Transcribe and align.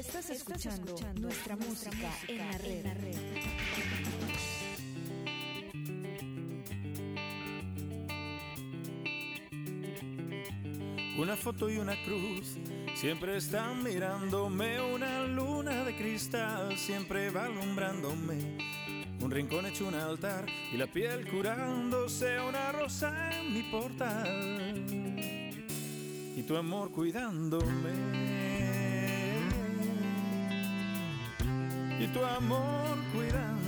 Estás 0.00 0.30
escuchando, 0.30 0.96
nuestra, 1.20 1.56
música, 1.56 2.08
en 2.26 2.38
la 2.38 2.52
red. 2.52 3.16
Una 11.18 11.36
foto 11.36 11.68
y 11.68 11.76
una 11.76 12.02
cruz 12.02 12.56
siempre 12.94 13.36
están 13.36 13.82
mirándome, 13.82 14.80
una 14.80 15.24
luna 15.24 15.84
de 15.84 15.94
cristal 15.94 16.78
siempre 16.78 17.28
va 17.28 17.44
alumbrándome. 17.44 18.56
Un 19.20 19.30
rincón 19.30 19.66
hecho 19.66 19.86
un 19.86 19.96
altar 19.96 20.46
y 20.72 20.78
la 20.78 20.86
piel 20.86 21.28
curándose, 21.28 22.40
una 22.40 22.72
rosa 22.72 23.38
en 23.38 23.52
mi 23.52 23.62
portal 23.64 24.86
y 26.36 26.42
tu 26.42 26.56
amor 26.56 26.90
cuidándome. 26.90 28.49
Y 32.00 32.06
tu 32.06 32.24
amor 32.24 32.96
cuidándome 33.12 33.59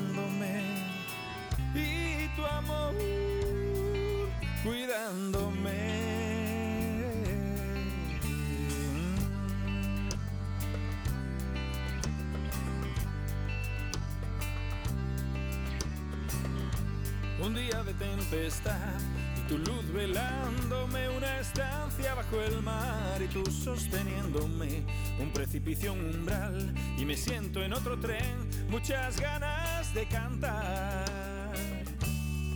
y 18.32 19.40
tu 19.46 19.58
luz 19.58 19.92
velándome 19.92 21.06
una 21.10 21.40
estancia 21.40 22.14
bajo 22.14 22.40
el 22.40 22.62
mar 22.62 23.20
y 23.20 23.26
tú 23.26 23.44
sosteniéndome 23.44 24.84
un 25.20 25.30
precipicio, 25.34 25.92
un 25.92 26.14
umbral 26.14 26.72
y 26.96 27.04
me 27.04 27.14
siento 27.14 27.62
en 27.62 27.74
otro 27.74 28.00
tren, 28.00 28.48
muchas 28.70 29.20
ganas 29.20 29.92
de 29.92 30.06
cantar. 30.06 31.04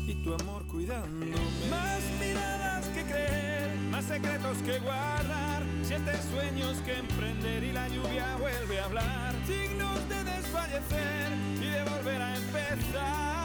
Y 0.07 0.15
tu 0.25 0.33
amor 0.33 0.67
cuidándome. 0.67 1.33
Más 1.69 2.01
miradas 2.19 2.87
que 2.87 3.03
creer, 3.03 3.77
más 3.91 4.07
secretos 4.07 4.57
que 4.65 4.79
guardar, 4.79 5.63
siete 5.83 6.13
sueños 6.33 6.79
que 6.87 6.95
emprender 6.95 7.65
y 7.65 7.73
la 7.73 7.87
lluvia 7.89 8.35
vuelve 8.39 8.81
a 8.81 8.85
hablar, 8.87 9.35
signos 9.47 10.09
de 10.09 10.25
desfallecer 10.25 11.33
y 11.61 11.69
de 11.69 11.85
volver 11.85 12.23
a 12.23 12.37
empezar 12.37 13.36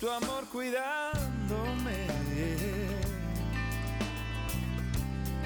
tu 0.00 0.10
amor 0.10 0.46
cuidándome. 0.46 2.06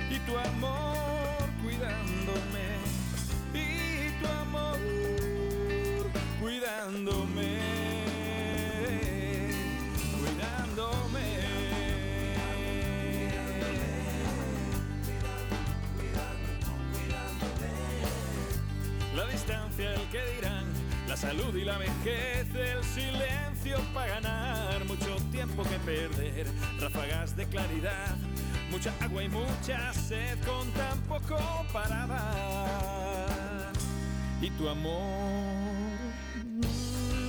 Y 0.09 0.19
tu 0.21 0.39
amor 0.39 1.49
cuidándome. 1.61 2.67
Y 3.53 4.11
tu 4.21 4.27
amor 4.29 4.79
cuidándome. 6.41 7.59
Cuidándome. 10.21 11.25
La 19.17 19.27
distancia 19.27 19.95
el 19.95 20.09
que 20.11 20.25
dirán 20.37 20.65
la 21.09 21.17
salud 21.17 21.55
y 21.57 21.65
la 21.65 21.77
vejez 21.79 22.55
el 22.55 22.85
silencio 22.85 23.54
para 23.95 24.21
ganar 24.21 24.85
mucho 24.85 25.17
tiempo 25.33 25.63
que 25.63 25.79
perder 25.79 26.47
ráfagas 26.79 27.35
de 27.35 27.47
claridad 27.47 28.17
mucha 28.71 28.93
agua 29.01 29.23
y 29.23 29.29
mucha 29.29 29.93
sed 29.93 30.37
con 30.45 30.69
tan 30.73 30.99
poco 31.03 31.39
para 31.73 32.07
dar. 32.07 33.73
Y 34.41 34.51
tu 34.51 34.69
amor, 34.69 35.01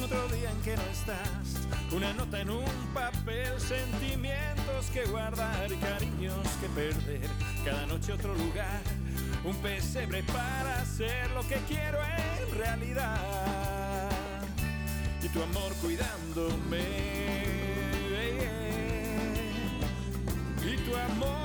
otro 0.03 0.27
día 0.29 0.49
en 0.49 0.61
que 0.63 0.75
no 0.75 0.81
estás, 0.91 1.67
una 1.91 2.13
nota 2.13 2.41
en 2.41 2.49
un 2.49 2.65
papel, 2.93 3.59
sentimientos 3.59 4.87
que 4.91 5.05
guardar, 5.05 5.67
cariños 5.79 6.47
que 6.59 6.67
perder, 6.69 7.29
cada 7.63 7.85
noche 7.85 8.13
otro 8.13 8.33
lugar, 8.33 8.81
un 9.43 9.55
pesebre 9.57 10.23
para 10.23 10.81
hacer 10.81 11.29
lo 11.31 11.47
que 11.47 11.57
quiero 11.67 11.99
en 12.03 12.57
realidad. 12.57 13.84
Y 15.25 15.29
tu 15.29 15.41
amor 15.41 15.73
cuidándome. 15.81 16.85
Y 20.63 20.77
tu 20.85 20.95
amor 20.95 21.44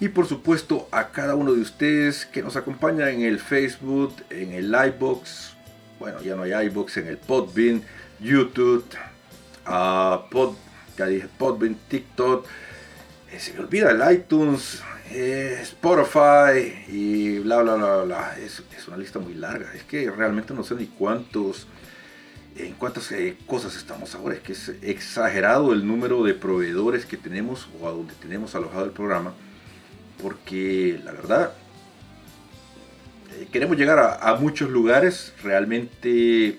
y 0.00 0.08
por 0.08 0.26
supuesto 0.26 0.88
a 0.92 1.08
cada 1.08 1.34
uno 1.34 1.52
de 1.52 1.60
ustedes 1.60 2.24
que 2.26 2.42
nos 2.42 2.56
acompaña 2.56 3.10
en 3.10 3.22
el 3.22 3.40
Facebook, 3.40 4.14
en 4.30 4.52
el 4.52 4.66
iBox, 4.66 5.54
bueno 5.98 6.22
ya 6.22 6.36
no 6.36 6.42
hay 6.42 6.52
iBox, 6.66 6.98
en 6.98 7.08
el 7.08 7.18
Podbean, 7.18 7.82
YouTube, 8.20 8.84
a 9.66 10.26
Pod, 10.30 10.54
ya 10.96 11.06
dije 11.06 11.28
Podbean, 11.36 11.76
TikTok, 11.88 12.46
eh, 13.32 13.40
se 13.40 13.54
me 13.54 13.60
olvida 13.60 13.90
el 13.90 14.14
iTunes, 14.14 14.82
eh, 15.10 15.58
Spotify 15.62 16.84
y 16.88 17.38
bla 17.40 17.62
bla 17.62 17.74
bla 17.74 18.04
bla. 18.04 18.38
Es, 18.38 18.62
es 18.76 18.86
una 18.86 18.96
lista 18.96 19.18
muy 19.18 19.34
larga, 19.34 19.72
es 19.74 19.82
que 19.82 20.10
realmente 20.10 20.54
no 20.54 20.62
sé 20.62 20.76
ni 20.76 20.86
cuántos 20.86 21.66
en 22.56 22.72
cuántas 22.74 23.12
eh, 23.12 23.36
cosas 23.46 23.76
estamos 23.76 24.14
ahora. 24.14 24.34
Es 24.34 24.40
que 24.40 24.52
es 24.52 24.72
exagerado 24.82 25.72
el 25.72 25.86
número 25.86 26.24
de 26.24 26.34
proveedores 26.34 27.06
que 27.06 27.16
tenemos 27.16 27.68
o 27.80 27.88
a 27.88 27.90
donde 27.90 28.14
tenemos 28.14 28.54
alojado 28.54 28.84
el 28.84 28.90
programa 28.90 29.32
porque 30.22 31.00
la 31.04 31.12
verdad 31.12 31.52
eh, 33.38 33.48
queremos 33.52 33.76
llegar 33.76 33.98
a, 34.20 34.34
muchos 34.34 34.70
lugares. 34.70 35.32
Realmente 35.42 36.58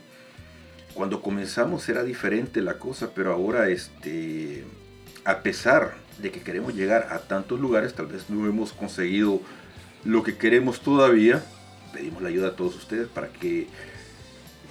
cuando 0.94 1.22
comenzamos 1.22 1.88
era 1.90 2.04
diferente 2.04 2.62
la 2.62 2.78
cosa, 2.78 3.12
pero 3.14 3.34
ahora 3.34 3.70
este, 3.70 4.66
a 5.26 5.40
pesar 5.40 5.96
de 6.18 6.32
que 6.32 6.42
queremos 6.42 6.76
llegar 6.76 7.08
a 7.12 7.20
tantos 7.20 7.60
lugares, 7.60 7.94
tal 7.94 8.08
vez 8.08 8.30
no 8.30 8.46
hemos 8.48 8.74
conseguido 8.74 9.42
lo 10.04 10.24
que 10.24 10.38
queremos 10.38 10.82
todavía. 10.82 11.44
Pedimos 11.94 12.22
la 12.22 12.30
ayuda 12.30 12.50
a 12.50 12.56
todos 12.56 12.76
ustedes 12.76 13.08
para 13.08 13.28
que 13.30 13.68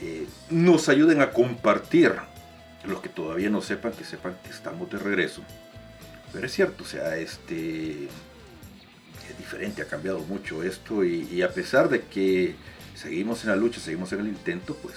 eh, 0.00 0.26
nos 0.50 0.88
ayuden 0.88 1.20
a 1.20 1.30
compartir. 1.30 2.12
Los 2.84 3.00
que 3.00 3.08
todavía 3.08 3.50
no 3.50 3.60
sepan, 3.60 3.92
que 3.92 4.04
sepan 4.04 4.36
que 4.44 4.50
estamos 4.50 4.88
de 4.88 4.98
regreso. 4.98 5.42
Pero 6.32 6.46
es 6.46 6.52
cierto, 6.52 6.84
o 6.84 6.86
sea, 6.86 7.16
este, 7.16 8.08
diferente, 9.36 9.82
ha 9.82 9.86
cambiado 9.86 10.20
mucho 10.20 10.62
esto 10.62 11.04
y, 11.04 11.42
a 11.42 11.52
pesar 11.52 11.88
de 11.88 12.02
que 12.02 12.54
seguimos 12.94 13.44
en 13.44 13.50
la 13.50 13.56
lucha, 13.56 13.80
seguimos 13.80 14.12
en 14.12 14.20
el 14.20 14.28
intento, 14.28 14.74
pues 14.76 14.94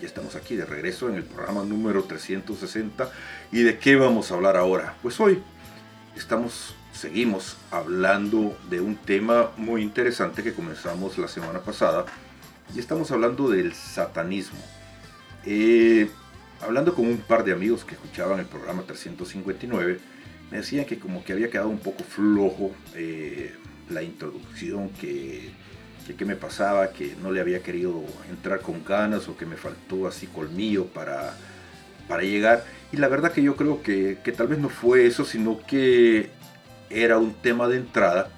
ya 0.00 0.06
estamos 0.06 0.36
aquí 0.36 0.56
de 0.56 0.64
regreso 0.64 1.08
en 1.08 1.16
el 1.16 1.24
programa 1.24 1.64
número 1.64 2.04
360. 2.04 3.10
¿Y 3.52 3.62
de 3.62 3.78
qué 3.78 3.96
vamos 3.96 4.30
a 4.30 4.34
hablar 4.34 4.56
ahora? 4.56 4.96
Pues 5.02 5.18
hoy 5.20 5.42
estamos, 6.16 6.74
seguimos 6.92 7.56
hablando 7.70 8.56
de 8.70 8.80
un 8.80 8.96
tema 8.96 9.50
muy 9.56 9.82
interesante 9.82 10.42
que 10.42 10.54
comenzamos 10.54 11.18
la 11.18 11.28
semana 11.28 11.60
pasada 11.60 12.06
y 12.74 12.78
estamos 12.78 13.10
hablando 13.10 13.48
del 13.48 13.74
satanismo. 13.74 14.58
Eh, 15.44 16.10
hablando 16.60 16.94
con 16.94 17.06
un 17.06 17.18
par 17.18 17.44
de 17.44 17.52
amigos 17.52 17.84
que 17.84 17.94
escuchaban 17.94 18.38
el 18.40 18.46
programa 18.46 18.82
359, 18.82 19.98
me 20.50 20.58
decían 20.58 20.84
que 20.84 20.98
como 20.98 21.24
que 21.24 21.32
había 21.32 21.50
quedado 21.50 21.68
un 21.68 21.78
poco 21.78 22.04
flojo 22.04 22.72
eh, 22.94 23.54
la 23.90 24.02
introducción, 24.02 24.90
que, 24.90 25.50
que, 26.16 26.24
me 26.24 26.36
pasaba, 26.36 26.92
que 26.92 27.14
no 27.22 27.30
le 27.30 27.40
había 27.40 27.62
querido 27.62 28.02
entrar 28.30 28.60
con 28.60 28.84
ganas 28.84 29.28
o 29.28 29.36
que 29.36 29.46
me 29.46 29.56
faltó 29.56 30.06
así 30.06 30.26
colmillo 30.26 30.86
para, 30.86 31.34
para 32.06 32.22
llegar. 32.22 32.64
Y 32.92 32.96
la 32.96 33.08
verdad 33.08 33.32
que 33.32 33.42
yo 33.42 33.56
creo 33.56 33.82
que, 33.82 34.18
que 34.22 34.32
tal 34.32 34.48
vez 34.48 34.58
no 34.58 34.68
fue 34.68 35.06
eso, 35.06 35.24
sino 35.24 35.60
que 35.66 36.30
era 36.90 37.18
un 37.18 37.34
tema 37.34 37.68
de 37.68 37.76
entrada. 37.76 38.30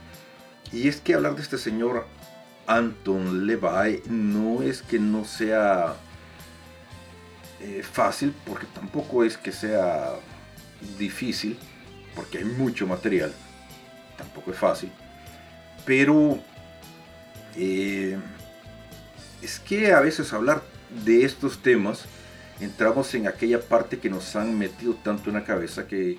Y 0.73 0.89
es 0.89 1.01
que 1.01 1.15
hablar 1.15 1.35
de 1.37 1.43
este 1.43 1.59
señor 1.59 2.07
Anton 2.67 3.47
Levi 3.47 4.03
no 4.09 4.63
es 4.63 4.83
que 4.83 4.99
no 4.99 5.25
sea 5.25 5.97
eh, 7.61 7.83
fácil, 7.83 8.35
porque 8.47 8.67
tampoco 8.73 9.25
es 9.25 9.37
que 9.37 9.53
sea 9.53 10.13
difícil, 10.99 11.59
porque 12.15 12.39
hay 12.39 12.45
mucho 12.45 12.87
material, 12.87 13.33
tampoco 14.17 14.53
es 14.53 14.57
fácil, 14.57 14.93
pero 15.91 16.39
eh, 17.57 18.17
es 19.43 19.59
que 19.59 19.93
a 19.93 19.99
veces 19.99 20.33
hablar 20.33 20.63
de 21.05 21.25
estos 21.25 21.65
temas 21.65 22.05
entramos 22.61 23.13
en 23.17 23.27
aquella 23.27 23.61
parte 23.61 23.99
que 23.99 24.09
nos 24.09 24.37
han 24.37 24.57
metido 24.57 24.95
tanto 24.95 25.31
en 25.31 25.35
la 25.35 25.43
cabeza 25.43 25.89
que, 25.89 26.17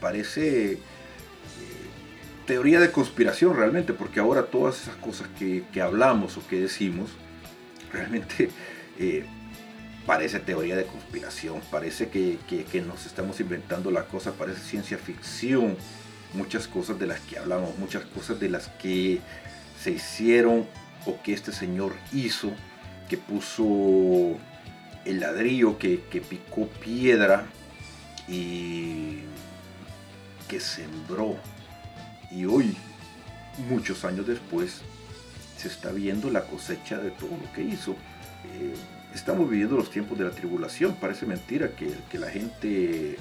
parece 0.00 0.74
eh, 0.74 0.78
teoría 2.46 2.78
de 2.78 2.92
conspiración 2.92 3.56
realmente, 3.56 3.94
porque 3.94 4.20
ahora 4.20 4.44
todas 4.44 4.82
esas 4.82 4.94
cosas 4.94 5.26
que, 5.36 5.64
hablamos 5.82 6.36
o 6.36 6.46
que 6.46 6.60
decimos, 6.60 7.10
realmente 7.92 8.48
parece 10.06 10.38
teoría 10.38 10.76
de 10.76 10.84
conspiración, 10.84 11.62
parece 11.72 12.10
que, 12.10 12.38
nos 12.86 13.06
estamos 13.06 13.40
inventando 13.40 13.90
la 13.90 14.04
cosa, 14.04 14.34
parece 14.34 14.60
ciencia 14.60 14.98
ficción, 14.98 15.76
muchas 16.34 16.68
cosas 16.68 16.98
de 16.98 17.06
las 17.06 17.20
que 17.20 17.38
hablamos, 17.38 17.78
muchas 17.78 18.04
cosas 18.04 18.38
de 18.40 18.48
las 18.48 18.68
que 18.68 19.20
se 19.82 19.92
hicieron 19.92 20.66
o 21.06 21.22
que 21.22 21.32
este 21.32 21.52
señor 21.52 21.94
hizo, 22.12 22.52
que 23.08 23.16
puso 23.16 24.36
el 25.04 25.20
ladrillo, 25.20 25.78
que, 25.78 26.02
que 26.10 26.20
picó 26.20 26.66
piedra 26.66 27.46
y 28.28 29.20
que 30.48 30.60
sembró. 30.60 31.36
Y 32.30 32.44
hoy, 32.44 32.76
muchos 33.68 34.04
años 34.04 34.26
después, 34.26 34.82
se 35.56 35.68
está 35.68 35.90
viendo 35.90 36.30
la 36.30 36.44
cosecha 36.44 36.98
de 36.98 37.10
todo 37.10 37.30
lo 37.30 37.52
que 37.52 37.62
hizo. 37.62 37.92
Eh, 37.92 38.74
estamos 39.14 39.48
viviendo 39.50 39.76
los 39.76 39.90
tiempos 39.90 40.18
de 40.18 40.24
la 40.24 40.30
tribulación. 40.30 40.94
Parece 41.00 41.26
mentira 41.26 41.70
que, 41.70 41.92
que, 42.10 42.18
la 42.18 42.30
gente 42.30 43.16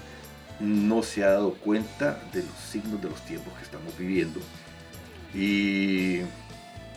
no 0.60 1.04
se 1.04 1.24
ha 1.24 1.32
dado 1.32 1.54
cuenta 1.54 2.22
de 2.34 2.44
los 2.44 2.56
signos 2.72 3.02
de 3.02 3.10
los 3.10 3.24
tiempos 3.26 3.54
que 3.58 3.64
estamos 3.64 3.98
viviendo. 3.98 4.40
Y, 5.34 6.22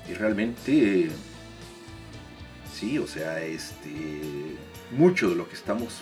y 0.09 0.15
realmente, 0.19 1.11
sí, 2.73 2.99
o 2.99 3.07
sea, 3.07 3.41
este, 3.43 4.57
mucho 4.91 5.31
de 5.31 5.37
lo 5.37 5.49
que 5.49 5.55
estamos 5.55 6.01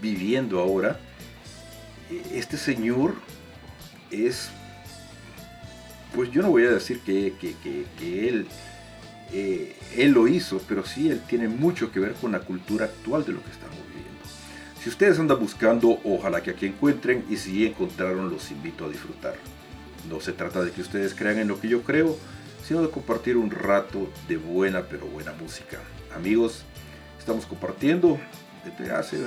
viviendo 0.00 0.60
ahora, 0.60 0.98
este 2.32 2.56
señor 2.56 3.14
es, 4.10 4.50
pues 6.14 6.30
yo 6.30 6.42
no 6.42 6.50
voy 6.50 6.64
a 6.64 6.70
decir 6.70 7.00
que, 7.00 7.34
que, 7.40 7.54
que, 7.98 8.28
él 8.28 8.46
eh, 9.32 9.76
él 9.96 10.10
lo 10.12 10.26
hizo, 10.26 10.60
pero 10.68 10.84
sí 10.84 11.08
él 11.08 11.20
tiene 11.28 11.48
mucho 11.48 11.92
que 11.92 12.00
ver 12.00 12.14
con 12.14 12.32
la 12.32 12.40
cultura 12.40 12.86
actual 12.86 13.24
de 13.24 13.32
lo 13.32 13.44
que 13.44 13.50
estamos 13.50 13.76
viviendo. 13.76 13.89
Si 14.82 14.88
ustedes 14.88 15.18
andan 15.18 15.38
buscando, 15.38 16.00
ojalá 16.04 16.42
que 16.42 16.52
aquí 16.52 16.64
encuentren 16.64 17.26
y 17.28 17.36
si 17.36 17.66
encontraron, 17.66 18.30
los 18.30 18.50
invito 18.50 18.86
a 18.86 18.88
disfrutar. 18.88 19.34
No 20.08 20.20
se 20.20 20.32
trata 20.32 20.62
de 20.62 20.70
que 20.70 20.80
ustedes 20.80 21.14
crean 21.14 21.38
en 21.38 21.48
lo 21.48 21.60
que 21.60 21.68
yo 21.68 21.82
creo, 21.82 22.16
sino 22.66 22.80
de 22.80 22.88
compartir 22.88 23.36
un 23.36 23.50
rato 23.50 24.10
de 24.26 24.38
buena 24.38 24.84
pero 24.88 25.06
buena 25.06 25.32
música. 25.34 25.80
Amigos, 26.16 26.64
estamos 27.18 27.44
compartiendo 27.44 28.18
desde 28.64 28.90
hace 28.90 29.18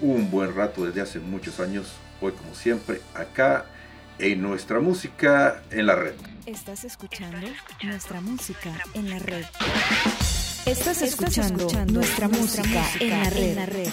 un 0.00 0.30
buen 0.30 0.54
rato, 0.54 0.84
desde 0.84 1.00
hace 1.00 1.18
muchos 1.18 1.58
años, 1.58 1.94
hoy 2.20 2.30
como 2.30 2.54
siempre, 2.54 3.00
acá 3.12 3.66
en 4.20 4.40
nuestra 4.40 4.78
música 4.78 5.64
en 5.72 5.86
la 5.86 5.96
red. 5.96 6.14
Estás 6.46 6.84
escuchando 6.84 7.58
nuestra 7.82 8.20
música 8.20 8.72
en 8.94 9.10
la 9.10 9.18
red. 9.18 9.44
Estás 10.64 11.02
escuchando 11.02 11.68
nuestra 11.86 12.28
música 12.28 12.84
en 13.00 13.56
la 13.56 13.66
red. 13.66 13.88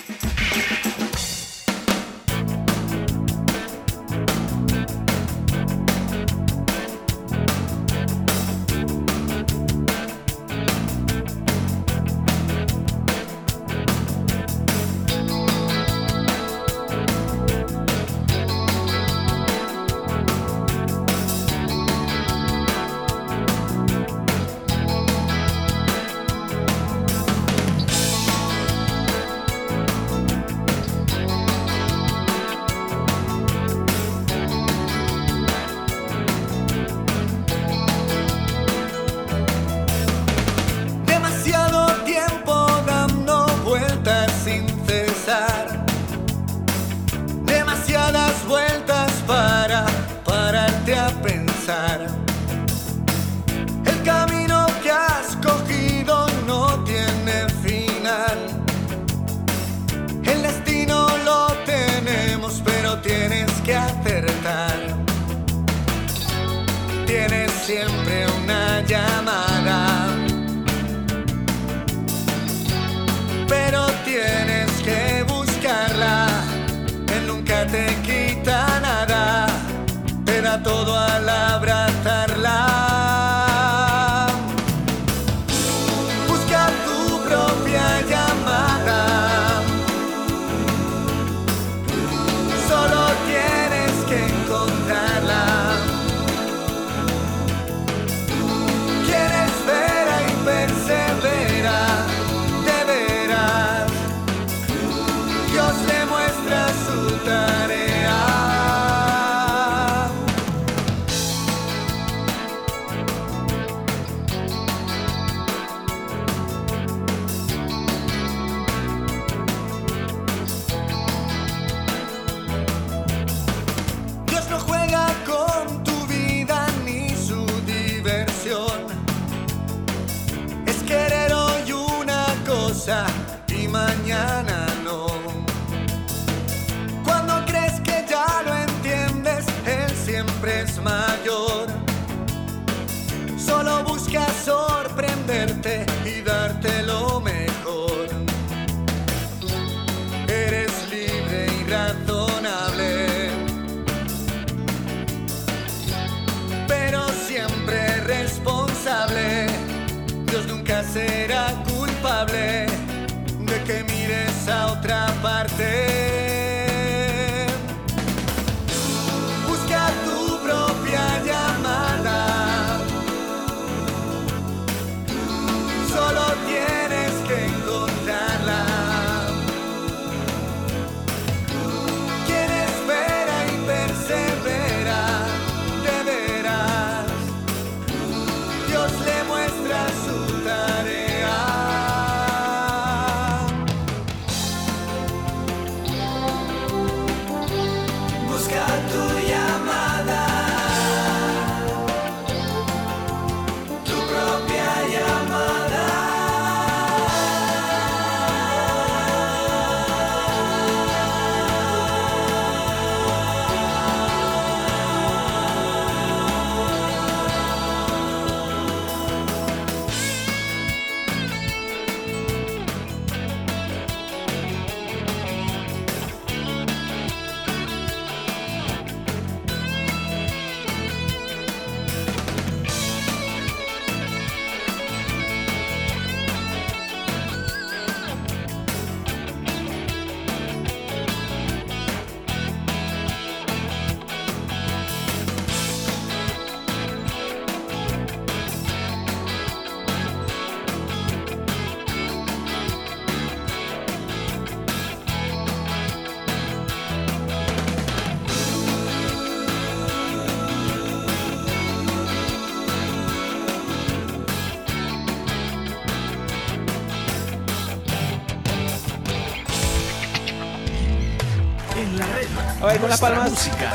Con 272.79 272.89
las 272.89 272.99
palmas. 272.99 273.31
Música. 273.31 273.73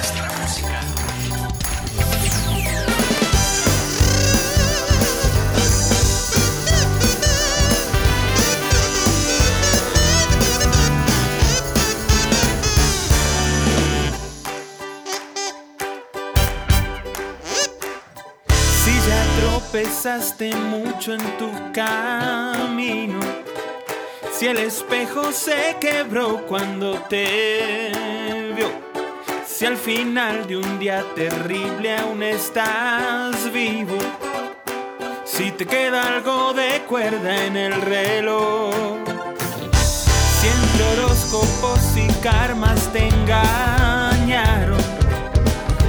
Si 18.85 18.93
ya 19.09 19.27
tropezaste 19.41 20.55
mucho 20.55 21.15
en 21.15 21.39
tu 21.39 21.51
camino, 21.73 23.21
si 24.33 24.47
el 24.47 24.59
espejo 24.59 25.33
se 25.33 25.77
quebró 25.81 26.47
cuando 26.47 26.99
te 27.09 28.04
final 29.85 30.47
de 30.47 30.57
un 30.57 30.79
día 30.79 31.05
terrible 31.15 31.95
aún 31.99 32.23
estás 32.23 33.53
vivo, 33.53 33.99
si 35.27 35.51
te 35.51 35.67
queda 35.67 36.17
algo 36.17 36.55
de 36.55 36.83
cuerda 36.89 37.45
en 37.45 37.55
el 37.55 37.83
reloj, 37.83 38.75
si 40.41 40.49
entre 40.49 41.03
horóscopos 41.03 41.97
y 41.97 42.07
karmas 42.23 42.91
te 42.95 43.09
engañaron, 43.09 44.81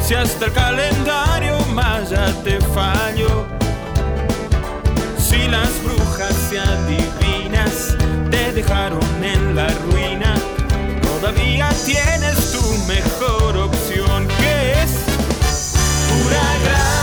si 0.06 0.14
hasta 0.14 0.48
el 0.48 0.52
calendario 0.52 1.58
maya 1.74 2.34
te 2.44 2.60
falló, 2.60 3.46
si 5.18 5.48
las 5.48 5.72
brujas 5.86 6.52
y 6.52 6.58
adivinas 6.58 7.96
te 8.30 8.52
dejaron 8.52 9.24
en 9.24 9.56
la 9.56 9.70
ruina 9.70 10.35
todavía 11.20 11.70
tienes 11.86 12.52
tu 12.52 12.78
mejor 12.88 13.58
opción, 13.58 14.28
que 14.28 14.72
es 14.74 14.92
pura 16.10 16.42
gracia. 16.64 16.95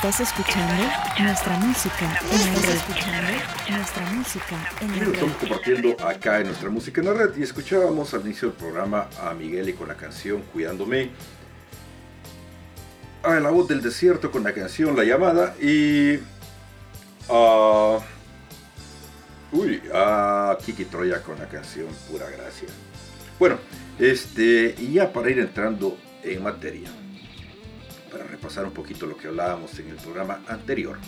Estás 0.00 0.20
escuchando 0.20 0.74
nuestra 1.18 1.58
música 1.58 2.04
en 2.04 2.12
la 3.10 3.20
red. 3.20 3.40
Nuestra 3.68 4.06
música 4.12 4.56
en 4.80 4.90
la 4.90 4.96
Bueno, 4.96 5.04
red. 5.06 5.14
estamos 5.14 5.36
compartiendo 5.38 6.06
acá 6.06 6.38
en 6.38 6.46
nuestra 6.46 6.70
música 6.70 7.00
en 7.00 7.06
la 7.08 7.14
red 7.14 7.36
y 7.36 7.42
escuchábamos 7.42 8.14
al 8.14 8.20
inicio 8.20 8.46
del 8.50 8.56
programa 8.56 9.08
a 9.20 9.34
Miguel 9.34 9.70
y 9.70 9.72
con 9.72 9.88
la 9.88 9.96
canción 9.96 10.42
Cuidándome. 10.52 11.10
A 13.24 13.40
la 13.40 13.50
voz 13.50 13.66
del 13.66 13.82
desierto 13.82 14.30
con 14.30 14.44
la 14.44 14.52
canción 14.54 14.94
La 14.94 15.02
llamada 15.02 15.56
y 15.60 16.20
a 17.28 17.98
uy, 19.50 19.82
a 19.92 20.56
Kiki 20.64 20.84
Troya 20.84 21.24
con 21.24 21.40
la 21.40 21.48
canción 21.48 21.88
Pura 22.08 22.30
Gracia. 22.30 22.68
Bueno, 23.36 23.58
este 23.98 24.76
y 24.78 24.92
ya 24.92 25.12
para 25.12 25.28
ir 25.28 25.40
entrando 25.40 25.98
en 26.22 26.40
materia, 26.40 26.88
para 28.10 28.24
repasar 28.24 28.64
un 28.64 28.72
poquito 28.72 29.06
lo 29.06 29.16
que 29.16 29.28
hablábamos 29.28 29.78
en 29.78 29.88
el 29.88 29.96
programa 29.96 30.40
anterior. 30.48 30.98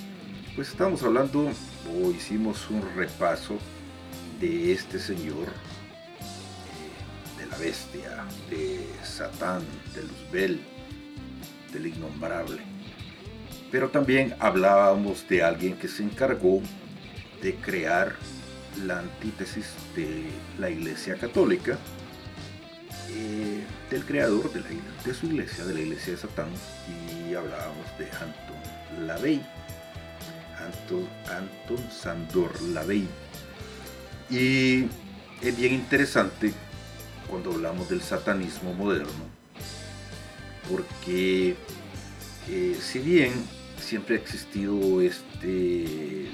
Pues 0.55 0.69
estábamos 0.69 1.03
hablando 1.03 1.51
o 1.89 2.11
hicimos 2.11 2.69
un 2.71 2.83
repaso 2.97 3.59
de 4.41 4.73
este 4.73 4.99
señor, 4.99 5.49
eh, 6.19 7.41
de 7.41 7.47
la 7.47 7.57
bestia, 7.57 8.25
de 8.49 8.87
Satán, 9.05 9.63
de 9.95 10.03
Luzbel, 10.03 10.61
del 11.73 11.87
innombrable. 11.87 12.63
Pero 13.71 13.89
también 13.91 14.35
hablábamos 14.39 15.29
de 15.29 15.43
alguien 15.43 15.77
que 15.77 15.89
se 15.89 16.03
encargó 16.03 16.61
de 17.43 17.55
crear 17.55 18.17
la 18.85 19.01
antítesis 19.01 19.75
de 19.95 20.25
la 20.59 20.71
Iglesia 20.71 21.17
Católica, 21.17 21.79
eh, 23.13 23.65
del 23.91 24.05
creador 24.05 24.53
de, 24.53 24.61
la, 24.61 24.69
de 25.05 25.15
su 25.15 25.27
iglesia, 25.27 25.65
de 25.65 25.75
la 25.75 25.81
Iglesia 25.81 26.13
de 26.13 26.19
Satán, 26.19 26.49
y 27.29 27.35
hablábamos 27.35 27.87
de 27.99 28.07
Anton 28.07 29.07
LaVey. 29.07 29.43
Anton, 30.59 31.09
Anton 31.29 31.91
Sandor 31.91 32.61
Lavey. 32.63 33.09
Y 34.29 34.85
es 35.43 35.57
bien 35.57 35.75
interesante 35.75 36.53
cuando 37.29 37.53
hablamos 37.53 37.89
del 37.89 38.03
satanismo 38.03 38.75
moderno, 38.75 39.25
porque 40.69 41.57
eh, 42.49 42.77
si 42.81 42.99
bien 42.99 43.33
siempre 43.79 44.17
ha 44.17 44.19
existido 44.19 45.01
este, 45.01 46.29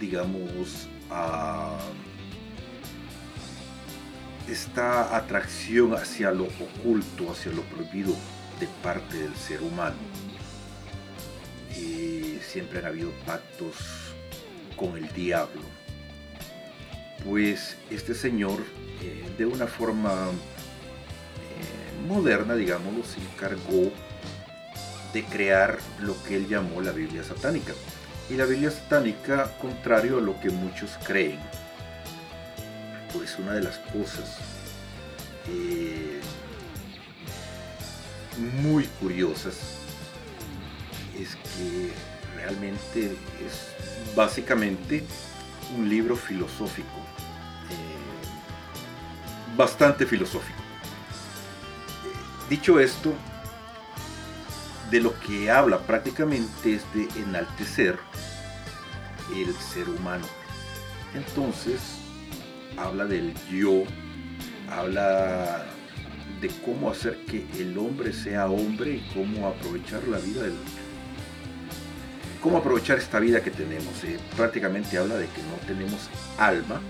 digamos, 0.00 0.88
ah, 1.10 1.78
esta 4.48 5.16
atracción 5.16 5.94
hacia 5.94 6.30
lo 6.30 6.44
oculto, 6.44 7.30
hacia 7.30 7.52
lo 7.52 7.62
prohibido 7.62 8.14
de 8.60 8.68
parte 8.82 9.18
del 9.18 9.34
ser 9.34 9.62
humano, 9.62 9.96
y 11.76 12.38
siempre 12.42 12.78
han 12.78 12.86
habido 12.86 13.10
pactos 13.26 13.76
con 14.76 14.96
el 14.96 15.12
diablo. 15.12 15.62
Pues 17.24 17.76
este 17.90 18.14
señor, 18.14 18.60
eh, 19.02 19.24
de 19.36 19.46
una 19.46 19.66
forma 19.66 20.28
eh, 20.30 22.06
moderna, 22.06 22.54
digámoslo, 22.54 23.02
se 23.04 23.20
encargó 23.20 23.90
de 25.12 25.24
crear 25.24 25.78
lo 26.00 26.22
que 26.24 26.36
él 26.36 26.46
llamó 26.46 26.80
la 26.80 26.92
Biblia 26.92 27.24
satánica. 27.24 27.72
Y 28.28 28.34
la 28.34 28.44
Biblia 28.44 28.70
satánica, 28.70 29.52
contrario 29.60 30.18
a 30.18 30.20
lo 30.20 30.38
que 30.40 30.50
muchos 30.50 30.98
creen, 31.04 31.38
pues 33.16 33.38
una 33.38 33.52
de 33.54 33.62
las 33.62 33.78
cosas 33.78 34.38
muy 38.60 38.84
curiosas 39.00 39.56
es 41.18 41.36
que 41.36 41.92
realmente 42.36 43.16
es 43.44 44.14
básicamente 44.14 45.02
un 45.76 45.88
libro 45.88 46.16
filosófico, 46.16 46.98
eh, 47.70 49.56
bastante 49.56 50.04
filosófico. 50.04 50.58
Eh, 52.04 52.50
dicho 52.50 52.78
esto, 52.78 53.14
de 54.90 55.00
lo 55.00 55.18
que 55.20 55.50
habla 55.50 55.78
prácticamente 55.78 56.74
es 56.74 56.82
de 56.94 57.08
enaltecer 57.20 57.98
el 59.34 59.54
ser 59.56 59.88
humano. 59.88 60.26
Entonces, 61.14 61.80
habla 62.76 63.04
del 63.04 63.32
yo, 63.50 63.84
habla 64.70 65.64
de 66.40 66.48
cómo 66.64 66.90
hacer 66.90 67.16
que 67.26 67.46
el 67.58 67.76
hombre 67.78 68.12
sea 68.12 68.46
hombre 68.46 68.96
y 68.96 69.10
cómo 69.14 69.48
aprovechar 69.48 70.06
la 70.08 70.18
vida 70.18 70.42
del, 70.42 70.54
cómo 72.42 72.58
aprovechar 72.58 72.98
esta 72.98 73.18
vida 73.18 73.42
que 73.42 73.50
tenemos. 73.50 74.04
eh. 74.04 74.18
Prácticamente 74.36 74.98
habla 74.98 75.16
de 75.16 75.26
que 75.26 75.42
no 75.42 75.56
tenemos 75.66 76.08
alma 76.38 76.80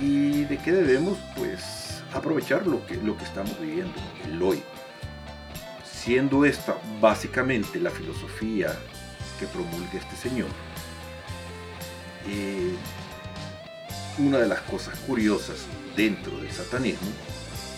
y 0.00 0.44
de 0.44 0.58
que 0.58 0.72
debemos 0.72 1.18
pues 1.36 2.02
aprovechar 2.14 2.66
lo 2.66 2.84
que, 2.86 2.96
lo 2.96 3.16
que 3.16 3.24
estamos 3.24 3.58
viviendo, 3.60 3.94
el 4.24 4.42
hoy. 4.42 4.62
Siendo 5.84 6.44
esta 6.44 6.76
básicamente 7.00 7.78
la 7.78 7.90
filosofía 7.90 8.74
que 9.38 9.46
promulga 9.46 9.92
este 9.92 10.16
señor, 10.16 10.48
eh, 12.28 12.74
una 14.18 14.38
de 14.38 14.48
las 14.48 14.60
cosas 14.60 14.98
curiosas 15.00 15.56
dentro 15.96 16.36
del 16.38 16.50
satanismo 16.50 17.08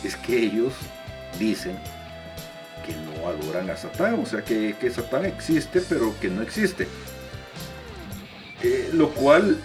es 0.03 0.17
que 0.17 0.39
ellos 0.39 0.73
dicen 1.39 1.79
que 2.87 2.95
no 2.97 3.29
adoran 3.29 3.71
a 3.71 3.77
Satán, 3.77 4.21
o 4.21 4.27
sea 4.27 4.45
que, 4.45 4.77
que 4.79 4.91
Satán 4.91 5.25
existe 5.25 5.81
pero 5.81 6.15
que 6.21 6.29
no 6.29 6.43
existe. 6.43 6.87
Eh, 8.63 8.91
lo 8.93 9.11
cual 9.11 9.59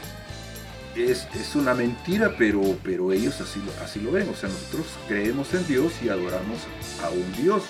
es, 0.95 1.27
es 1.39 1.55
una 1.55 1.73
mentira, 1.73 2.35
pero, 2.37 2.61
pero 2.83 3.11
ellos 3.11 3.39
así, 3.41 3.61
así 3.83 3.99
lo 3.99 4.11
ven. 4.11 4.27
O 4.29 4.35
sea, 4.35 4.49
nosotros 4.49 4.87
creemos 5.07 5.53
en 5.53 5.65
Dios 5.67 5.93
y 6.03 6.09
adoramos 6.09 6.59
a 7.03 7.09
un 7.09 7.31
Dios 7.41 7.63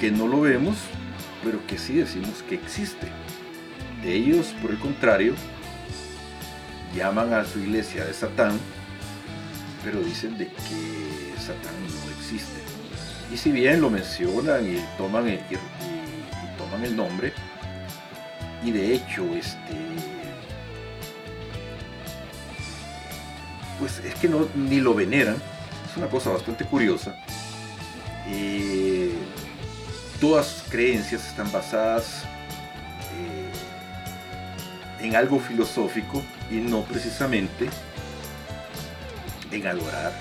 que 0.00 0.10
no 0.10 0.26
lo 0.26 0.40
vemos, 0.40 0.76
pero 1.44 1.64
que 1.66 1.78
sí 1.78 1.94
decimos 1.94 2.42
que 2.48 2.56
existe. 2.56 3.08
Ellos, 4.04 4.54
por 4.60 4.72
el 4.72 4.78
contrario, 4.78 5.34
llaman 6.94 7.32
a 7.32 7.44
su 7.44 7.58
iglesia 7.58 8.04
de 8.04 8.12
Satán, 8.12 8.58
pero 9.84 10.00
dicen 10.00 10.36
de 10.38 10.46
que 10.48 11.34
Satán 11.38 11.74
no 11.82 12.10
existe. 12.18 12.60
Y 13.32 13.36
si 13.36 13.50
bien 13.50 13.80
lo 13.80 13.90
mencionan 13.90 14.66
y 14.66 14.84
toman 14.98 15.28
el, 15.28 15.40
toman 16.58 16.84
el 16.84 16.96
nombre, 16.96 17.32
y 18.64 18.70
de 18.70 18.94
hecho, 18.94 19.24
este, 19.34 19.76
pues 23.78 23.98
es 24.04 24.14
que 24.16 24.28
no, 24.28 24.48
ni 24.54 24.80
lo 24.80 24.94
veneran, 24.94 25.36
es 25.90 25.96
una 25.96 26.06
cosa 26.08 26.30
bastante 26.30 26.64
curiosa. 26.64 27.16
Eh, 28.28 29.12
todas 30.20 30.46
sus 30.46 30.62
creencias 30.70 31.26
están 31.26 31.50
basadas 31.50 32.24
en 35.02 35.16
algo 35.16 35.38
filosófico 35.38 36.22
y 36.50 36.56
no 36.56 36.82
precisamente 36.82 37.68
en 39.50 39.66
adorar 39.66 40.12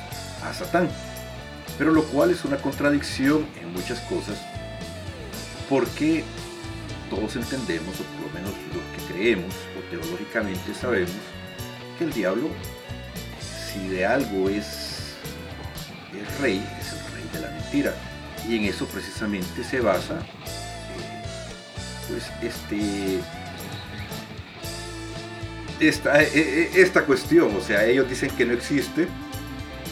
a 0.44 0.54
Satán. 0.54 0.90
Pero 1.78 1.92
lo 1.92 2.04
cual 2.06 2.32
es 2.32 2.44
una 2.44 2.58
contradicción 2.58 3.46
en 3.62 3.72
muchas 3.74 4.00
cosas 4.02 4.38
porque 5.70 6.24
todos 7.10 7.36
entendemos, 7.36 8.00
o 8.00 8.04
por 8.04 8.28
lo 8.28 8.34
menos 8.34 8.52
los 8.74 9.08
que 9.08 9.14
creemos 9.14 9.54
o 9.78 9.90
teológicamente 9.90 10.74
sabemos, 10.74 11.12
que 11.98 12.06
el 12.06 12.14
diablo, 12.14 12.50
si 13.40 13.88
de 13.88 14.06
algo 14.06 14.50
es, 14.50 15.16
es 16.14 16.40
rey, 16.42 16.66
es 16.80 16.94
el 16.94 17.14
rey 17.14 17.30
de 17.34 17.40
la 17.40 17.52
mentira. 17.52 17.94
Y 18.48 18.58
en 18.58 18.66
eso 18.66 18.86
precisamente 18.88 19.64
se 19.64 19.80
basa 19.82 20.16
eh, 20.16 21.24
pues 22.10 22.24
este 22.42 23.22
esta, 25.82 26.22
eh, 26.22 26.30
eh, 26.34 26.72
esta 26.76 27.04
cuestión, 27.04 27.56
o 27.56 27.62
sea, 27.62 27.86
ellos 27.86 28.10
dicen 28.10 28.30
que 28.32 28.46
no 28.46 28.54
existe, 28.54 29.08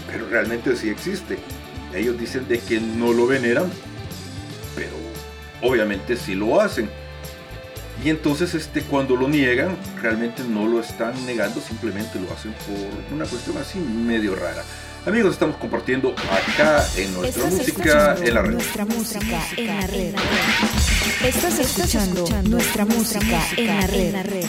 pero 0.08 0.28
realmente 0.30 0.76
sí 0.76 0.90
existe. 0.90 1.38
Ellos 1.94 2.20
dicen 2.20 2.48
de 2.48 2.60
que 2.60 2.80
no 2.80 3.14
lo 3.14 3.28
veneran, 3.28 3.72
pero 4.76 4.94
obviamente 5.62 6.16
sí 6.16 6.36
lo 6.36 6.62
hacen. 6.62 6.90
Y 8.04 8.10
entonces 8.10 8.54
este, 8.56 8.82
cuando 8.82 9.16
lo 9.16 9.28
niegan, 9.28 9.76
realmente 10.02 10.44
no 10.44 10.68
lo 10.68 10.80
están 10.80 11.14
negando, 11.26 11.60
simplemente 11.60 12.20
lo 12.20 12.32
hacen 12.32 12.54
por 12.54 13.14
una 13.14 13.26
cuestión 13.26 13.58
así 13.58 13.80
medio 13.80 14.36
rara. 14.36 14.64
Amigos, 15.06 15.34
estamos 15.34 15.56
compartiendo 15.58 16.14
acá 16.30 16.86
en 16.96 17.14
nuestra 17.14 17.46
música 17.46 18.16
en 18.22 18.34
la 18.34 18.42
red. 18.42 18.52
Nuestra 18.52 18.86
música 18.86 19.42
en 19.58 19.68
la 19.68 19.88
red. 19.88 20.14
Estás 21.26 21.60
escuchando 21.60 22.26
nuestra 22.44 22.86
música 22.86 23.42
en 23.58 23.68
la 23.68 24.24
red. 24.24 24.46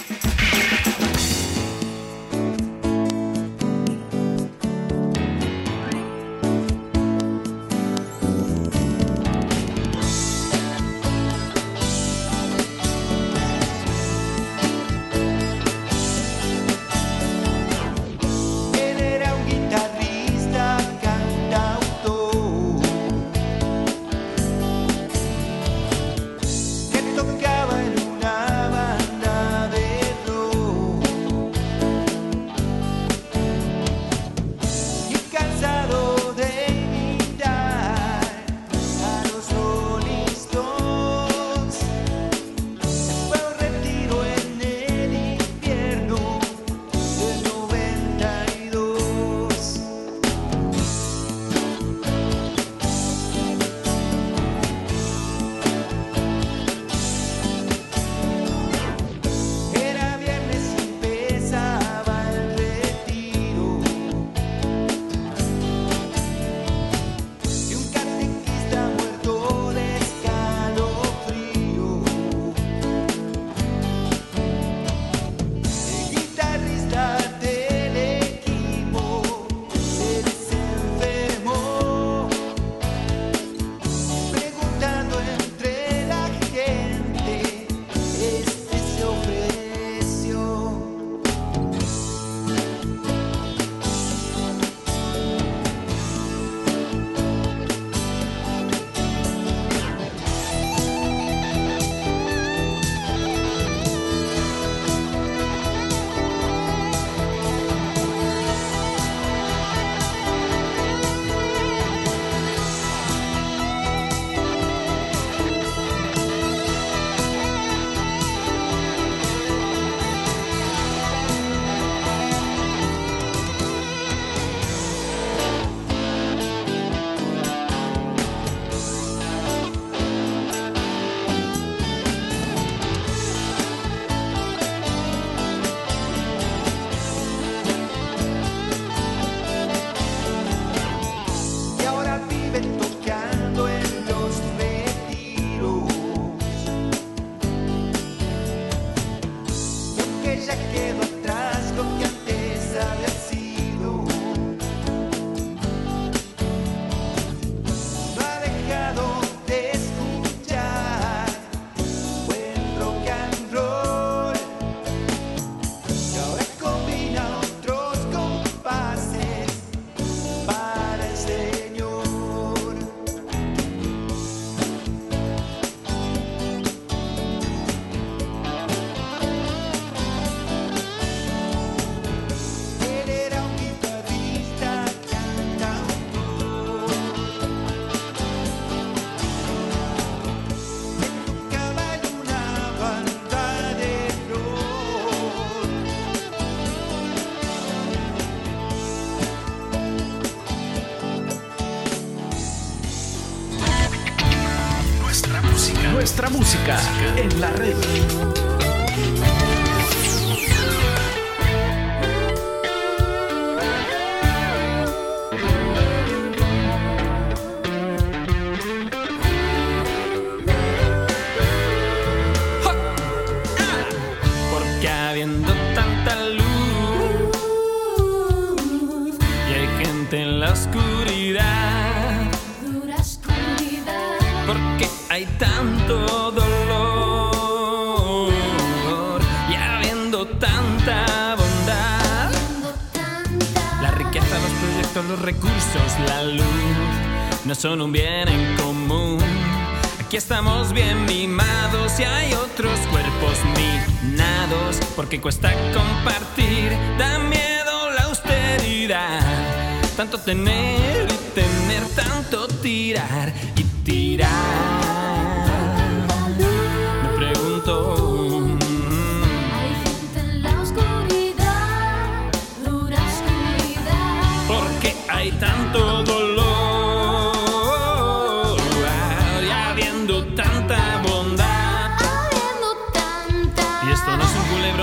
Música 206.31 206.79
en 207.17 207.41
la 207.41 207.51
red. 207.51 208.20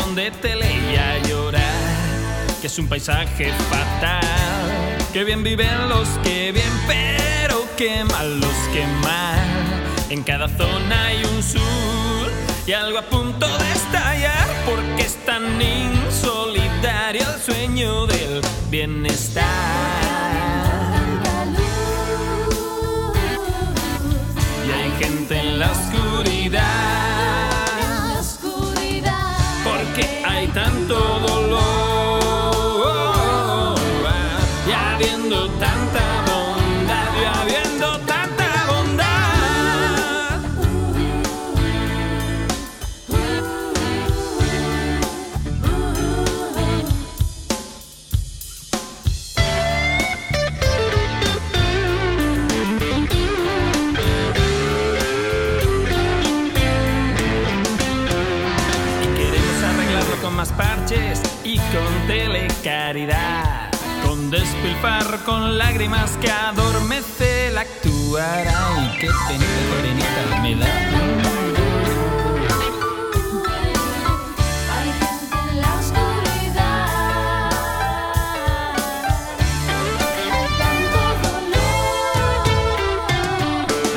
Un 0.07 0.15
culebrón 0.15 0.15
de 0.15 0.31
tele 0.31 0.67
y 0.91 0.95
a 0.95 1.19
llorar, 1.27 1.61
que 2.61 2.67
es 2.67 2.79
un 2.79 2.87
paisaje 2.87 3.51
fatal. 3.69 4.97
Que 5.13 5.23
bien 5.23 5.43
viven 5.43 5.89
los 5.89 6.07
que 6.23 6.51
bien, 6.51 6.71
pero 6.85 7.63
que 7.75 8.03
mal 8.03 8.39
los 8.39 8.55
que 8.73 8.85
mal. 9.01 9.39
En 10.09 10.23
cada 10.23 10.47
zona 10.47 11.05
hay 11.05 11.23
un 11.23 11.43
sur 11.43 12.31
y 12.65 12.73
algo 12.73 12.99
a 12.99 13.03
punto 13.03 13.47
de 13.47 13.71
estallar, 13.71 14.47
porque 14.65 15.03
es 15.03 15.15
tan 15.25 15.61
insolidario 15.61 17.21
el 17.33 17.41
sueño 17.41 18.05
del 18.07 18.41
bienestar. 18.69 19.45
Y 24.67 24.71
hay 24.71 24.91
gente 24.99 25.39
en 25.39 25.59
la 25.59 25.71
oscuridad, 25.71 26.76
Con 64.05 64.31
despilfarro, 64.31 65.17
con 65.25 65.57
lágrimas 65.57 66.11
que 66.21 66.31
adormece 66.31 67.47
el 67.47 67.57
actuar. 67.57 68.47
Ay, 68.47 68.97
qué 69.01 69.09
penita, 69.27 69.45
morenita 69.75 70.41
me 70.41 70.55
da. 70.55 70.67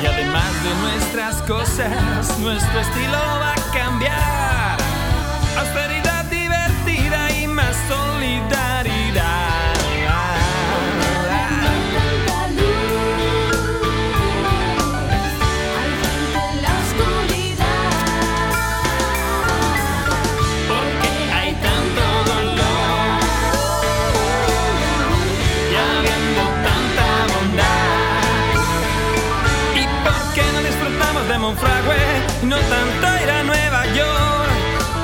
Y 0.01 0.05
además 0.05 0.63
de 0.65 0.75
nuestras 0.81 1.41
cosas, 1.43 2.39
nuestro 2.39 2.79
estilo 2.81 3.17
va 3.39 3.53
a 3.53 3.71
cambiar. 3.73 4.77
Austeridad 5.59 6.25
divertida 6.25 7.31
y 7.41 7.47
más 7.47 7.73
solidaridad. 7.87 8.60
No 32.51 32.57
tanto 32.57 33.23
ir 33.23 33.29
a 33.31 33.43
Nueva 33.43 33.85
York? 33.95 34.51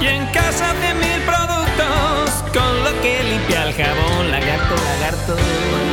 Y 0.01 0.07
en 0.07 0.25
casa 0.33 0.73
de 0.73 0.93
mil 0.95 1.21
productos 1.21 2.43
con 2.53 2.83
lo 2.83 3.01
que 3.01 3.23
limpia 3.23 3.63
el 3.67 3.73
jabón, 3.73 4.31
lagarto, 4.31 4.75
lagarto. 4.75 5.86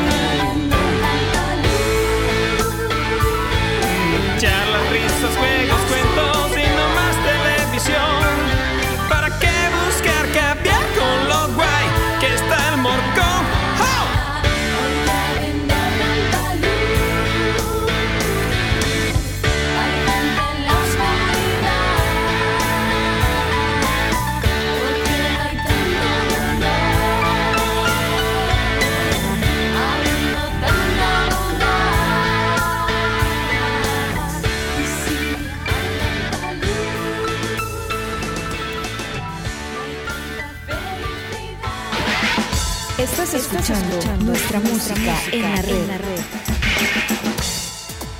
Estás 43.65 43.81
escuchando 43.81 44.25
nuestra 44.27 44.61
música 44.61 45.17
en 45.33 45.43
la 45.89 45.97
red. 45.97 46.21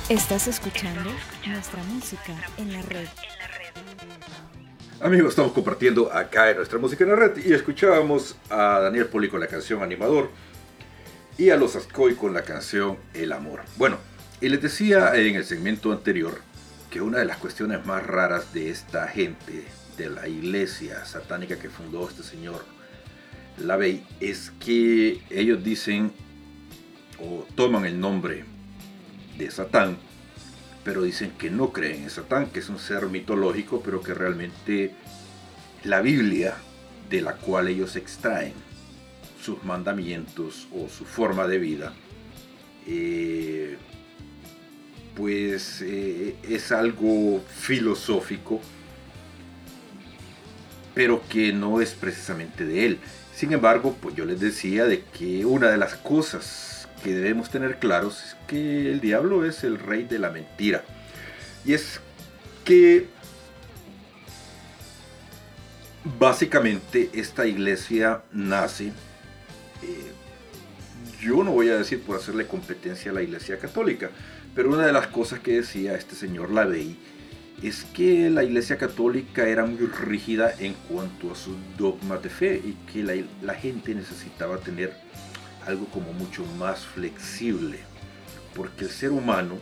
Estás 0.09 0.47
escuchando 0.47 1.11
nuestra 1.45 1.83
música 1.83 2.33
en 2.57 2.73
la 2.73 2.81
red. 2.81 3.07
Amigos, 5.01 5.29
estamos 5.29 5.51
compartiendo 5.51 6.11
acá 6.11 6.49
en 6.49 6.57
nuestra 6.57 6.79
música 6.79 7.03
en 7.03 7.11
la 7.11 7.15
red 7.17 7.45
y 7.45 7.53
escuchábamos 7.53 8.37
a 8.49 8.79
Daniel 8.79 9.05
Poli 9.05 9.29
con 9.29 9.39
la 9.39 9.45
canción 9.45 9.83
Animador 9.83 10.31
y 11.37 11.51
a 11.51 11.57
los 11.57 11.75
Ascoy 11.75 12.15
con 12.15 12.33
la 12.33 12.41
canción 12.41 12.97
El 13.13 13.31
Amor. 13.31 13.61
Bueno, 13.75 13.99
y 14.41 14.49
les 14.49 14.63
decía 14.63 15.13
en 15.13 15.35
el 15.35 15.45
segmento 15.45 15.91
anterior 15.91 16.41
que 16.89 17.01
una 17.01 17.19
de 17.19 17.25
las 17.25 17.37
cuestiones 17.37 17.85
más 17.85 18.03
raras 18.03 18.51
de 18.51 18.71
esta 18.71 19.07
gente, 19.07 19.63
de 19.95 20.09
la 20.09 20.27
iglesia 20.27 21.05
satánica 21.05 21.59
que 21.59 21.69
fundó 21.69 22.09
este 22.09 22.23
señor 22.23 22.65
Lavey, 23.59 24.03
es 24.19 24.51
que 24.59 25.21
ellos 25.29 25.63
dicen 25.63 26.11
o 27.19 27.45
toman 27.55 27.85
el 27.85 27.99
nombre 27.99 28.43
de 29.37 29.49
Satán, 29.49 29.97
pero 30.83 31.03
dicen 31.03 31.31
que 31.31 31.49
no 31.49 31.71
creen 31.71 32.03
en 32.03 32.09
Satán, 32.09 32.47
que 32.47 32.59
es 32.59 32.69
un 32.69 32.79
ser 32.79 33.07
mitológico, 33.07 33.81
pero 33.83 34.01
que 34.01 34.13
realmente 34.13 34.93
la 35.83 36.01
Biblia 36.01 36.55
de 37.09 37.21
la 37.21 37.33
cual 37.33 37.67
ellos 37.67 37.95
extraen 37.95 38.53
sus 39.41 39.63
mandamientos 39.63 40.67
o 40.73 40.89
su 40.89 41.05
forma 41.05 41.47
de 41.47 41.59
vida, 41.59 41.93
eh, 42.87 43.77
pues 45.15 45.81
eh, 45.81 46.35
es 46.43 46.71
algo 46.71 47.43
filosófico, 47.47 48.59
pero 50.93 51.21
que 51.29 51.53
no 51.53 51.81
es 51.81 51.93
precisamente 51.93 52.65
de 52.65 52.85
él. 52.85 52.99
Sin 53.35 53.51
embargo, 53.51 53.97
pues 54.01 54.15
yo 54.15 54.23
les 54.23 54.39
decía 54.39 54.85
de 54.85 55.03
que 55.03 55.45
una 55.45 55.69
de 55.69 55.77
las 55.77 55.95
cosas 55.95 56.87
que 57.03 57.13
debemos 57.13 57.49
tener 57.49 57.79
claros 57.79 58.23
es 58.23 58.37
que 58.47 58.89
el 58.89 59.01
diablo 59.01 59.43
es 59.43 59.65
el 59.65 59.77
rey 59.77 60.03
de 60.03 60.19
la 60.19 60.29
mentira. 60.29 60.85
Y 61.65 61.73
es 61.73 61.99
que 62.63 63.07
básicamente 66.17 67.09
esta 67.13 67.45
iglesia 67.45 68.21
nace, 68.31 68.87
eh, 69.83 70.11
yo 71.19 71.43
no 71.43 71.51
voy 71.51 71.69
a 71.69 71.77
decir 71.77 72.01
por 72.03 72.15
hacerle 72.17 72.47
competencia 72.47 73.11
a 73.11 73.15
la 73.15 73.21
iglesia 73.21 73.59
católica, 73.59 74.11
pero 74.55 74.69
una 74.69 74.85
de 74.85 74.93
las 74.93 75.07
cosas 75.07 75.41
que 75.41 75.57
decía 75.57 75.95
este 75.95 76.15
señor 76.15 76.51
Lavey 76.51 76.97
es 77.67 77.83
que 77.83 78.29
la 78.29 78.43
iglesia 78.43 78.77
católica 78.77 79.47
era 79.47 79.65
muy 79.65 79.87
rígida 79.87 80.53
en 80.59 80.75
cuanto 80.87 81.31
a 81.31 81.35
sus 81.35 81.55
dogmas 81.77 82.21
de 82.21 82.29
fe 82.29 82.61
y 82.63 82.73
que 82.91 83.25
la, 83.41 83.53
gente 83.55 83.95
necesitaba 83.95 84.59
tener 84.59 84.93
algo 85.65 85.85
como 85.87 86.13
mucho 86.13 86.45
más 86.59 86.85
flexible, 86.85 87.79
porque 88.53 88.85
el 88.85 88.91
ser 88.91 89.11
humano 89.11 89.57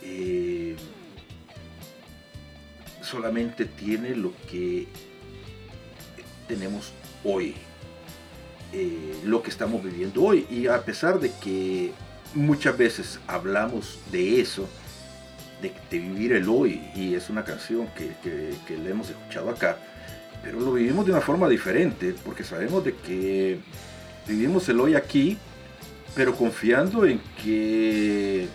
eh, 0.00 0.76
solamente 3.00 3.64
tiene 3.64 4.14
lo 4.14 4.32
que 4.48 4.86
tenemos 6.46 6.92
hoy, 7.24 7.56
eh, 8.72 9.16
lo 9.24 9.42
que 9.42 9.50
estamos 9.50 9.82
viviendo 9.82 10.22
hoy. 10.22 10.46
Y 10.48 10.68
a 10.68 10.84
pesar 10.84 11.18
de 11.18 11.32
que 11.42 11.92
muchas 12.34 12.78
veces 12.78 13.18
hablamos 13.26 13.98
de 14.12 14.40
eso, 14.40 14.68
de, 15.62 15.98
vivir 15.98 16.32
el 16.32 16.48
hoy, 16.48 16.82
y 16.94 17.14
es 17.14 17.30
una 17.30 17.44
canción 17.44 17.88
que, 17.96 18.12
que, 18.22 18.76
le 18.76 18.90
hemos 18.90 19.08
escuchado 19.08 19.48
acá, 19.50 19.76
pero 20.42 20.60
lo 20.60 20.72
vivimos 20.72 21.06
de 21.06 21.12
una 21.12 21.20
forma 21.20 21.48
diferente, 21.48 22.14
porque 22.24 22.44
sabemos 22.44 22.84
de 22.84 22.94
que 22.94 23.60
vivimos 24.26 24.68
el 24.68 24.80
hoy 24.80 24.94
aquí, 24.94 25.38
pero 26.14 26.34
confiando 26.34 27.06
en 27.06 27.20
que 27.42 28.48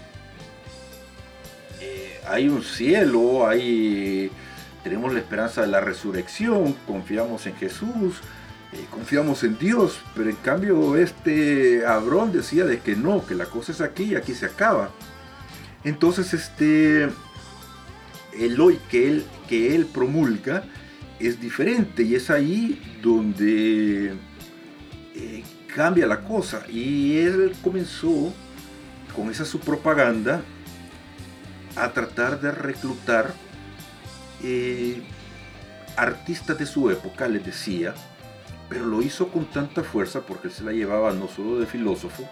eh, 1.82 2.20
hay 2.28 2.50
un 2.50 2.62
cielo, 2.62 3.48
hay 3.48 4.30
tenemos 4.84 5.14
la 5.14 5.20
esperanza 5.20 5.62
de 5.62 5.68
la 5.68 5.82
resurrección, 5.82 6.74
confiamos 6.86 7.46
en 7.46 7.56
Jesús, 7.56 8.22
eh, 8.72 8.86
confiamos 8.90 9.44
en 9.44 9.58
Dios, 9.58 10.00
pero 10.16 10.30
en 10.30 10.36
cambio 10.38 10.96
este 10.96 11.86
Abrón 11.86 12.32
decía 12.32 12.66
de 12.66 12.80
que 12.80 12.96
no, 12.96 13.26
que 13.26 13.36
la 13.36 13.46
cosa 13.46 13.72
es 13.72 13.82
aquí 13.82 14.04
y 14.04 14.16
aquí 14.16 14.34
se 14.34 14.46
acaba. 14.46 14.92
Entonces 15.88 16.34
este 16.34 17.08
el 18.38 18.60
hoy 18.60 18.78
que 18.92 19.08
él, 19.08 19.26
que 19.48 19.74
él 19.74 19.86
promulga 19.86 20.66
es 21.18 21.40
diferente 21.40 22.04
y 22.04 22.16
es 22.16 22.30
ahí 22.30 23.00
donde 23.02 24.14
eh, 25.16 25.44
cambia 25.74 26.06
la 26.06 26.26
cosa. 26.26 26.64
Y 26.70 27.18
él 27.20 27.54
comenzó 27.64 28.34
con 29.16 29.32
esa 29.32 29.46
su 29.46 29.62
propaganda 29.62 30.42
a 31.78 31.94
tratar 31.94 32.42
de 32.42 32.52
reclutar 32.52 33.34
eh, 34.44 35.02
artistas 35.96 36.58
de 36.60 36.66
su 36.66 36.92
época, 36.92 37.30
les 37.30 37.46
decía, 37.46 37.96
pero 38.68 38.86
lo 38.86 39.02
hizo 39.02 39.30
con 39.30 39.46
tanta 39.46 39.84
fuerza 39.84 40.20
porque 40.20 40.50
él 40.50 40.54
se 40.54 40.66
la 40.66 40.74
llevaba 40.74 41.14
no 41.14 41.30
solo 41.30 41.58
de 41.58 41.66
filósofo, 41.66 42.28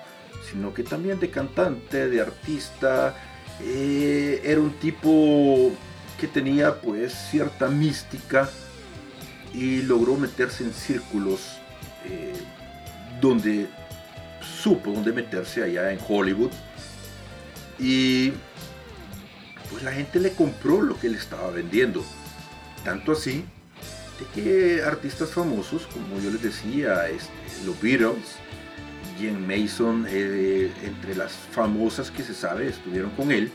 sino 0.52 0.74
que 0.74 0.84
también 0.84 1.22
de 1.22 1.30
cantante, 1.30 2.10
de 2.10 2.20
artista. 2.20 3.16
Eh, 3.62 4.42
era 4.44 4.60
un 4.60 4.74
tipo 4.74 5.72
que 6.20 6.28
tenía 6.28 6.80
pues 6.82 7.14
cierta 7.30 7.68
mística 7.70 8.50
y 9.54 9.82
logró 9.82 10.16
meterse 10.16 10.64
en 10.64 10.74
círculos 10.74 11.58
eh, 12.06 12.34
donde 13.22 13.68
supo 14.62 14.92
dónde 14.92 15.14
meterse 15.14 15.64
allá 15.64 15.92
en 15.92 16.00
Hollywood 16.08 16.52
y 17.80 18.34
pues 19.70 19.84
la 19.84 19.92
gente 19.92 20.20
le 20.20 20.32
compró 20.34 20.82
lo 20.82 21.00
que 21.00 21.08
él 21.08 21.16
estaba 21.16 21.50
vendiendo. 21.50 22.04
Tanto 22.84 23.14
así 23.14 23.44
de 24.20 24.42
que 24.42 24.84
artistas 24.84 25.32
famosos, 25.32 25.88
como 25.88 26.20
yo 26.22 26.30
les 26.30 26.42
decía, 26.42 27.10
este, 27.10 27.32
los 27.66 27.80
Beatles, 27.82 28.38
Jim 29.18 29.46
Mason, 29.46 30.06
eh, 30.10 30.72
entre 30.84 31.16
las 31.16 31.32
famosas 31.32 32.12
que 32.12 32.24
se 32.24 32.34
sabe 32.34 32.68
estuvieron 32.68 33.12
con 33.12 33.32
él, 33.32 33.52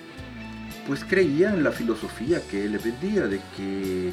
pues 0.87 1.05
creían 1.05 1.55
en 1.55 1.65
la 1.65 1.73
filosofía 1.73 2.41
que 2.51 2.65
él 2.65 2.73
le 2.73 2.79
vendía, 2.79 3.27
de 3.27 3.41
que 3.57 4.13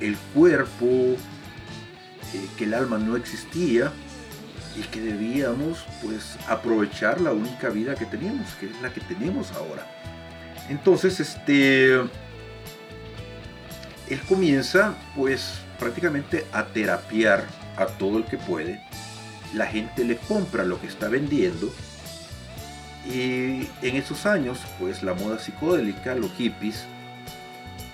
el 0.00 0.16
cuerpo, 0.34 0.86
eh, 0.86 2.46
que 2.56 2.64
el 2.64 2.74
alma 2.74 2.98
no 2.98 3.16
existía 3.16 3.92
y 4.76 4.82
que 4.82 5.00
debíamos 5.00 5.84
pues 6.02 6.36
aprovechar 6.48 7.20
la 7.20 7.32
única 7.32 7.70
vida 7.70 7.94
que 7.94 8.06
teníamos, 8.06 8.46
que 8.60 8.66
es 8.66 8.80
la 8.82 8.92
que 8.92 9.00
tenemos 9.00 9.52
ahora. 9.52 9.86
Entonces, 10.68 11.20
este, 11.20 11.94
él 11.94 12.10
comienza 14.28 14.94
pues 15.14 15.60
prácticamente 15.78 16.46
a 16.52 16.66
terapiar 16.66 17.44
a 17.76 17.86
todo 17.86 18.18
el 18.18 18.24
que 18.24 18.38
puede. 18.38 18.85
La 19.56 19.66
gente 19.66 20.04
le 20.04 20.16
compra 20.16 20.64
lo 20.64 20.80
que 20.80 20.86
está 20.86 21.08
vendiendo. 21.08 21.72
Y 23.06 23.68
en 23.82 23.96
esos 23.96 24.26
años, 24.26 24.60
pues 24.78 25.02
la 25.02 25.14
moda 25.14 25.38
psicodélica, 25.38 26.14
los 26.14 26.30
hippies, 26.32 26.84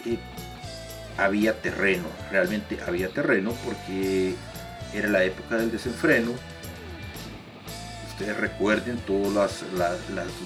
eh, 0.05 0.19
había 1.17 1.61
terreno, 1.61 2.05
realmente 2.31 2.79
había 2.87 3.09
terreno 3.09 3.53
porque 3.65 4.35
era 4.95 5.09
la 5.09 5.25
época 5.25 5.57
del 5.57 5.71
desenfreno, 5.71 6.33
recuerden 8.31 8.99
todas 8.99 9.65
las, 9.77 9.99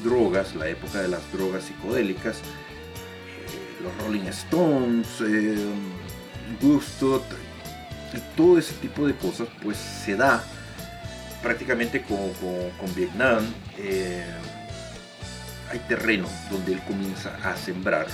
drogas, 0.02 0.55
la 0.55 0.68
época 0.68 1.02
de 1.02 1.09
las 1.09 1.20
drogas 1.33 1.64
psicodélicas, 1.64 2.38
eh, 2.38 3.83
los 3.83 3.96
Rolling 4.05 4.26
Stones, 4.29 5.20
eh, 5.20 5.57
Gusto, 6.61 7.22
todo 8.37 8.57
ese 8.57 8.72
tipo 8.74 9.07
de 9.07 9.14
cosas, 9.14 9.48
pues 9.62 9.76
se 9.76 10.16
da 10.16 10.42
prácticamente 11.46 12.02
con, 12.02 12.94
Vietnam. 12.96 13.46
Eh, 13.78 14.24
hay 15.70 15.78
terreno 15.87 16.28
donde 16.50 16.72
él 16.72 16.80
comienza 16.88 17.37
a 17.44 17.56
sembrar 17.56 18.09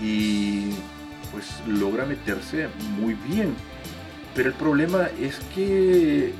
y 0.00 0.70
pues 1.30 1.46
logra 1.66 2.06
meterse 2.06 2.68
muy 2.98 3.12
bien. 3.28 3.54
Pero 4.34 4.48
el 4.48 4.54
problema 4.54 5.10
es 5.20 5.40
que 5.54 6.32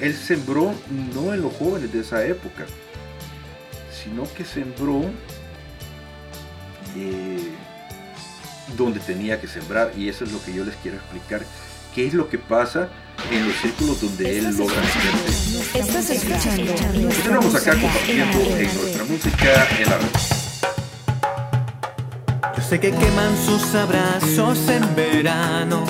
él 0.00 0.14
sembró 0.14 0.72
no 1.12 1.34
en 1.34 1.42
los 1.42 1.54
jóvenes 1.54 1.92
de 1.92 2.00
esa 2.02 2.24
época, 2.24 2.66
sino 3.90 4.32
que 4.34 4.44
sembró 4.44 5.02
eh, 6.96 7.50
donde 8.76 9.00
tenía 9.00 9.40
que 9.40 9.48
sembrar. 9.48 9.90
Y 9.96 10.08
eso 10.08 10.22
es 10.22 10.30
lo 10.30 10.40
que 10.40 10.54
yo 10.54 10.64
les 10.64 10.76
quiero 10.76 10.98
explicar. 10.98 11.42
¿Qué 11.94 12.06
es 12.06 12.14
lo 12.14 12.28
que 12.28 12.38
pasa 12.38 12.88
en 13.32 13.48
los 13.48 13.56
círculos 13.56 14.00
donde 14.00 14.38
él 14.38 14.56
logra 14.56 14.76
meterse? 14.76 15.78
Estás 15.78 16.10
escuchando. 16.10 16.72
Estamos 17.10 17.54
acá 17.56 17.72
compartiendo 17.72 18.38
en 18.56 18.74
nuestra 18.76 19.04
música 19.04 19.68
en 19.76 19.90
la 19.90 19.98
red. 19.98 20.06
Yo 22.56 22.62
sé 22.62 22.78
que 22.78 22.92
queman 22.92 23.36
sus 23.44 23.74
abrazos 23.74 24.68
en 24.68 24.94
verano 24.94 25.84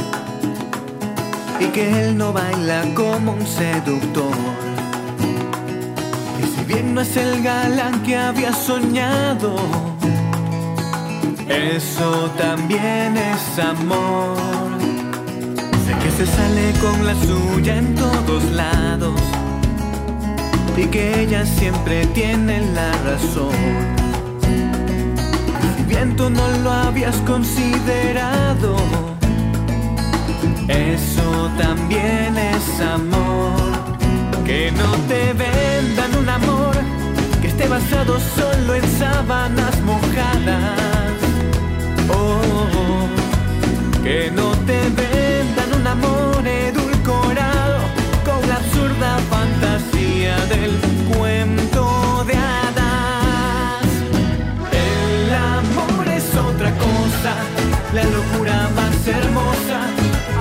y 1.60 1.66
que 1.66 2.06
él 2.06 2.16
no 2.16 2.32
baila 2.32 2.82
como 2.94 3.32
un 3.32 3.46
seductor. 3.46 4.34
Y 6.38 6.58
si 6.58 6.64
bien 6.64 6.94
no 6.94 7.02
es 7.02 7.14
el 7.18 7.42
galán 7.42 8.02
que 8.04 8.16
había 8.16 8.54
soñado, 8.54 9.56
eso 11.46 12.30
también 12.38 13.18
es 13.18 13.58
amor. 13.58 14.69
Se 16.20 16.26
sale 16.26 16.74
con 16.82 17.06
la 17.06 17.14
suya 17.14 17.78
en 17.78 17.94
todos 17.94 18.44
lados 18.52 19.18
y 20.76 20.84
que 20.84 21.22
ella 21.22 21.46
siempre 21.46 22.04
tiene 22.08 22.60
la 22.74 22.92
razón. 23.08 23.54
Si 25.78 25.82
bien 25.84 26.16
tú 26.16 26.28
no 26.28 26.46
lo 26.62 26.70
habías 26.70 27.16
considerado, 27.22 28.76
eso 30.68 31.50
también 31.56 32.36
es 32.36 32.80
amor. 32.82 33.72
Que 34.44 34.70
no 34.72 34.90
te 35.08 35.32
vendan 35.32 36.16
un 36.18 36.28
amor 36.28 36.74
que 37.40 37.48
esté 37.48 37.66
basado 37.66 38.20
solo 38.36 38.74
en 38.74 38.86
sábanas 38.98 39.80
mojadas. 39.80 41.16
Oh, 42.12 43.08
que 44.02 44.30
no 44.30 44.50
te 44.66 44.80
vendan 44.90 45.29
amor 45.90 46.46
edulcorado 46.46 47.80
con 48.24 48.48
la 48.48 48.56
absurda 48.56 49.18
fantasía 49.28 50.36
del 50.46 50.72
cuento 51.12 52.24
de 52.28 52.34
hadas. 52.36 53.90
El 54.70 55.34
amor 55.34 56.06
es 56.08 56.26
otra 56.36 56.70
cosa, 56.86 57.32
la 57.92 58.04
locura 58.04 58.70
más 58.76 58.96
hermosa, 59.06 59.78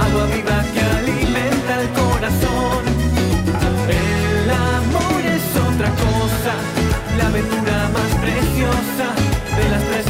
agua 0.06 0.26
viva 0.36 0.60
que 0.74 0.82
alimenta 1.00 1.82
el 1.82 1.90
corazón. 2.02 2.82
El 3.90 4.50
amor 4.52 5.22
es 5.38 5.46
otra 5.68 5.90
cosa, 6.06 6.54
la 7.18 7.28
aventura 7.28 7.90
más 7.96 8.12
preciosa 8.22 9.08
de 9.58 9.70
las 9.72 9.84
tres 9.90 10.09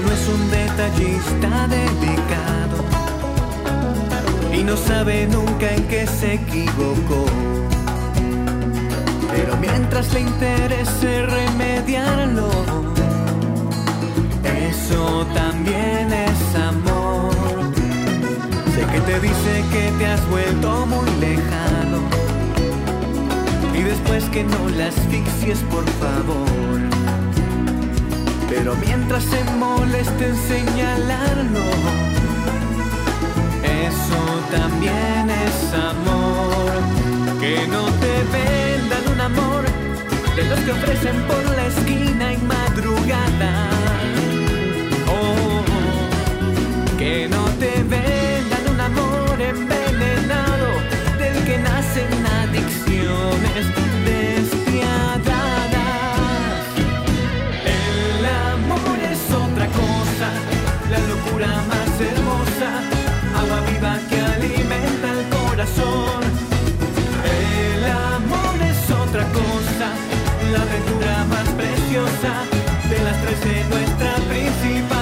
no 0.00 0.12
es 0.12 0.28
un 0.28 0.50
detallista 0.50 1.68
delicado 1.68 2.84
y 4.52 4.64
no 4.64 4.76
sabe 4.76 5.26
nunca 5.26 5.72
en 5.72 5.84
qué 5.88 6.06
se 6.06 6.34
equivocó. 6.34 7.26
Pero 9.30 9.56
mientras 9.56 10.12
le 10.12 10.20
interese 10.20 11.26
remediarlo, 11.26 12.50
eso 14.68 15.26
también 15.34 16.12
es 16.12 16.54
amor. 16.56 17.34
Sé 18.74 18.86
que 18.92 19.00
te 19.00 19.20
dice 19.20 19.64
que 19.72 19.92
te 19.98 20.06
has 20.06 20.28
vuelto 20.28 20.86
muy 20.86 21.10
lejano 21.20 21.98
y 23.74 23.82
después 23.82 24.24
que 24.30 24.44
no 24.44 24.68
la 24.76 24.88
asfixies 24.88 25.58
por 25.70 25.84
favor. 26.00 26.63
Pero 28.56 28.76
mientras 28.76 29.24
se 29.24 29.42
moleste 29.58 30.26
en 30.26 30.36
señalarlo, 30.36 31.64
eso 33.62 34.20
también 34.52 35.28
es 35.28 35.74
amor. 35.74 37.40
Que 37.40 37.66
no 37.66 37.84
te 38.02 38.14
vendan 38.32 39.12
un 39.12 39.20
amor 39.20 39.64
de 40.36 40.44
los 40.44 40.60
que 40.60 40.70
ofrecen 40.70 41.20
por 41.22 41.44
la 41.56 41.66
esquina 41.66 42.32
en 42.32 42.46
madrugada. 42.46 43.73
La 70.52 70.62
aventura 70.62 71.24
más 71.24 71.48
preciosa, 71.50 72.44
de 72.88 72.98
las 73.04 73.20
tres 73.22 73.40
de 73.44 73.64
nuestra 73.64 74.14
principal 74.28 74.93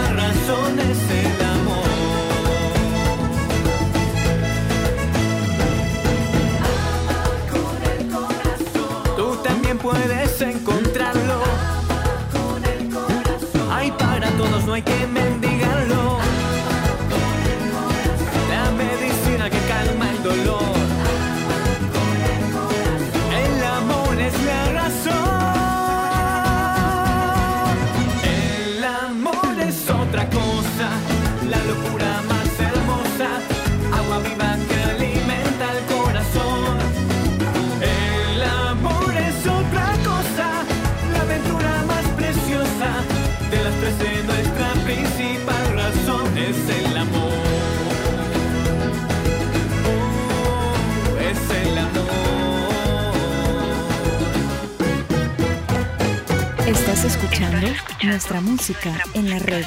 Estás 57.05 57.21
escuchando 57.21 57.67
nuestra 58.05 58.41
música 58.41 58.97
en 59.15 59.29
la 59.29 59.41
red. 59.41 59.65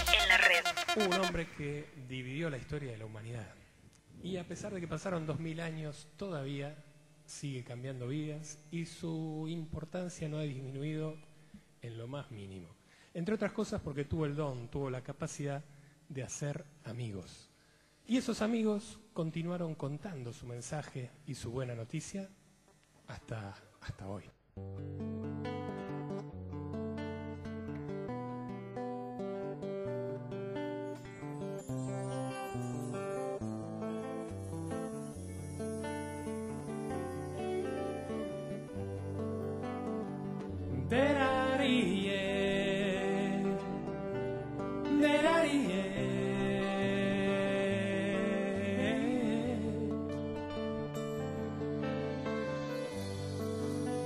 un 0.95 1.13
hombre 1.15 1.49
que 1.57 1.89
dividió 2.07 2.49
la 2.49 2.57
historia 2.57 2.93
de 2.93 2.97
la 2.97 3.05
humanidad. 3.05 3.53
Y 4.23 4.37
a 4.37 4.47
pesar 4.47 4.73
de 4.73 4.79
que 4.79 4.87
pasaron 4.87 5.25
dos 5.25 5.37
mil 5.37 5.59
años, 5.59 6.07
todavía 6.15 6.81
sigue 7.25 7.65
cambiando 7.65 8.07
vidas 8.07 8.57
y 8.71 8.85
su 8.85 9.47
importancia 9.49 10.29
no 10.29 10.37
ha 10.37 10.43
disminuido 10.43 11.17
en 11.81 11.97
lo 11.97 12.07
más 12.07 12.31
mínimo. 12.31 12.69
Entre 13.13 13.35
otras 13.35 13.51
cosas 13.51 13.81
porque 13.81 14.05
tuvo 14.05 14.25
el 14.25 14.37
don, 14.37 14.69
tuvo 14.69 14.89
la 14.89 15.01
capacidad 15.01 15.61
de 16.07 16.23
hacer 16.23 16.63
amigos. 16.85 17.49
Y 18.07 18.15
esos 18.15 18.41
amigos 18.41 18.97
continuaron 19.11 19.75
contando 19.75 20.31
su 20.31 20.45
mensaje 20.45 21.11
y 21.27 21.35
su 21.35 21.51
buena 21.51 21.75
noticia 21.75 22.29
hasta, 23.07 23.53
hasta 23.81 24.07
hoy. 24.07 24.23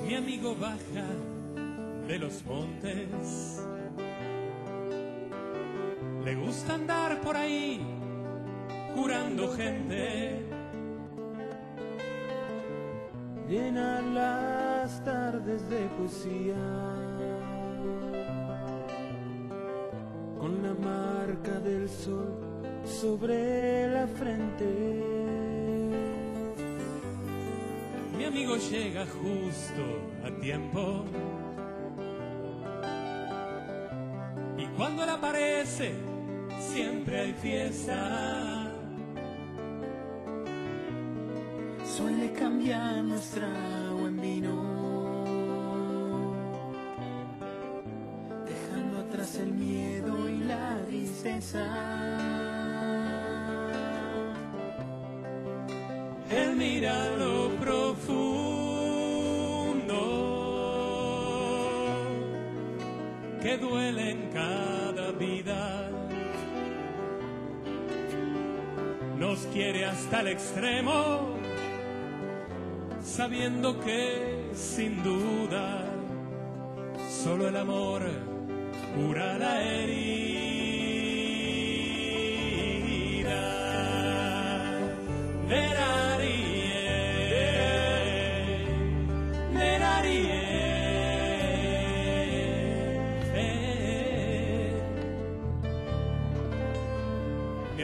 Mi 0.06 0.16
amigo 0.16 0.56
baja 0.56 1.06
de 2.08 2.20
los 2.20 2.46
montes. 2.46 3.62
Le 6.24 6.36
gusta 6.36 6.74
andar 6.76 7.20
por 7.22 7.36
ahí 7.36 7.82
curando 8.96 9.52
gente. 9.52 10.46
llenar 13.50 14.04
las 14.04 15.04
tardes 15.04 15.68
de 15.70 15.88
poesía 15.98 17.09
con 20.40 20.64
la 20.64 20.74
marca 20.74 21.60
del 21.60 21.90
sol 21.90 22.34
sobre 22.86 23.88
la 23.92 24.08
frente. 24.08 24.66
Mi 28.18 28.24
amigo 28.26 28.56
llega 28.56 29.06
justo 29.06 29.84
a 30.24 30.32
tiempo. 30.40 31.04
Y 34.58 34.66
cuando 34.78 35.04
él 35.04 35.10
aparece, 35.10 35.94
siempre 36.60 37.20
hay 37.20 37.34
fiesta. 37.34 38.72
Suele 41.84 42.32
cambiar 42.32 43.04
nuestra 43.04 43.48
agua 43.90 44.08
en 44.08 44.22
vino, 44.22 44.69
tristeza. 51.22 51.66
Él 56.32 56.56
mira 56.56 57.10
lo 57.18 57.50
profundo 57.60 58.36
que 63.42 63.58
duele 63.58 64.12
en 64.12 64.30
cada 64.32 65.12
vida. 65.12 65.90
Nos 69.18 69.40
quiere 69.48 69.86
hasta 69.86 70.22
el 70.22 70.28
extremo, 70.30 71.36
sabiendo 73.04 73.80
que 73.82 74.50
sin 74.54 75.04
duda 75.04 75.84
solo 77.24 77.50
el 77.50 77.58
amor 77.58 78.04
cura 78.96 79.38
la 79.38 79.62
herida. 79.62 80.29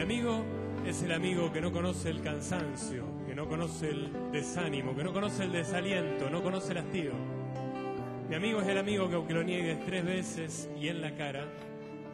Mi 0.06 0.14
amigo 0.14 0.44
es 0.86 1.02
el 1.02 1.10
amigo 1.10 1.52
que 1.52 1.60
no 1.60 1.72
conoce 1.72 2.10
el 2.10 2.22
cansancio, 2.22 3.02
que 3.26 3.34
no 3.34 3.48
conoce 3.48 3.90
el 3.90 4.12
desánimo, 4.30 4.94
que 4.94 5.02
no 5.02 5.12
conoce 5.12 5.42
el 5.42 5.50
desaliento, 5.50 6.30
no 6.30 6.44
conoce 6.44 6.70
el 6.70 6.78
hastío. 6.78 7.10
Mi 8.28 8.36
amigo 8.36 8.60
es 8.60 8.68
el 8.68 8.78
amigo 8.78 9.08
que 9.08 9.16
aunque 9.16 9.34
lo 9.34 9.42
niegues 9.42 9.84
tres 9.84 10.04
veces 10.04 10.70
y 10.80 10.86
en 10.86 11.00
la 11.00 11.16
cara, 11.16 11.48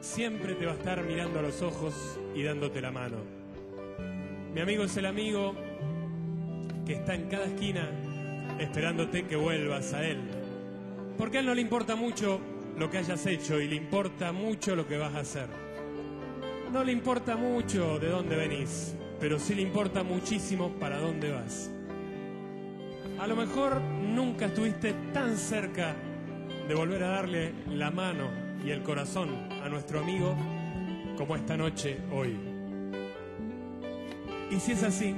siempre 0.01 0.55
te 0.55 0.65
va 0.65 0.73
a 0.73 0.77
estar 0.77 1.03
mirando 1.03 1.41
a 1.41 1.43
los 1.43 1.61
ojos 1.61 2.19
y 2.35 2.43
dándote 2.43 2.81
la 2.81 2.93
mano. 2.93 3.19
Mi 4.55 4.63
amigo 4.63 4.85
es 4.85 4.97
el 4.97 5.05
amigo 5.05 5.55
que 6.87 6.95
está 6.95 7.15
en 7.15 7.29
cada 7.29 7.45
esquina 7.45 7.91
esperándote 8.59 9.27
que 9.27 9.37
vuelvas 9.37 9.93
a 9.93 10.03
él. 10.03 10.19
Porque 11.19 11.37
a 11.37 11.41
él 11.41 11.47
no 11.47 11.55
le 11.55 11.61
importa 11.61 11.95
mucho 11.95 12.41
lo 12.79 12.89
que 12.89 12.97
hayas 12.97 13.27
hecho 13.27 13.61
y 13.61 13.69
le 13.69 13.77
importa 13.77 14.33
mucho 14.33 14.75
lo 14.75 14.89
que 14.89 14.97
vas 14.97 15.15
a 15.15 15.21
hacer. 15.21 15.62
No 16.73 16.83
le 16.83 16.93
importa 16.93 17.37
mucho 17.37 17.99
de 17.99 18.09
dónde 18.09 18.35
venís, 18.35 18.95
pero 19.21 19.39
sí 19.39 19.55
le 19.55 19.61
importa 19.61 20.03
muchísimo 20.03 20.71
para 20.81 20.99
dónde 20.99 21.31
vas. 21.31 21.71
A 23.21 23.27
lo 23.27 23.37
mejor 23.37 23.79
nunca 23.83 24.47
estuviste 24.47 24.95
tan 25.13 25.37
cerca 25.37 25.95
de 26.67 26.75
volver 26.75 27.03
a 27.03 27.09
darle 27.09 27.53
la 27.69 27.91
mano 27.91 28.31
y 28.65 28.71
el 28.71 28.83
corazón 28.83 29.29
a 29.63 29.69
nuestro 29.69 30.01
amigo 30.01 30.35
como 31.19 31.37
esta 31.37 31.59
noche 31.59 31.99
hoy. 32.11 32.39
Y 34.51 34.59
si 34.59 34.73
es 34.73 34.83
así, 34.83 35.15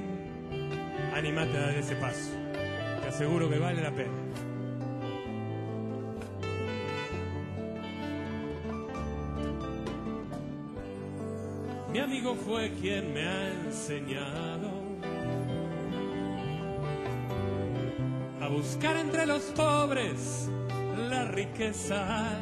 animate 1.15 1.57
a 1.57 1.61
dar 1.61 1.75
ese 1.75 1.95
paso. 1.95 2.31
Te 3.01 3.07
aseguro 3.07 3.49
que 3.49 3.59
vale 3.59 3.81
la 3.81 3.91
pena. 3.91 4.11
Amigo 12.15 12.35
fue 12.35 12.71
quien 12.81 13.13
me 13.13 13.27
ha 13.27 13.51
enseñado 13.65 14.69
a 18.39 18.47
buscar 18.47 18.95
entre 18.95 19.25
los 19.25 19.43
pobres 19.51 20.49
la 21.09 21.25
riqueza 21.25 22.39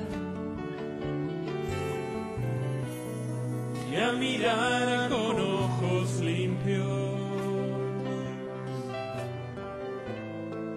y 3.92 3.96
a 3.96 4.12
mirar 4.12 5.10
con 5.10 5.40
ojos 5.40 6.20
limpios 6.22 7.20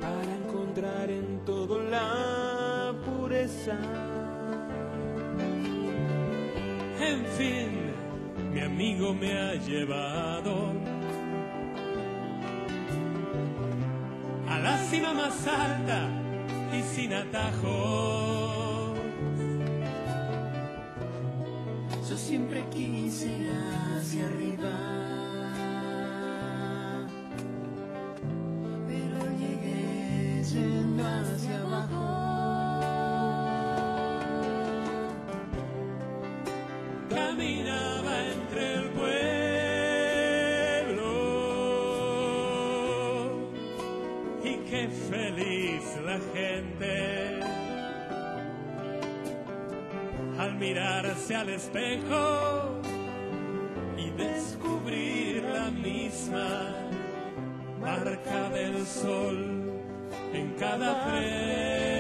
para 0.01 0.35
encontrar 0.43 1.11
en 1.11 1.45
todo 1.45 1.83
la 1.83 2.95
pureza. 3.05 3.79
En 6.99 7.27
fin, 7.37 7.86
mi 8.77 8.93
amigo 8.93 9.14
me 9.14 9.33
ha 9.33 9.55
llevado 9.55 10.72
a 14.49 14.59
la 14.59 14.77
cima 14.91 15.14
más 15.14 15.47
alta 15.47 16.09
y 16.77 16.83
sin 16.95 17.14
atajos. 17.14 18.99
Yo 22.09 22.16
siempre 22.16 22.64
quise 22.70 23.27
ir 23.27 23.51
hacia 23.97 24.27
arriba, 24.27 24.74
pero 28.87 29.18
llegué 29.39 30.41
hacia 30.41 31.61
abajo. 31.62 32.07
Caminaba 37.09 38.46
pueblo 38.95 39.27
y 44.45 44.57
qué 44.69 44.89
feliz 45.11 45.83
la 46.05 46.19
gente 46.35 47.41
al 50.39 50.55
mirarse 50.57 51.35
al 51.35 51.49
espejo 51.49 52.81
y 53.97 54.11
descubrir 54.11 55.43
la 55.43 55.71
misma 55.71 56.75
marca 57.81 58.51
del 58.51 58.87
sol 58.87 59.57
en 60.33 60.55
cada 60.59 60.95
frente. 61.07 61.96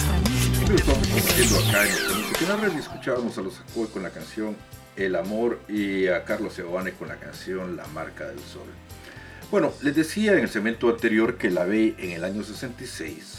Lo 0.68 0.76
estamos 0.76 1.08
compartiendo 1.08 1.60
acá 1.60 1.84
en 2.42 2.50
la 2.50 2.58
red 2.58 2.76
y 2.76 2.80
escuchábamos 2.80 3.38
a 3.38 3.42
los 3.42 3.60
Acoy 3.62 3.88
con 3.88 4.04
la 4.04 4.10
canción 4.10 4.58
El 4.98 5.16
Amor 5.16 5.62
y 5.70 6.08
a 6.08 6.26
Carlos 6.26 6.58
Giovanni 6.58 6.92
con 6.92 7.08
la 7.08 7.16
canción 7.16 7.78
La 7.78 7.88
Marca 7.88 8.28
del 8.28 8.40
Sol. 8.40 8.68
Bueno, 9.50 9.72
les 9.82 9.96
decía 9.96 10.34
en 10.34 10.40
el 10.40 10.50
segmento 10.50 10.90
anterior 10.90 11.38
que 11.38 11.50
la 11.50 11.64
ve 11.64 11.96
en 12.00 12.12
el 12.12 12.26
año 12.26 12.44
66, 12.44 13.38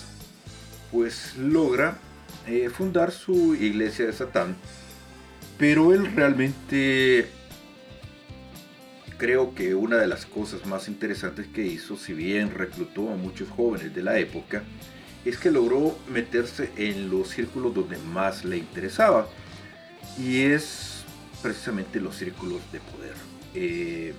pues 0.90 1.36
logra 1.36 1.99
eh, 2.47 2.70
fundar 2.70 3.12
su 3.12 3.55
iglesia 3.55 4.07
de 4.07 4.14
Satán, 4.14 4.57
pero 5.59 5.93
él 5.93 6.16
realmente 6.16 7.28
creo 9.22 9.54
que 9.54 9.76
una 9.76 9.98
de 9.98 10.08
las 10.08 10.26
cosas 10.26 10.66
más 10.66 10.88
interesantes 10.88 11.46
que 11.46 11.64
hizo, 11.64 11.96
si 11.96 12.12
bien 12.12 12.52
reclutó 12.52 13.08
a 13.08 13.14
muchos 13.14 13.48
jóvenes 13.50 13.94
de 13.94 14.02
la 14.02 14.18
época, 14.18 14.64
es 15.24 15.38
que 15.38 15.52
logró 15.52 15.96
meterse 16.12 16.72
en 16.76 17.08
los 17.08 17.28
círculos 17.28 17.72
donde 17.72 17.98
más 17.98 18.44
le 18.44 18.56
interesaba 18.56 19.28
y 20.18 20.40
es 20.40 21.04
precisamente 21.40 22.00
los 22.00 22.16
círculos 22.16 22.60
de 22.72 22.80
poder. 22.80 23.14
Eh, 23.54 24.14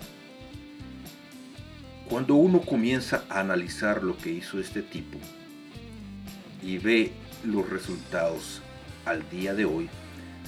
cuando 2.07 2.35
uno 2.35 2.61
comienza 2.61 3.25
a 3.27 3.41
analizar 3.41 4.03
lo 4.03 4.17
que 4.17 4.31
hizo 4.31 4.57
este 4.57 4.81
tipo 4.81 5.17
y 6.63 6.77
ve 6.77 7.11
los 7.43 7.69
resultados 7.69 8.61
al 9.03 9.29
día 9.29 9.53
de 9.53 9.65
hoy, 9.65 9.89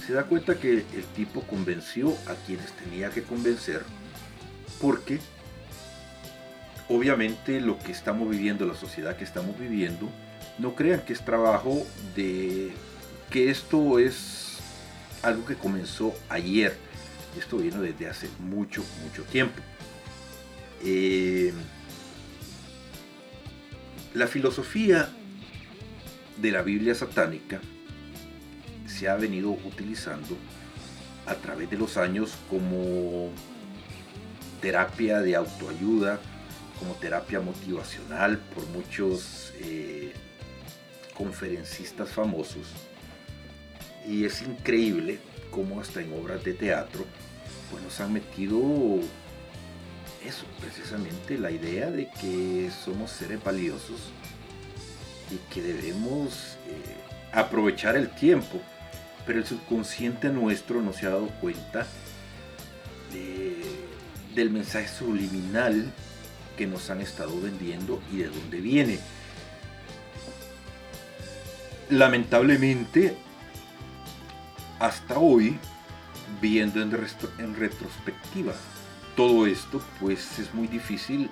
se 0.06 0.14
da 0.14 0.24
cuenta 0.24 0.58
que 0.58 0.72
el 0.72 1.04
tipo 1.14 1.42
convenció 1.42 2.16
a 2.26 2.34
quienes 2.46 2.72
tenía 2.72 3.10
que 3.10 3.22
convencer 3.22 3.82
porque 4.80 5.20
obviamente 6.88 7.60
lo 7.60 7.78
que 7.78 7.92
estamos 7.92 8.28
viviendo, 8.30 8.66
la 8.66 8.74
sociedad 8.74 9.16
que 9.16 9.24
estamos 9.24 9.58
viviendo, 9.58 10.08
no 10.58 10.74
crean 10.74 11.00
que 11.00 11.12
es 11.12 11.24
trabajo 11.24 11.86
de 12.14 12.72
que 13.30 13.50
esto 13.50 13.98
es 13.98 14.58
algo 15.22 15.44
que 15.44 15.54
comenzó 15.54 16.14
ayer. 16.28 16.76
Esto 17.38 17.58
viene 17.58 17.78
desde 17.78 18.08
hace 18.08 18.28
mucho, 18.38 18.82
mucho 19.02 19.22
tiempo. 19.24 19.60
Eh, 20.84 21.52
la 24.14 24.26
filosofía 24.26 25.10
de 26.40 26.50
la 26.50 26.62
Biblia 26.62 26.94
satánica 26.94 27.60
se 28.86 29.08
ha 29.08 29.16
venido 29.16 29.50
utilizando 29.50 30.36
a 31.26 31.34
través 31.34 31.68
de 31.68 31.76
los 31.76 31.96
años 31.96 32.34
como 32.48 33.30
terapia 34.60 35.20
de 35.20 35.36
autoayuda, 35.36 36.18
como 36.78 36.94
terapia 36.94 37.40
motivacional 37.40 38.38
por 38.54 38.66
muchos 38.68 39.52
eh, 39.60 40.12
conferencistas 41.16 42.10
famosos. 42.10 42.66
Y 44.06 44.24
es 44.24 44.42
increíble 44.42 45.18
cómo 45.50 45.80
hasta 45.80 46.00
en 46.00 46.12
obras 46.12 46.44
de 46.44 46.52
teatro 46.52 47.04
pues 47.70 47.82
nos 47.82 48.00
han 48.00 48.12
metido 48.12 48.60
eso, 50.24 50.44
precisamente 50.60 51.38
la 51.38 51.50
idea 51.50 51.90
de 51.90 52.08
que 52.20 52.70
somos 52.84 53.10
seres 53.10 53.42
valiosos 53.42 54.10
y 55.30 55.36
que 55.52 55.62
debemos 55.62 56.56
eh, 56.66 56.96
aprovechar 57.32 57.96
el 57.96 58.10
tiempo. 58.10 58.60
Pero 59.26 59.40
el 59.40 59.46
subconsciente 59.46 60.28
nuestro 60.28 60.82
no 60.82 60.92
se 60.92 61.06
ha 61.06 61.10
dado 61.10 61.28
cuenta 61.40 61.86
de, 63.12 63.85
del 64.36 64.50
mensaje 64.50 64.86
subliminal 64.86 65.92
que 66.56 66.66
nos 66.66 66.90
han 66.90 67.00
estado 67.00 67.40
vendiendo 67.40 68.00
y 68.12 68.18
de 68.18 68.28
dónde 68.28 68.60
viene. 68.60 69.00
Lamentablemente, 71.90 73.16
hasta 74.78 75.18
hoy, 75.18 75.58
viendo 76.40 76.82
en, 76.82 76.90
retrospectiva, 77.54 78.52
todo 79.16 79.46
esto, 79.46 79.82
pues 80.00 80.38
es 80.38 80.52
muy 80.52 80.68
difícil 80.68 81.30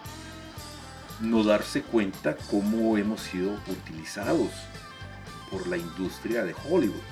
no 1.20 1.44
darse 1.44 1.82
cuenta 1.82 2.36
cómo 2.50 2.96
hemos 2.96 3.20
sido 3.20 3.52
utilizados 3.68 4.50
por 5.50 5.66
la 5.66 5.76
industria 5.76 6.44
de 6.44 6.54
Hollywood. 6.68 7.02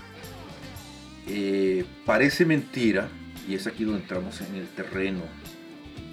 Eh, 1.27 1.85
parece 2.07 2.45
mentira, 2.45 3.09
y 3.47 3.55
es 3.55 3.67
aquí 3.67 3.85
donde 3.85 4.01
entramos 4.01 4.41
en 4.41 4.55
el 4.55 4.69
terreno 4.69 5.23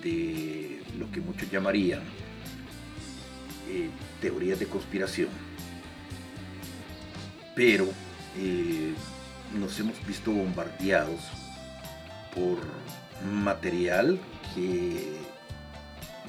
de 0.02 0.82
lo 0.98 1.12
que 1.12 1.22
muchos 1.22 1.50
llamarían 1.50 2.02
eh, 3.70 3.90
teorías 4.22 4.60
de 4.60 4.66
conspiración, 4.66 5.30
pero 7.56 7.86
eh, 8.38 8.94
nos 9.60 9.80
hemos 9.80 10.06
visto 10.06 10.32
bombardeados 10.32 11.22
por 12.34 12.58
material 13.32 14.20
que 14.56 15.18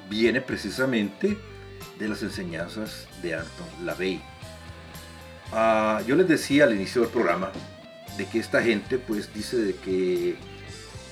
viene 0.08 0.40
precisamente 0.40 1.38
de 1.98 2.08
las 2.08 2.22
enseñanzas 2.22 3.06
de 3.22 3.34
Anton 3.34 3.68
LaVey. 3.84 4.20
Ah, 5.52 6.02
yo 6.06 6.16
les 6.16 6.28
decía 6.28 6.64
al 6.64 6.74
inicio 6.74 7.02
del 7.02 7.10
programa 7.10 7.50
de 8.16 8.26
que 8.26 8.38
esta 8.38 8.62
gente 8.62 8.98
pues 8.98 9.32
dice 9.32 9.56
de 9.56 9.74
que 9.76 10.36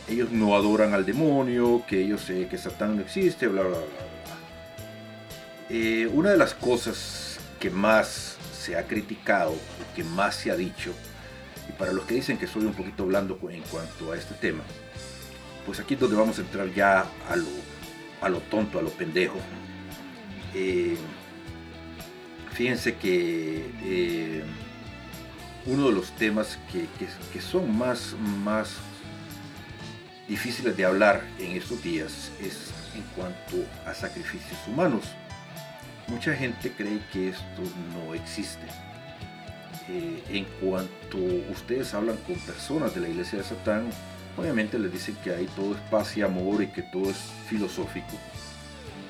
ellos 0.08 0.30
no 0.30 0.54
adoran 0.56 0.94
al 0.94 1.04
demonio, 1.04 1.82
que 1.86 2.02
ellos 2.02 2.28
eh, 2.30 2.46
que 2.50 2.56
Satán 2.58 2.96
no 2.96 3.02
existe, 3.02 3.46
bla 3.48 3.62
bla 3.62 3.70
bla. 3.70 3.78
bla. 3.78 3.86
Eh, 5.70 6.06
una 6.12 6.30
de 6.30 6.38
las 6.38 6.54
cosas 6.54 7.38
que 7.60 7.70
más 7.70 8.36
se 8.58 8.76
ha 8.76 8.86
criticado, 8.86 9.54
que 9.94 10.04
más 10.04 10.34
se 10.36 10.50
ha 10.50 10.56
dicho, 10.56 10.92
y 11.68 11.72
para 11.72 11.92
los 11.92 12.04
que 12.06 12.14
dicen 12.14 12.38
que 12.38 12.46
soy 12.46 12.64
un 12.64 12.72
poquito 12.72 13.04
blando 13.06 13.38
en 13.50 13.62
cuanto 13.62 14.12
a 14.12 14.16
este 14.16 14.34
tema, 14.34 14.62
pues 15.66 15.78
aquí 15.80 15.94
es 15.94 16.00
donde 16.00 16.16
vamos 16.16 16.38
a 16.38 16.40
entrar 16.42 16.72
ya 16.72 17.00
a 17.28 17.36
lo, 17.36 17.46
a 18.22 18.28
lo 18.30 18.38
tonto, 18.40 18.78
a 18.78 18.82
lo 18.82 18.90
pendejo. 18.90 19.36
Eh, 20.54 20.96
fíjense 22.54 22.96
que 22.96 23.70
eh, 23.84 24.42
uno 25.66 25.88
de 25.88 25.92
los 25.92 26.10
temas 26.12 26.58
que, 26.72 26.80
que- 26.98 27.08
que 27.32 27.40
son 27.42 27.76
más, 27.76 28.14
más 28.42 28.76
difíciles 30.28 30.76
de 30.76 30.84
hablar 30.84 31.22
en 31.38 31.56
estos 31.56 31.82
días 31.82 32.30
es 32.40 32.70
en 32.94 33.02
cuanto 33.16 33.64
a 33.86 33.94
sacrificios 33.94 34.58
humanos. 34.66 35.04
Mucha 36.06 36.34
gente 36.34 36.72
cree 36.72 37.00
que 37.12 37.30
esto 37.30 37.62
no 37.94 38.14
existe. 38.14 38.66
Eh, 39.88 40.22
en 40.30 40.44
cuanto 40.60 41.16
ustedes 41.50 41.94
hablan 41.94 42.16
con 42.18 42.36
personas 42.40 42.94
de 42.94 43.00
la 43.00 43.08
iglesia 43.08 43.38
de 43.38 43.44
Satán, 43.44 43.88
obviamente 44.36 44.78
les 44.78 44.92
dicen 44.92 45.16
que 45.24 45.30
ahí 45.30 45.48
todo 45.56 45.74
es 45.74 45.80
paz 45.90 46.16
y 46.16 46.22
amor 46.22 46.62
y 46.62 46.68
que 46.68 46.82
todo 46.82 47.10
es 47.10 47.16
filosófico. 47.48 48.18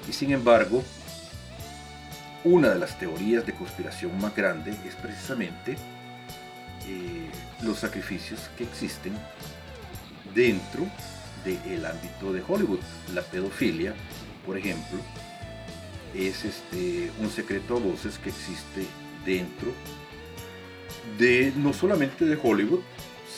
Y 0.09 0.13
sin 0.13 0.33
embargo, 0.33 0.85
una 2.45 2.71
de 2.71 2.79
las 2.79 2.99
teorías 2.99 3.45
de 3.45 3.53
conspiración 3.53 4.17
más 4.21 4.35
grande 4.35 4.71
es 4.87 4.95
precisamente 4.95 5.73
eh, 6.87 7.29
los 7.63 7.79
sacrificios 7.81 8.49
que 8.57 8.65
existen 8.65 9.13
dentro 10.39 10.87
del 11.45 11.85
ámbito 11.85 12.33
de 12.33 12.43
Hollywood. 12.47 12.79
La 13.13 13.23
pedofilia, 13.23 13.93
por 14.47 14.57
ejemplo, 14.57 15.01
es 16.15 16.45
este, 16.45 17.11
un 17.19 17.29
secreto 17.29 17.77
a 17.77 17.81
voces 17.81 18.19
que 18.19 18.31
existe 18.31 18.87
dentro 19.27 19.73
de 21.19 21.53
no 21.57 21.73
solamente 21.73 22.25
de 22.25 22.39
Hollywood, 22.41 22.83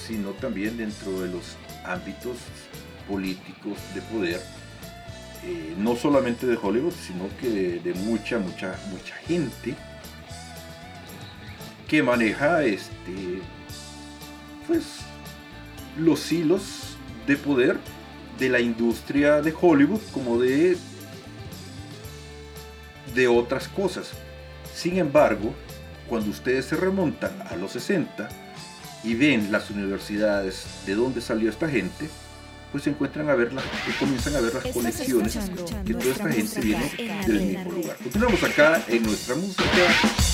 sino 0.07 0.33
también 0.33 0.77
dentro 0.77 1.23
de 1.23 1.29
los 1.29 1.57
ámbitos 1.85 2.37
políticos 3.09 3.79
de 3.95 4.03
poder, 4.03 4.43
eh, 5.45 5.75
no 5.79 5.97
solamente 5.97 6.47
de 6.47 6.59
Hollywood, 6.61 6.93
sino 6.93 7.35
que 7.41 7.49
de, 7.49 7.81
de 7.81 7.95
mucha, 7.95 8.39
mucha, 8.39 8.79
mucha 8.91 9.15
gente 9.27 9.75
que 11.89 12.03
maneja 12.03 12.63
este, 12.63 13.41
pues, 14.67 14.85
los 15.99 16.31
hilos 16.31 16.90
de 17.31 17.37
poder 17.37 17.79
de 18.41 18.49
la 18.49 18.59
industria 18.59 19.41
de 19.41 19.55
Hollywood 19.59 20.01
como 20.13 20.41
de 20.41 20.77
de 23.15 23.29
otras 23.29 23.69
cosas. 23.69 24.11
Sin 24.75 24.99
embargo, 24.99 25.55
cuando 26.09 26.31
ustedes 26.31 26.65
se 26.65 26.77
remontan 26.77 27.33
a 27.49 27.55
los 27.55 27.71
60 27.73 28.29
y 29.05 29.15
ven 29.15 29.53
las 29.53 29.71
universidades 29.71 30.65
de 30.87 30.97
dónde 30.97 31.21
salió 31.21 31.51
esta 31.51 31.69
gente, 31.69 32.09
pues 32.73 32.83
se 32.83 32.91
encuentran 32.91 33.29
a 33.31 33.35
ver 33.37 33.53
las, 33.53 33.65
y 33.89 33.93
comienzan 33.93 34.35
a 34.35 34.41
ver 34.41 34.55
las 34.55 34.65
conexiones 34.73 35.39
que 35.85 35.95
toda 35.95 36.11
esta 36.11 36.33
gente 36.33 36.61
viene 36.61 36.91
del 37.27 37.41
mismo 37.43 37.73
lugar. 37.73 37.97
Continuamos 37.97 38.43
acá 38.43 38.83
en 38.89 39.03
nuestra 39.05 39.37
música 39.37 39.65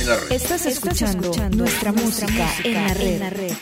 en 0.01 0.09
la 0.09 0.17
red. 0.17 0.33
Estás 0.33 0.65
escuchando 0.65 1.31
nuestra 1.51 1.93
música 1.93 2.49
en 2.65 3.19
la 3.19 3.31
red. 3.31 3.53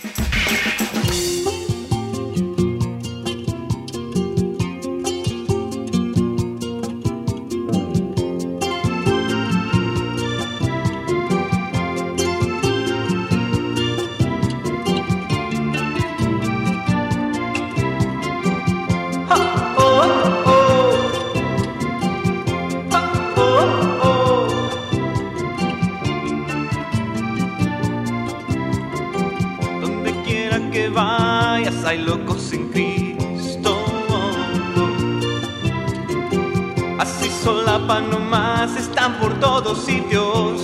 Solapan 37.85 38.11
nomás, 38.11 38.77
están 38.77 39.19
por 39.19 39.39
todos 39.41 39.85
sitios. 39.85 40.63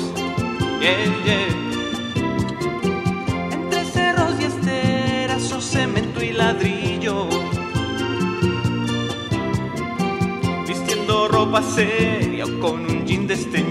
Entre 3.52 3.84
cerros 3.84 4.40
y 4.40 4.44
esteras 4.44 5.52
o 5.52 5.60
cemento 5.60 6.22
y 6.22 6.32
ladrillo. 6.32 7.28
Vistiendo 10.66 11.28
ropa 11.28 11.62
seria 11.62 12.44
o 12.46 12.60
con 12.60 12.86
un 12.86 13.04
jean 13.06 13.26
desteñido. 13.26 13.69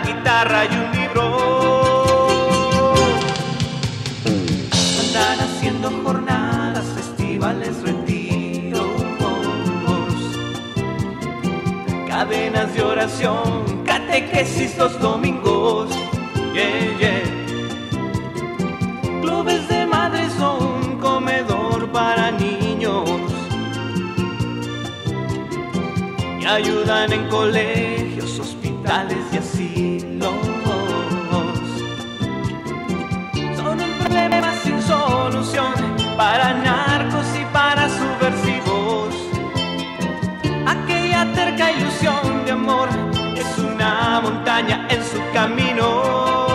Guitarra 0.00 0.64
y 0.64 0.74
un 0.76 0.92
libro. 0.92 2.26
Andan 5.00 5.40
haciendo 5.40 5.90
jornadas, 6.04 6.84
festivales, 6.94 7.82
retiros, 7.82 8.90
cadenas 12.08 12.74
de 12.74 12.82
oración, 12.82 13.82
catequesis 13.84 14.76
los 14.76 14.98
domingos. 15.00 15.90
Yeah, 16.54 16.98
yeah 16.98 17.46
clubes 19.26 19.68
de 19.68 19.86
madres 19.86 20.32
o 20.40 20.58
un 20.58 20.98
comedor 20.98 21.90
para 21.90 22.30
niños. 22.30 23.04
Y 26.40 26.44
ayudan 26.44 27.12
en 27.12 27.28
colegios, 27.28 27.95
hospitales 28.86 29.18
y 29.32 29.36
asilos. 29.38 30.34
Son 33.56 33.80
un 33.80 33.98
problema 33.98 34.52
sin 34.62 34.80
solución 34.80 35.72
para 36.16 36.54
narcos 36.54 37.26
y 37.40 37.44
para 37.52 37.88
subversivos. 37.88 39.14
Aquella 40.66 41.32
terca 41.34 41.72
ilusión 41.72 42.44
de 42.44 42.52
amor 42.52 42.88
es 43.36 43.58
una 43.58 44.20
montaña 44.20 44.86
en 44.88 45.02
su 45.02 45.20
camino. 45.32 46.45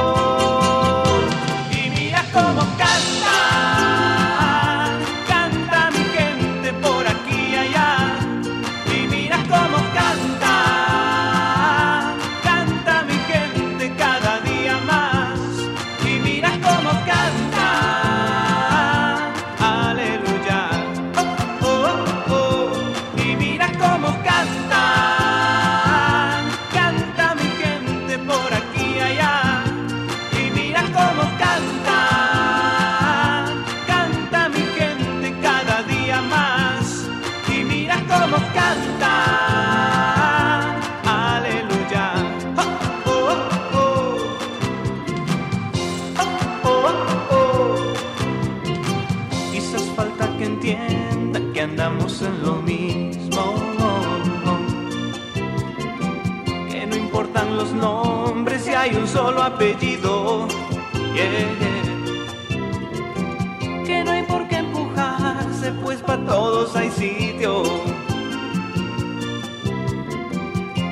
Hay 66.76 66.91
sitio. 66.91 67.64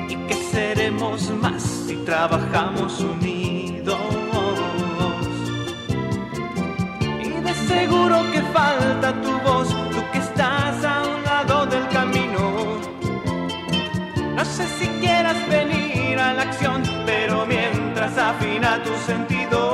Y 0.08 0.16
que 0.26 0.34
seremos 0.50 1.30
más 1.30 1.62
si 1.62 1.96
trabajamos 2.04 3.00
unidos. 3.00 3.98
Y 7.22 7.28
de 7.28 7.54
seguro 7.54 8.16
que 8.32 8.42
falta 8.52 9.08
tu 9.22 9.32
voz, 9.46 9.68
tú 9.92 10.02
que 10.12 10.18
estás 10.18 10.84
a 10.84 11.02
un 11.02 11.22
lado 11.22 11.66
del 11.66 11.86
camino. 11.88 12.44
No 14.36 14.44
sé 14.44 14.66
si 14.78 14.88
quieras 15.00 15.38
venir 15.48 16.18
a 16.18 16.34
la 16.34 16.42
acción, 16.42 16.82
pero 17.06 17.46
mientras 17.46 18.18
afina 18.18 18.82
tu 18.82 18.92
sentido. 19.06 19.69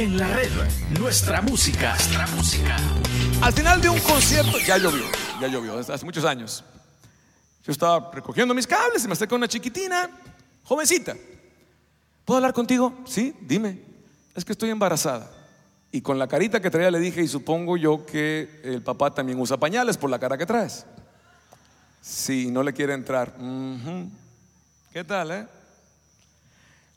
En 0.00 0.16
la 0.16 0.26
red, 0.28 0.48
nuestra 0.98 1.42
música. 1.42 1.90
Nuestra 1.90 2.26
música. 2.28 2.74
Al 3.42 3.52
final 3.52 3.82
de 3.82 3.90
un 3.90 4.00
concierto, 4.00 4.56
ya 4.66 4.78
llovió, 4.78 5.04
ya 5.38 5.46
llovió, 5.46 5.78
hace 5.78 6.06
muchos 6.06 6.24
años. 6.24 6.64
Yo 7.62 7.70
estaba 7.70 8.10
recogiendo 8.10 8.54
mis 8.54 8.66
cables 8.66 9.04
y 9.04 9.06
me 9.06 9.12
acerca 9.12 9.34
una 9.34 9.46
chiquitina, 9.46 10.08
jovencita. 10.64 11.14
¿Puedo 12.24 12.38
hablar 12.38 12.54
contigo? 12.54 12.94
Sí, 13.04 13.36
dime. 13.42 13.78
Es 14.34 14.42
que 14.42 14.52
estoy 14.52 14.70
embarazada. 14.70 15.30
Y 15.92 16.00
con 16.00 16.18
la 16.18 16.26
carita 16.26 16.60
que 16.60 16.70
traía 16.70 16.90
le 16.90 16.98
dije, 16.98 17.20
y 17.20 17.28
supongo 17.28 17.76
yo 17.76 18.06
que 18.06 18.62
el 18.64 18.80
papá 18.80 19.10
también 19.10 19.38
usa 19.38 19.58
pañales 19.58 19.98
por 19.98 20.08
la 20.08 20.18
cara 20.18 20.38
que 20.38 20.46
traes. 20.46 20.86
Sí, 22.00 22.50
no 22.50 22.62
le 22.62 22.72
quiere 22.72 22.94
entrar. 22.94 23.34
¿Qué 24.94 25.04
tal, 25.04 25.30
eh? 25.30 25.46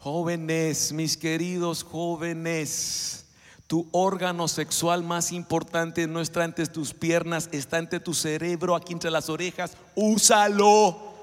Jóvenes, 0.04 0.92
mis 0.92 1.16
queridos 1.16 1.82
jóvenes, 1.82 3.24
tu 3.68 3.88
órgano 3.94 4.50
sexual 4.50 5.02
más 5.02 5.32
importante 5.32 6.08
no 6.08 6.20
está 6.20 6.44
entre 6.44 6.66
tus 6.66 6.94
piernas, 6.94 7.48
está 7.54 7.78
entre 7.78 8.02
tu 8.02 8.14
cerebro, 8.14 8.76
aquí 8.76 8.92
entre 8.92 9.10
las 9.10 9.30
orejas. 9.30 9.78
Úsalo. 9.96 11.16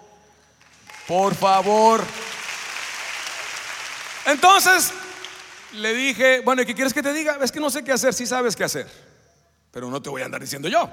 Por 1.07 1.35
favor. 1.35 2.03
Entonces, 4.25 4.95
le 5.75 5.93
dije, 5.93 6.41
bueno, 6.41 6.63
¿y 6.63 6.65
qué 6.65 6.75
quieres 6.75 6.95
que 6.95 7.03
te 7.03 7.13
diga? 7.13 7.37
Es 7.43 7.53
que 7.53 7.61
no 7.61 7.69
sé 7.69 7.85
qué 7.85 7.93
hacer, 7.93 8.15
sí 8.15 8.27
sabes 8.27 8.57
qué 8.57 8.65
hacer, 8.65 8.91
pero 9.73 9.91
no 9.91 10.01
te 10.01 10.09
voy 10.09 10.23
a 10.23 10.25
andar 10.25 10.41
diciendo 10.41 10.71
yo. 10.71 10.89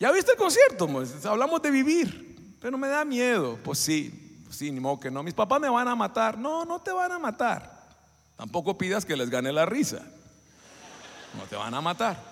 ¿Ya 0.00 0.10
viste 0.12 0.32
el 0.32 0.38
concierto? 0.38 0.88
Hablamos 1.24 1.60
de 1.60 1.70
vivir, 1.70 2.56
pero 2.58 2.78
me 2.78 2.88
da 2.88 3.04
miedo. 3.04 3.58
Pues 3.62 3.80
sí, 3.80 4.21
pues 4.52 4.58
sí, 4.58 4.70
ni 4.70 4.80
modo 4.80 5.00
que 5.00 5.10
no. 5.10 5.22
Mis 5.22 5.32
papás 5.32 5.58
me 5.62 5.70
van 5.70 5.88
a 5.88 5.94
matar. 5.94 6.36
No, 6.36 6.66
no 6.66 6.78
te 6.78 6.92
van 6.92 7.10
a 7.10 7.18
matar. 7.18 7.88
Tampoco 8.36 8.76
pidas 8.76 9.02
que 9.06 9.16
les 9.16 9.30
gane 9.30 9.50
la 9.50 9.64
risa. 9.64 10.02
No 11.38 11.44
te 11.44 11.56
van 11.56 11.72
a 11.72 11.80
matar. 11.80 12.22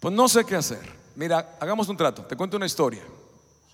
Pues 0.00 0.12
no 0.12 0.28
sé 0.28 0.44
qué 0.44 0.56
hacer. 0.56 0.92
Mira, 1.14 1.56
hagamos 1.60 1.88
un 1.88 1.96
trato. 1.96 2.24
Te 2.24 2.34
cuento 2.34 2.56
una 2.56 2.66
historia. 2.66 3.04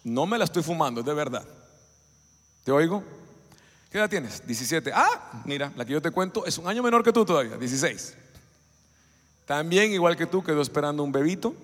No 0.04 0.26
me 0.26 0.36
la 0.36 0.44
estoy 0.44 0.62
fumando, 0.62 1.00
es 1.00 1.06
de 1.06 1.14
verdad. 1.14 1.46
¿Te 2.62 2.72
oigo? 2.72 3.02
¿Qué 3.90 3.96
edad 3.96 4.10
tienes? 4.10 4.46
17. 4.46 4.92
Ah, 4.94 5.40
mira, 5.46 5.72
la 5.76 5.86
que 5.86 5.94
yo 5.94 6.02
te 6.02 6.10
cuento 6.10 6.44
es 6.44 6.58
un 6.58 6.68
año 6.68 6.82
menor 6.82 7.02
que 7.02 7.10
tú 7.10 7.24
todavía, 7.24 7.56
16. 7.56 8.14
También, 9.46 9.92
igual 9.92 10.14
que 10.14 10.26
tú, 10.26 10.44
quedó 10.44 10.60
esperando 10.60 11.02
un 11.02 11.10
bebito, 11.10 11.54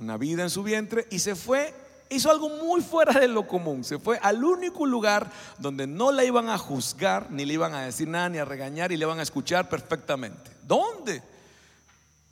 una 0.00 0.16
vida 0.16 0.44
en 0.44 0.48
su 0.48 0.62
vientre, 0.62 1.06
y 1.10 1.18
se 1.18 1.34
fue, 1.34 1.74
hizo 2.10 2.30
algo 2.30 2.48
muy 2.48 2.80
fuera 2.80 3.18
de 3.18 3.28
lo 3.28 3.46
común. 3.46 3.84
Se 3.84 3.98
fue 3.98 4.18
al 4.18 4.42
único 4.42 4.86
lugar 4.86 5.30
donde 5.58 5.86
no 5.86 6.12
la 6.12 6.24
iban 6.24 6.48
a 6.48 6.58
juzgar, 6.58 7.30
ni 7.30 7.44
le 7.44 7.54
iban 7.54 7.74
a 7.74 7.82
decir 7.82 8.08
nada, 8.08 8.28
ni 8.28 8.38
a 8.38 8.44
regañar, 8.44 8.92
y 8.92 8.96
le 8.96 9.04
iban 9.04 9.18
a 9.18 9.22
escuchar 9.22 9.68
perfectamente. 9.68 10.50
¿Dónde? 10.62 11.22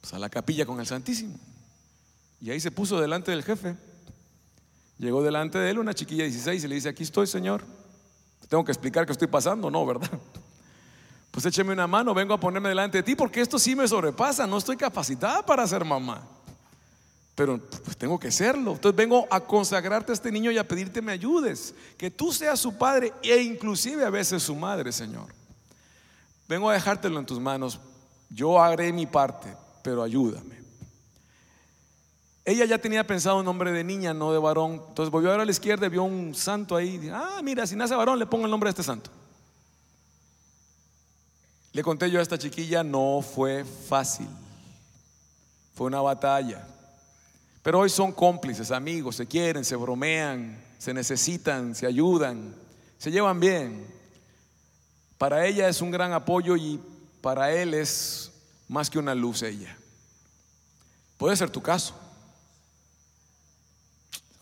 Pues 0.01 0.15
a 0.15 0.19
la 0.19 0.29
capilla 0.29 0.67
con 0.67 0.81
el 0.81 0.87
Santísimo. 0.87 1.39
Y 2.41 2.51
ahí 2.51 2.61
se 2.61 2.71
puso 2.71 3.01
delante 3.01 3.31
del 3.31 3.43
jefe. 3.43 3.77
Llegó 4.99 5.23
delante 5.23 5.59
de 5.59 5.71
él 5.71 5.79
una 5.79 5.95
chiquilla 5.95 6.25
de 6.25 6.31
16 6.31 6.65
y 6.65 6.69
le 6.69 6.75
dice, 6.75 6.89
aquí 6.89 7.03
estoy, 7.03 7.27
Señor. 7.27 7.65
Tengo 8.49 8.65
que 8.65 8.73
explicar 8.73 9.05
qué 9.07 9.13
estoy 9.13 9.29
pasando, 9.29 9.71
no, 9.71 9.85
¿verdad? 9.85 10.11
Pues 11.31 11.45
écheme 11.45 11.75
una 11.75 11.87
mano, 11.87 12.15
vengo 12.15 12.33
a 12.33 12.41
ponerme 12.41 12.71
delante 12.71 12.97
de 12.97 13.03
ti 13.03 13.15
porque 13.15 13.43
esto 13.43 13.59
sí 13.59 13.77
me 13.77 13.87
sobrepasa, 13.87 14.47
no 14.47 14.57
estoy 14.57 14.77
capacitada 14.77 15.45
para 15.45 15.67
ser 15.67 15.85
mamá. 15.85 16.27
Pero 17.37 17.61
pues 17.85 17.97
tengo 17.99 18.19
que 18.19 18.33
serlo. 18.33 18.73
Entonces 18.73 18.97
vengo 18.97 19.29
a 19.31 19.41
consagrarte 19.41 20.11
a 20.11 20.15
este 20.15 20.33
niño 20.33 20.51
y 20.51 20.59
a 20.59 20.67
pedirte 20.67 21.03
me 21.03 21.13
ayudes, 21.13 21.75
que 21.99 22.11
tú 22.11 22.33
seas 22.33 22.59
su 22.59 22.77
padre 22.77 23.13
e 23.23 23.37
inclusive 23.43 24.05
a 24.05 24.11
veces 24.11 24.43
su 24.43 24.57
madre, 24.57 24.91
Señor. 24.91 25.27
Vengo 26.49 26.71
a 26.71 26.73
dejártelo 26.73 27.21
en 27.21 27.27
tus 27.27 27.39
manos. 27.39 27.79
Yo 28.31 28.61
haré 28.61 28.91
mi 28.91 29.07
parte, 29.07 29.55
pero 29.83 30.03
ayúdame. 30.03 30.57
Ella 32.43 32.65
ya 32.65 32.79
tenía 32.79 33.07
pensado 33.07 33.39
un 33.39 33.45
nombre 33.45 33.71
de 33.71 33.85
niña, 33.85 34.15
no 34.15 34.33
de 34.33 34.39
varón. 34.39 34.83
Entonces 34.89 35.11
volvió 35.11 35.29
a 35.29 35.33
ver 35.33 35.41
a 35.43 35.45
la 35.45 35.51
izquierda 35.51 35.87
y 35.87 35.91
vio 35.91 36.05
un 36.05 36.35
santo 36.35 36.75
ahí. 36.75 37.11
Ah, 37.13 37.41
mira, 37.43 37.67
si 37.67 37.77
nace 37.77 37.95
varón, 37.95 38.19
le 38.19 38.25
pongo 38.25 38.47
el 38.47 38.51
nombre 38.51 38.69
de 38.69 38.71
este 38.71 38.83
santo. 38.83 39.11
Le 41.73 41.83
conté 41.83 42.11
yo 42.11 42.19
a 42.19 42.23
esta 42.23 42.39
chiquilla, 42.39 42.83
no 42.83 43.21
fue 43.21 43.63
fácil. 43.65 44.29
Fue 45.75 45.89
una 45.89 46.01
batalla. 46.01 46.67
Pero 47.67 47.81
hoy 47.81 47.91
son 47.91 48.13
cómplices, 48.13 48.71
amigos, 48.71 49.17
se 49.17 49.27
quieren, 49.27 49.65
se 49.65 49.75
bromean, 49.75 50.57
se 50.79 50.95
necesitan, 50.95 51.75
se 51.75 51.85
ayudan, 51.85 52.55
se 52.97 53.11
llevan 53.11 53.41
bien. 53.41 53.85
Para 55.19 55.45
ella 55.45 55.69
es 55.69 55.81
un 55.81 55.91
gran 55.91 56.13
apoyo 56.13 56.57
y 56.57 56.81
para 57.21 57.51
él 57.51 57.75
es 57.75 58.31
más 58.69 58.89
que 58.89 59.01
una 59.01 59.17
luz 59.17 59.43
ella. 59.43 59.77
Puede 61.19 61.35
ser 61.35 61.51
tu 61.51 61.61
caso. 61.61 61.99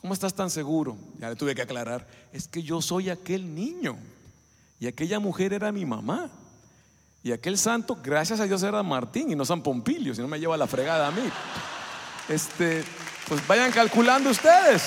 ¿Cómo 0.02 0.12
estás 0.12 0.34
tan 0.34 0.50
seguro? 0.50 0.94
Ya 1.18 1.30
le 1.30 1.36
tuve 1.36 1.54
que 1.54 1.62
aclarar. 1.62 2.06
Es 2.30 2.46
que 2.46 2.62
yo 2.62 2.82
soy 2.82 3.08
aquel 3.08 3.54
niño. 3.54 3.96
Y 4.78 4.86
aquella 4.86 5.18
mujer 5.18 5.54
era 5.54 5.72
mi 5.72 5.86
mamá. 5.86 6.30
Y 7.22 7.32
aquel 7.32 7.56
santo, 7.56 7.96
gracias 8.04 8.38
a 8.40 8.44
Dios, 8.44 8.62
era 8.62 8.82
Martín 8.82 9.30
y 9.30 9.34
no 9.34 9.46
San 9.46 9.62
Pompilio, 9.62 10.14
si 10.14 10.20
no 10.20 10.28
me 10.28 10.38
lleva 10.38 10.58
la 10.58 10.66
fregada 10.66 11.08
a 11.08 11.10
mí. 11.10 11.22
Este, 12.28 12.84
pues 13.28 13.46
vayan 13.46 13.72
calculando 13.72 14.30
ustedes. 14.30 14.82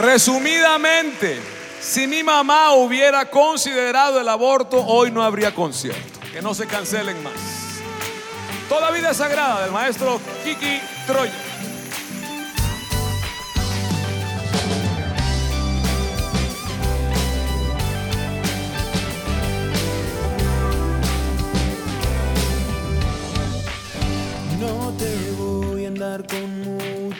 Resumidamente, 0.00 1.40
si 1.80 2.06
mi 2.06 2.22
mamá 2.22 2.72
hubiera 2.72 3.28
considerado 3.28 4.20
el 4.20 4.28
aborto, 4.28 4.84
hoy 4.84 5.10
no 5.10 5.22
habría 5.22 5.54
concierto. 5.54 6.20
Que 6.32 6.40
no 6.40 6.54
se 6.54 6.66
cancelen 6.66 7.22
más. 7.22 7.34
Toda 8.68 8.90
vida 8.90 9.12
sagrada 9.12 9.62
del 9.62 9.70
maestro 9.72 10.18
Kiki 10.44 10.80
Troya. 11.06 11.51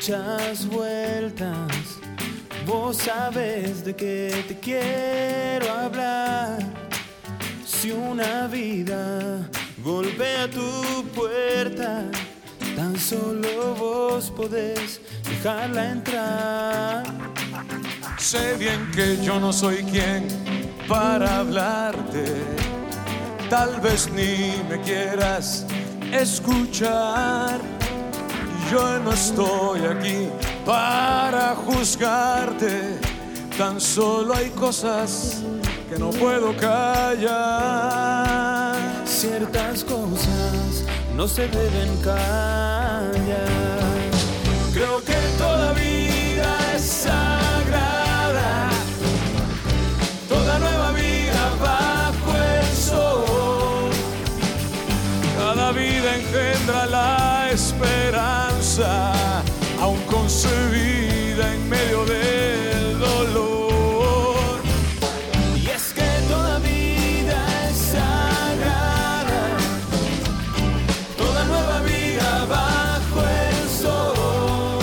Muchas 0.03 0.67
vueltas. 0.67 2.01
Vos 2.67 2.97
sabes 2.97 3.85
de 3.85 3.95
qué 3.95 4.45
te 4.49 4.59
quiero 4.59 5.73
hablar. 5.73 6.59
Si 7.65 7.93
una 7.93 8.49
vida 8.49 9.49
golpea 9.85 10.51
tu 10.51 11.05
puerta, 11.15 12.03
tan 12.75 12.99
solo 12.99 13.77
vos 13.77 14.29
podés 14.33 15.01
dejarla 15.23 15.91
entrar. 15.91 17.05
Sé 18.19 18.57
bien 18.57 18.91
que 18.93 19.23
yo 19.25 19.39
no 19.39 19.53
soy 19.53 19.85
quien 19.85 20.27
para 20.89 21.39
hablarte. 21.39 22.25
Tal 23.49 23.81
vez 23.81 24.11
ni 24.11 24.61
me 24.69 24.81
quieras 24.81 25.65
escuchar. 26.13 27.82
Yo 28.73 28.99
no 29.01 29.13
estoy 29.13 29.85
aquí 29.85 30.29
para 30.65 31.55
juzgarte. 31.55 32.99
Tan 33.59 33.79
solo 33.79 34.35
hay 34.35 34.49
cosas 34.49 35.43
que 35.91 35.99
no 35.99 36.09
puedo 36.09 36.57
callar. 36.57 37.29
Ciertas 39.05 39.85
cosas 39.85 40.87
no 41.15 41.29
se 41.29 41.49
deben 41.49 41.95
callar. 41.99 43.13
Creo 44.73 45.05
que 45.05 45.17
toda 45.37 45.75
vida 45.75 46.57
es 46.75 46.83
sagrada. 46.83 48.71
Toda 50.31 50.59
nueva 50.61 50.93
vida 50.93 51.51
bajo 51.61 52.35
el 52.59 52.67
sol. 52.75 53.91
Cada 55.37 55.73
vida 55.73 56.17
engendra 56.17 56.87
la 56.87 57.51
esperanza, 57.53 58.42
aún 58.81 60.01
concebida 60.11 61.55
en 61.55 61.69
medio 61.69 62.05
del 62.07 62.99
dolor. 62.99 64.61
Y 65.57 65.69
es 65.69 65.93
que 65.93 66.09
toda 66.29 66.59
vida 66.59 67.69
es 67.69 67.77
sagrada. 67.77 69.43
Toda 71.19 71.45
nueva 71.45 71.81
vida 71.81 72.47
bajo 72.49 73.21
el 73.21 73.69
sol. 73.83 74.79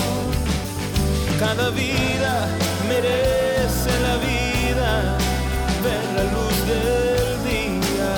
Cada 1.39 1.71
vida 1.71 2.47
merece 2.87 3.91
la 4.07 4.17
vida, 4.17 5.17
ver 5.83 6.03
la 6.15 6.23
luz 6.35 6.57
del 6.71 7.43
día. 7.49 8.13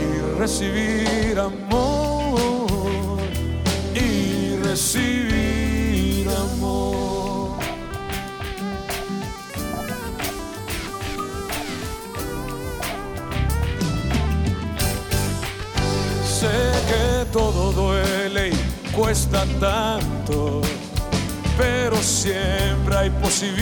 y 0.00 0.38
recibir 0.40 1.38
amor 1.38 1.81
cuesta 19.12 19.44
tanto, 19.60 20.62
pero 21.58 21.96
siempre 21.98 22.96
hay 22.96 23.10
posibilidad 23.10 23.60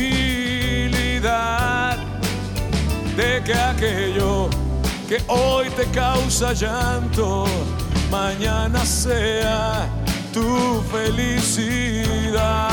de 3.17 3.43
que 3.43 3.55
aquello 3.55 4.49
que 5.09 5.21
hoy 5.27 5.69
te 5.71 5.87
causa 5.87 6.53
llanto, 6.53 7.47
mañana 8.13 8.87
sea 8.87 9.89
tu 10.33 10.85
felicidad. 10.93 12.71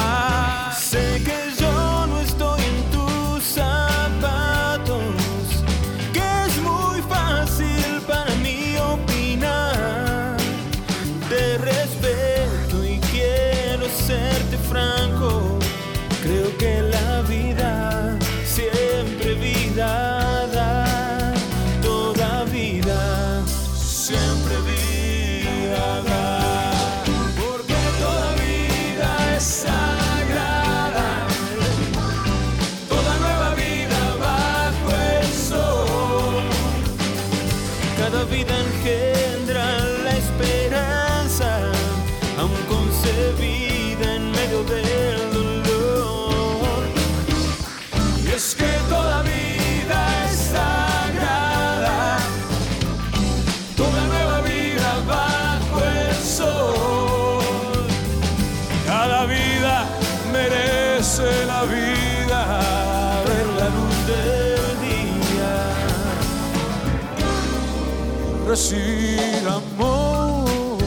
Recibir 68.57 69.47
amor 69.47 70.79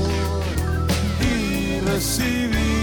y 1.20 1.78
recibir. 1.88 2.79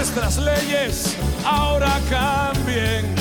Nuestras 0.00 0.38
leyes 0.38 1.14
ahora 1.44 2.00
cambien, 2.08 3.14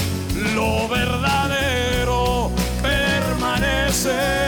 lo 0.56 0.88
verdadero 0.88 2.50
permanecerá. 2.82 4.39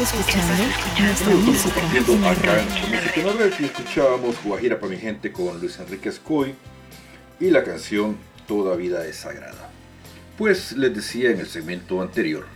Estás 0.00 0.14
escuchando 0.14 0.64
nuestra 1.00 1.34
música 1.34 1.80
en 1.80 2.22
la 2.22 2.34
red. 3.32 3.64
escuchábamos 3.64 4.36
Guajira 4.44 4.78
para 4.78 4.92
mi 4.92 4.96
gente 4.96 5.32
con 5.32 5.58
Luis 5.58 5.76
Enrique 5.80 6.10
Escoy 6.10 6.54
y 7.40 7.50
la 7.50 7.64
canción 7.64 8.16
Toda 8.46 8.76
vida 8.76 9.04
es 9.04 9.16
sagrada. 9.16 9.72
Pues 10.36 10.70
les 10.76 10.94
decía 10.94 11.32
en 11.32 11.40
el 11.40 11.48
segmento 11.48 12.00
anterior 12.00 12.46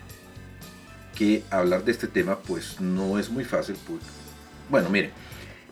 que 1.16 1.42
hablar 1.50 1.84
de 1.84 1.90
este 1.90 2.06
tema 2.06 2.38
pues 2.38 2.80
no 2.80 3.18
es 3.18 3.28
muy 3.28 3.44
fácil. 3.44 3.74
Pues, 3.88 4.02
bueno, 4.70 4.88
miren, 4.88 5.10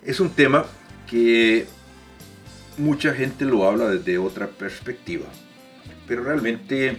es 0.05 0.19
un 0.19 0.31
tema 0.31 0.67
que 1.09 1.69
mucha 2.79 3.15
gente 3.15 3.45
lo 3.45 3.65
habla 3.65 3.87
desde 3.91 4.19
otra 4.19 4.49
perspectiva, 4.49 5.27
pero 6.09 6.25
realmente, 6.25 6.97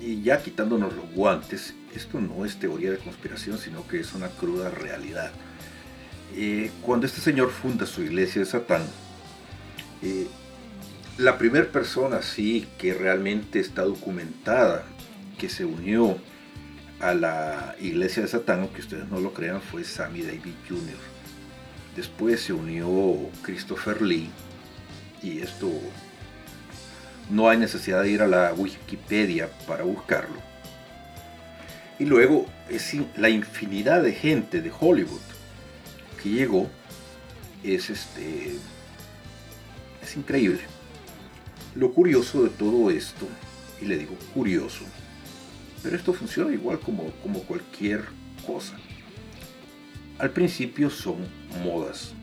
y 0.00 0.20
ya 0.20 0.42
quitándonos 0.42 0.92
los 0.94 1.08
guantes, 1.12 1.74
esto 1.94 2.20
no 2.20 2.44
es 2.44 2.56
teoría 2.56 2.90
de 2.90 2.98
conspiración, 2.98 3.58
sino 3.58 3.86
que 3.86 4.00
es 4.00 4.12
una 4.14 4.28
cruda 4.28 4.70
realidad. 4.70 5.32
Eh, 6.34 6.70
cuando 6.82 7.06
este 7.06 7.20
señor 7.20 7.50
funda 7.50 7.86
su 7.86 8.02
iglesia 8.02 8.40
de 8.40 8.46
Satán, 8.46 8.82
eh, 10.02 10.26
la 11.18 11.36
primera 11.36 11.66
persona 11.66 12.22
sí 12.22 12.66
que 12.78 12.94
realmente 12.94 13.60
está 13.60 13.82
documentada 13.82 14.84
que 15.38 15.48
se 15.48 15.64
unió 15.64 16.16
a 17.00 17.14
la 17.14 17.76
iglesia 17.80 18.22
de 18.22 18.28
Satán, 18.28 18.60
aunque 18.60 18.80
ustedes 18.80 19.08
no 19.08 19.20
lo 19.20 19.34
crean, 19.34 19.60
fue 19.60 19.84
Sammy 19.84 20.22
David 20.22 20.54
Jr. 20.68 21.12
Después 21.96 22.40
se 22.40 22.52
unió 22.52 22.88
Christopher 23.42 24.00
Lee, 24.00 24.30
y 25.22 25.40
esto 25.40 25.70
no 27.28 27.48
hay 27.48 27.58
necesidad 27.58 28.02
de 28.02 28.10
ir 28.10 28.22
a 28.22 28.26
la 28.26 28.54
Wikipedia 28.54 29.50
para 29.66 29.84
buscarlo. 29.84 30.51
Y 32.02 32.04
luego 32.04 32.46
es 32.68 32.96
la 33.16 33.28
infinidad 33.28 34.02
de 34.02 34.10
gente 34.10 34.60
de 34.60 34.72
Hollywood 34.76 35.20
que 36.20 36.30
llegó 36.30 36.68
es 37.62 37.90
este 37.90 38.56
es 40.02 40.16
increíble. 40.16 40.62
Lo 41.76 41.92
curioso 41.92 42.42
de 42.42 42.50
todo 42.50 42.90
esto, 42.90 43.28
y 43.80 43.84
le 43.84 43.98
digo 43.98 44.16
curioso, 44.34 44.84
pero 45.80 45.94
esto 45.94 46.12
funciona 46.12 46.52
igual 46.52 46.80
como, 46.80 47.08
como 47.22 47.38
cualquier 47.44 48.02
cosa. 48.44 48.76
Al 50.18 50.30
principio 50.30 50.90
son 50.90 51.18
modas. 51.62 52.14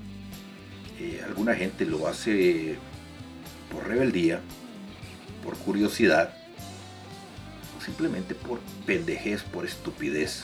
Eh, 0.99 1.21
alguna 1.25 1.55
gente 1.55 1.85
lo 1.85 2.05
hace 2.05 2.75
por 3.71 3.87
rebeldía, 3.87 4.41
por 5.41 5.55
curiosidad, 5.55 6.38
simplemente 7.79 8.35
por 8.35 8.59
pendejez, 8.85 9.43
por 9.43 9.65
estupidez. 9.65 10.43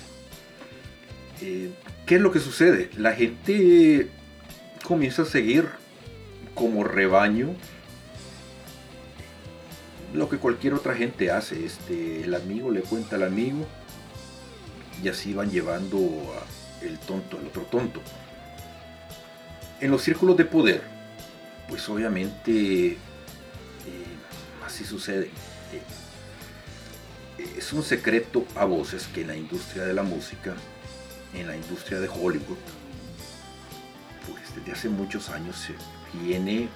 Eh, 1.41 1.71
¿Qué 2.05 2.15
es 2.15 2.21
lo 2.21 2.31
que 2.31 2.39
sucede? 2.39 2.89
La 2.97 3.13
gente 3.13 4.09
comienza 4.83 5.23
a 5.23 5.25
seguir 5.25 5.67
como 6.53 6.83
rebaño 6.83 7.55
lo 10.13 10.29
que 10.29 10.37
cualquier 10.37 10.73
otra 10.73 10.95
gente 10.95 11.31
hace. 11.31 11.65
Este, 11.65 12.23
el 12.23 12.33
amigo 12.33 12.71
le 12.71 12.81
cuenta 12.81 13.17
al 13.17 13.23
amigo 13.23 13.65
y 15.03 15.09
así 15.09 15.33
van 15.33 15.51
llevando 15.51 16.33
el 16.81 16.97
tonto 16.99 17.37
al 17.37 17.47
otro 17.47 17.63
tonto. 17.63 18.01
En 19.81 19.91
los 19.91 20.01
círculos 20.01 20.37
de 20.37 20.45
poder, 20.45 20.81
pues 21.67 21.87
obviamente 21.89 22.93
eh, 22.93 22.97
así 24.65 24.85
sucede. 24.85 25.25
Eh, 25.73 25.81
es 27.37 27.73
un 27.73 27.83
secreto 27.83 28.45
a 28.55 28.65
voces 28.65 29.07
que 29.13 29.21
en 29.21 29.27
la 29.27 29.35
industria 29.35 29.83
de 29.83 29.93
la 29.93 30.03
música, 30.03 30.55
en 31.33 31.47
la 31.47 31.55
industria 31.55 31.99
de 31.99 32.07
Hollywood, 32.07 32.57
pues 34.27 34.55
desde 34.55 34.71
hace 34.71 34.89
muchos 34.89 35.29
años 35.29 35.55
se 35.57 35.73
viene 36.19 36.63
eh, 36.63 36.69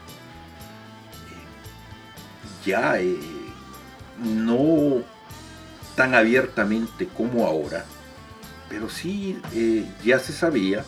ya 2.65 2.99
eh, 2.99 3.17
no 4.23 5.03
tan 5.95 6.15
abiertamente 6.15 7.07
como 7.07 7.45
ahora, 7.45 7.85
pero 8.69 8.89
sí 8.89 9.39
eh, 9.53 9.85
ya 10.03 10.19
se 10.19 10.33
sabía 10.33 10.85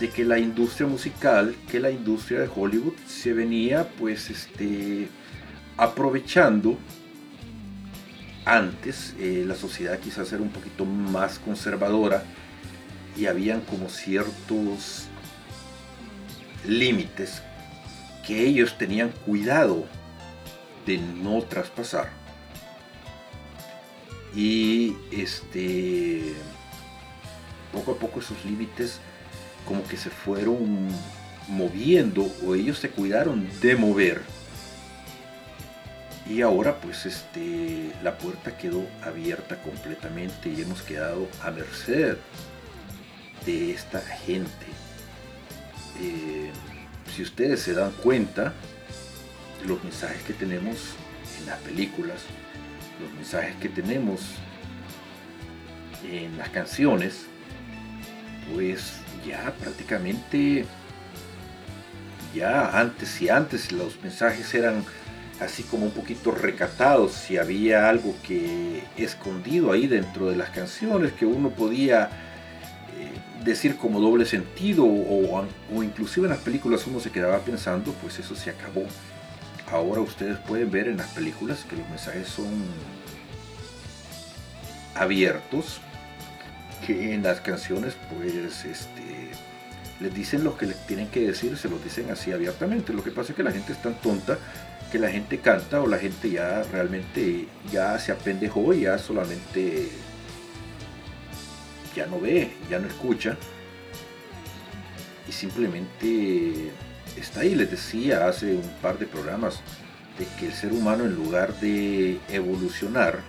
de 0.00 0.10
que 0.10 0.24
la 0.24 0.38
industria 0.38 0.86
musical, 0.86 1.54
que 1.70 1.78
la 1.78 1.90
industria 1.90 2.40
de 2.40 2.50
Hollywood 2.52 2.94
se 3.06 3.32
venía 3.32 3.88
pues 3.98 4.30
este 4.30 5.08
aprovechando 5.76 6.76
antes 8.44 9.14
eh, 9.18 9.44
la 9.46 9.54
sociedad 9.54 9.98
quizás 9.98 10.32
era 10.32 10.42
un 10.42 10.50
poquito 10.50 10.84
más 10.84 11.38
conservadora 11.38 12.24
y 13.16 13.26
habían 13.26 13.60
como 13.60 13.88
ciertos 13.88 15.06
límites 16.66 17.42
que 18.26 18.46
ellos 18.46 18.78
tenían 18.78 19.10
cuidado 19.10 19.86
de 20.86 20.98
no 20.98 21.42
traspasar. 21.42 22.10
Y 24.34 24.96
este 25.10 26.34
poco 27.72 27.92
a 27.92 27.96
poco 27.96 28.20
esos 28.20 28.44
límites 28.44 28.98
como 29.66 29.84
que 29.84 29.96
se 29.96 30.10
fueron 30.10 30.88
moviendo 31.48 32.30
o 32.44 32.54
ellos 32.54 32.78
se 32.78 32.90
cuidaron 32.90 33.48
de 33.60 33.76
mover 33.76 34.22
y 36.28 36.42
ahora 36.42 36.80
pues 36.80 37.06
este 37.06 37.92
la 38.02 38.16
puerta 38.18 38.56
quedó 38.56 38.86
abierta 39.02 39.60
completamente 39.62 40.48
y 40.48 40.62
hemos 40.62 40.82
quedado 40.82 41.28
a 41.42 41.50
merced 41.50 42.16
de 43.44 43.72
esta 43.72 44.00
gente. 44.00 44.66
Eh, 46.00 46.50
si 47.14 47.22
ustedes 47.22 47.60
se 47.60 47.74
dan 47.74 47.92
cuenta 48.02 48.54
los 49.66 49.82
mensajes 49.84 50.22
que 50.22 50.32
tenemos 50.32 50.94
en 51.40 51.46
las 51.46 51.58
películas 51.60 52.22
los 53.00 53.12
mensajes 53.14 53.54
que 53.56 53.68
tenemos 53.68 54.20
en 56.10 56.36
las 56.38 56.48
canciones 56.48 57.26
pues 58.54 58.94
ya 59.26 59.52
prácticamente 59.60 60.64
ya 62.34 62.78
antes 62.78 63.08
si 63.08 63.28
antes 63.28 63.72
los 63.72 64.00
mensajes 64.02 64.54
eran 64.54 64.84
así 65.40 65.62
como 65.64 65.86
un 65.86 65.92
poquito 65.92 66.30
recatados 66.30 67.12
si 67.12 67.36
había 67.36 67.88
algo 67.88 68.14
que 68.22 68.84
escondido 68.96 69.72
ahí 69.72 69.86
dentro 69.86 70.30
de 70.30 70.36
las 70.36 70.50
canciones 70.50 71.12
que 71.12 71.26
uno 71.26 71.50
podía 71.50 72.10
eh, 72.98 73.44
decir 73.44 73.76
como 73.76 74.00
doble 74.00 74.24
sentido 74.24 74.84
o, 74.84 75.46
o 75.74 75.82
inclusive 75.82 76.26
en 76.26 76.30
las 76.30 76.40
películas 76.40 76.86
uno 76.86 77.00
se 77.00 77.10
quedaba 77.10 77.38
pensando 77.40 77.92
pues 78.00 78.18
eso 78.18 78.34
se 78.34 78.50
acabó. 78.50 78.84
Ahora 79.70 80.00
ustedes 80.02 80.38
pueden 80.38 80.70
ver 80.70 80.88
en 80.88 80.98
las 80.98 81.08
películas 81.08 81.64
que 81.68 81.76
los 81.76 81.88
mensajes 81.88 82.28
son 82.28 82.64
abiertos 84.94 85.80
que 86.86 87.14
en 87.14 87.22
las 87.22 87.40
canciones 87.40 87.96
pues 88.10 88.64
este 88.64 89.30
les 90.00 90.12
dicen 90.12 90.42
lo 90.42 90.56
que 90.56 90.66
les 90.66 90.76
tienen 90.86 91.08
que 91.08 91.20
decir 91.20 91.56
se 91.56 91.68
los 91.68 91.82
dicen 91.82 92.10
así 92.10 92.32
abiertamente. 92.32 92.92
Lo 92.92 93.02
que 93.02 93.12
pasa 93.12 93.32
es 93.32 93.36
que 93.36 93.42
la 93.42 93.52
gente 93.52 93.72
es 93.72 93.80
tan 93.80 93.94
tonta 93.94 94.36
que 94.92 94.98
la 94.98 95.10
gente 95.10 95.38
canta 95.38 95.80
o 95.80 95.86
la 95.86 95.96
gente 95.96 96.30
ya 96.30 96.62
realmente 96.70 97.48
ya 97.72 97.98
se 97.98 98.12
apendejó 98.12 98.74
ya 98.74 98.98
solamente 98.98 99.88
ya 101.96 102.06
no 102.06 102.20
ve 102.20 102.50
ya 102.68 102.78
no 102.78 102.88
escucha 102.88 103.38
y 105.26 105.32
simplemente 105.32 106.70
está 107.16 107.40
ahí 107.40 107.54
les 107.54 107.70
decía 107.70 108.28
hace 108.28 108.52
un 108.52 108.68
par 108.82 108.98
de 108.98 109.06
programas 109.06 109.60
de 110.18 110.26
que 110.38 110.48
el 110.48 110.52
ser 110.52 110.74
humano 110.74 111.04
en 111.04 111.14
lugar 111.14 111.58
de 111.60 112.20
evolucionar 112.28 113.20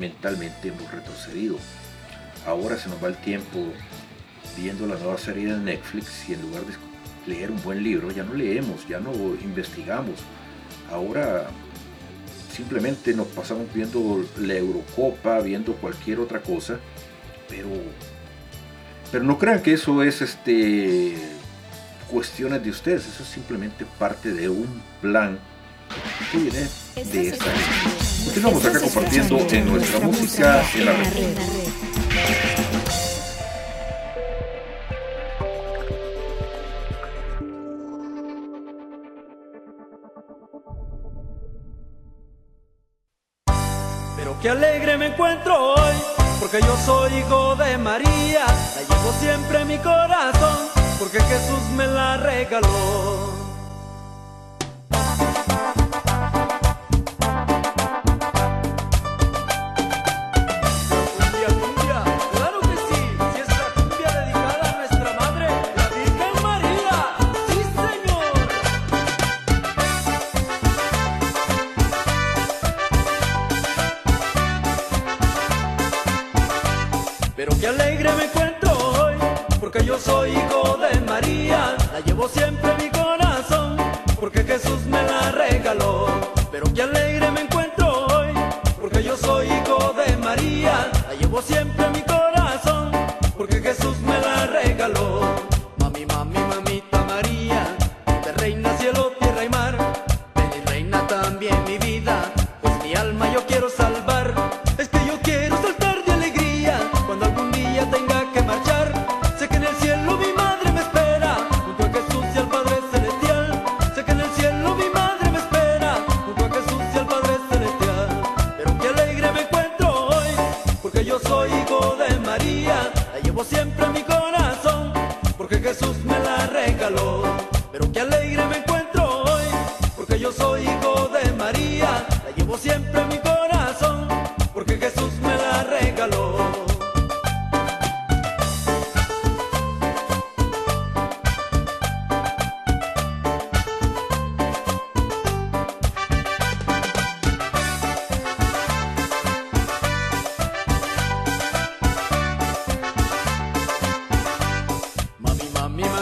mentalmente 0.00 0.68
hemos 0.68 0.90
retrocedido 0.90 1.58
ahora 2.44 2.76
se 2.76 2.88
nos 2.88 3.00
va 3.02 3.06
el 3.06 3.16
tiempo 3.18 3.72
viendo 4.56 4.88
la 4.88 4.96
nueva 4.96 5.16
serie 5.16 5.52
de 5.52 5.60
Netflix 5.60 6.28
y 6.28 6.34
en 6.34 6.42
lugar 6.42 6.64
de 6.64 6.72
leer 7.32 7.52
un 7.52 7.62
buen 7.62 7.84
libro 7.84 8.10
ya 8.10 8.24
no 8.24 8.34
leemos, 8.34 8.88
ya 8.88 8.98
no 8.98 9.12
investigamos. 9.42 10.18
Ahora 10.92 11.46
simplemente 12.54 13.14
nos 13.14 13.26
pasamos 13.28 13.66
viendo 13.72 14.24
la 14.38 14.54
Eurocopa, 14.54 15.40
viendo 15.40 15.72
cualquier 15.74 16.20
otra 16.20 16.40
cosa, 16.40 16.78
pero 17.48 17.68
pero 19.10 19.24
no 19.24 19.38
crean 19.38 19.62
que 19.62 19.72
eso 19.72 20.02
es 20.02 20.22
este 20.22 21.14
cuestiones 22.10 22.62
de 22.62 22.70
ustedes, 22.70 23.06
eso 23.06 23.22
es 23.22 23.28
simplemente 23.28 23.86
parte 23.98 24.32
de 24.32 24.48
un 24.50 24.82
plan 25.00 25.38
que 26.30 26.38
viene 26.38 26.68
de 26.94 27.28
esta 27.28 27.44
gente. 27.44 28.24
Continuamos 28.24 28.64
acá 28.64 28.80
compartiendo 28.80 29.38
en 29.50 29.66
nuestra 29.66 30.00
música 30.00 30.64
en 30.74 30.84
la 30.84 30.92
red. 30.92 32.71
Qué 44.42 44.50
alegre 44.50 44.98
me 44.98 45.06
encuentro 45.06 45.74
hoy, 45.74 45.94
porque 46.40 46.60
yo 46.60 46.76
soy 46.84 47.14
hijo 47.14 47.54
de 47.54 47.78
María, 47.78 48.44
la 48.44 48.80
llevo 48.80 49.12
siempre 49.20 49.60
en 49.60 49.68
mi 49.68 49.78
corazón, 49.78 50.68
porque 50.98 51.20
Jesús 51.20 51.62
me 51.76 51.86
la 51.86 52.16
regaló. 52.16 53.31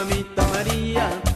mamita 0.03 0.43
María. 0.47 1.30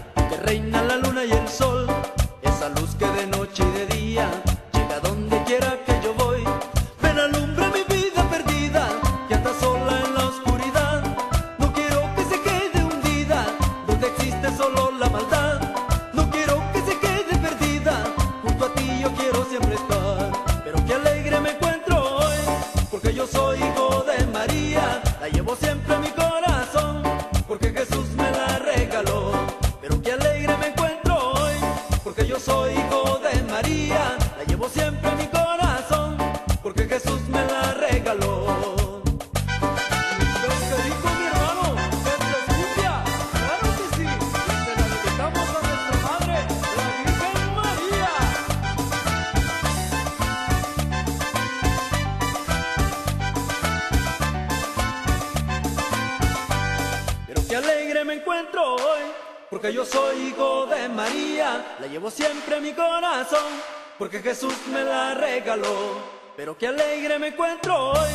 porque 64.15 64.29
Jesús 64.29 64.53
me 64.71 64.81
la 64.81 65.13
regaló. 65.13 65.97
Pero 66.37 66.57
qué 66.57 66.67
alegre 66.67 67.19
me 67.19 67.27
encuentro 67.27 67.91
hoy, 67.91 68.11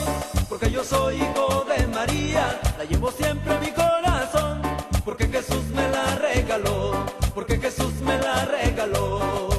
porque 0.48 0.70
yo 0.70 0.82
soy 0.82 1.16
hijo 1.16 1.66
de 1.68 1.86
María, 1.88 2.58
la 2.78 2.84
llevo 2.84 3.10
siempre 3.10 3.52
en 3.52 3.60
mi 3.60 3.70
corazón, 3.70 4.62
porque 5.04 5.26
Jesús 5.28 5.62
me 5.74 5.86
la 5.90 6.16
regaló, 6.16 6.92
porque 7.34 7.58
Jesús 7.58 7.92
me 8.00 8.18
la 8.18 8.46
regaló. 8.46 9.49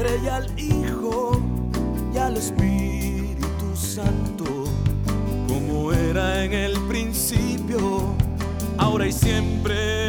Y 0.00 0.28
al 0.28 0.46
Hijo 0.56 1.42
y 2.14 2.18
al 2.18 2.36
Espíritu 2.36 3.74
Santo, 3.74 4.44
como 5.48 5.92
era 5.92 6.44
en 6.44 6.52
el 6.52 6.78
principio, 6.86 8.14
ahora 8.78 9.08
y 9.08 9.12
siempre. 9.12 10.07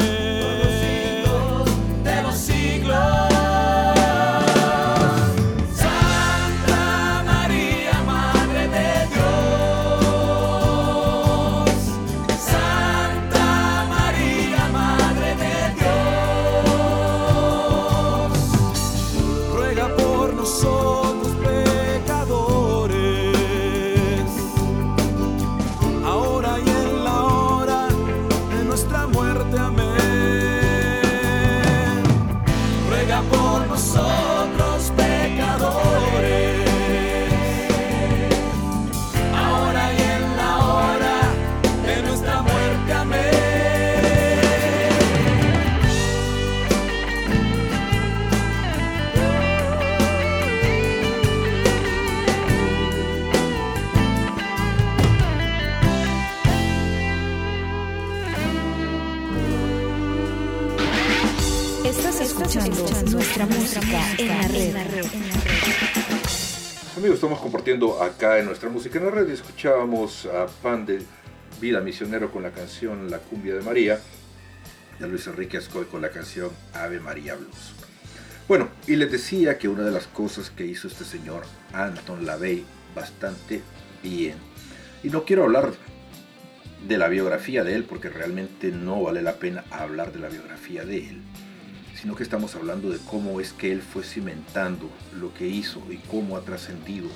Amigos, 67.00 67.16
estamos 67.16 67.40
compartiendo 67.40 68.02
acá 68.02 68.38
en 68.38 68.44
nuestra 68.44 68.68
música 68.68 68.98
en 68.98 69.06
la 69.06 69.10
red 69.10 69.26
y 69.26 69.32
escuchábamos 69.32 70.26
a 70.26 70.48
Pan 70.62 70.84
de 70.84 71.00
Vida 71.58 71.80
Misionero 71.80 72.30
con 72.30 72.42
la 72.42 72.50
canción 72.50 73.10
La 73.10 73.20
Cumbia 73.20 73.54
de 73.54 73.62
María 73.62 73.98
de 74.98 75.08
Luis 75.08 75.26
Enrique 75.26 75.56
Ascoy 75.56 75.86
con 75.86 76.02
la 76.02 76.10
canción 76.10 76.50
Ave 76.74 77.00
María 77.00 77.36
Blues. 77.36 77.72
Bueno, 78.46 78.68
y 78.86 78.96
les 78.96 79.10
decía 79.10 79.56
que 79.56 79.66
una 79.66 79.82
de 79.82 79.92
las 79.92 80.08
cosas 80.08 80.50
que 80.50 80.66
hizo 80.66 80.88
este 80.88 81.04
señor 81.04 81.44
Anton 81.72 82.26
LaVey 82.26 82.66
bastante 82.94 83.62
bien, 84.02 84.34
y 85.02 85.08
no 85.08 85.24
quiero 85.24 85.44
hablar 85.44 85.72
de 86.86 86.98
la 86.98 87.08
biografía 87.08 87.64
de 87.64 87.76
él 87.76 87.84
porque 87.84 88.10
realmente 88.10 88.72
no 88.72 89.04
vale 89.04 89.22
la 89.22 89.36
pena 89.36 89.64
hablar 89.70 90.12
de 90.12 90.18
la 90.18 90.28
biografía 90.28 90.84
de 90.84 90.98
él, 90.98 91.22
sino 92.00 92.16
que 92.16 92.22
estamos 92.22 92.54
hablando 92.54 92.90
de 92.90 92.98
cómo 92.98 93.40
es 93.40 93.52
que 93.52 93.70
él 93.72 93.82
fue 93.82 94.02
cimentando 94.02 94.88
lo 95.18 95.34
que 95.34 95.46
hizo 95.46 95.82
y 95.90 95.96
cómo 95.96 96.36
ha 96.36 96.40
trascendido 96.40 97.08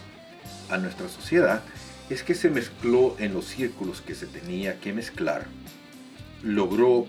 a 0.69 0.77
nuestra 0.77 1.09
sociedad, 1.09 1.62
es 2.11 2.23
que 2.23 2.35
se 2.35 2.51
mezcló 2.51 3.16
en 3.19 3.32
los 3.32 3.47
círculos 3.47 4.02
que 4.02 4.15
se 4.15 4.27
tenía 4.27 4.78
que 4.81 4.93
mezclar, 4.93 5.47
logró, 6.43 7.06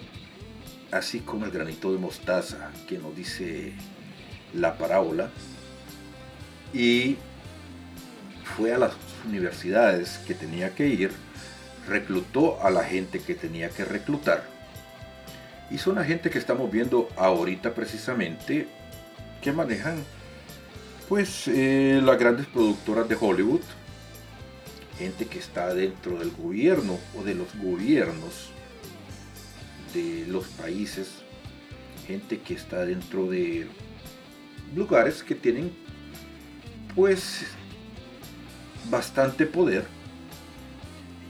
así 0.92 1.20
como 1.20 1.46
el 1.46 1.52
granito 1.52 1.92
de 1.92 1.98
mostaza 1.98 2.72
que 2.88 2.98
nos 2.98 3.14
dice 3.14 3.74
la 4.54 4.78
parábola, 4.78 5.30
y 6.74 7.18
fue 8.56 8.74
a 8.74 8.78
las 8.78 8.94
universidades 9.28 10.20
que 10.20 10.34
tenía 10.34 10.74
que 10.76 10.88
ir, 10.88 11.12
reclutó 11.90 12.64
a 12.64 12.70
la 12.70 12.86
gente 12.86 13.20
que 13.20 13.36
tenía 13.36 13.70
que 13.70 13.84
reclutar, 13.84 14.55
y 15.70 15.78
son 15.78 15.96
la 15.96 16.04
gente 16.04 16.30
que 16.30 16.38
estamos 16.38 16.72
viendo 16.72 17.10
ahorita 17.18 17.74
precisamente 17.74 18.68
que 19.42 19.52
manejan 19.52 20.04
pues 21.10 21.48
eh, 21.48 22.02
las 22.04 22.20
grandes 22.20 22.48
productoras 22.48 23.08
de 23.08 23.18
Hollywood, 23.20 23.62
gente 24.98 25.26
que 25.26 25.40
está 25.40 25.74
dentro 25.74 26.18
del 26.18 26.32
gobierno 26.32 26.98
o 27.18 27.24
de 27.24 27.36
los 27.36 27.56
gobiernos 27.58 28.50
de 29.94 30.26
los 30.28 30.48
países, 30.48 31.10
gente 32.08 32.40
que 32.40 32.54
está 32.54 32.86
dentro 32.86 33.28
de 33.28 33.68
lugares 34.76 35.24
que 35.24 35.36
tienen 35.36 35.72
pues 36.96 37.46
bastante 38.90 39.46
poder. 39.46 39.86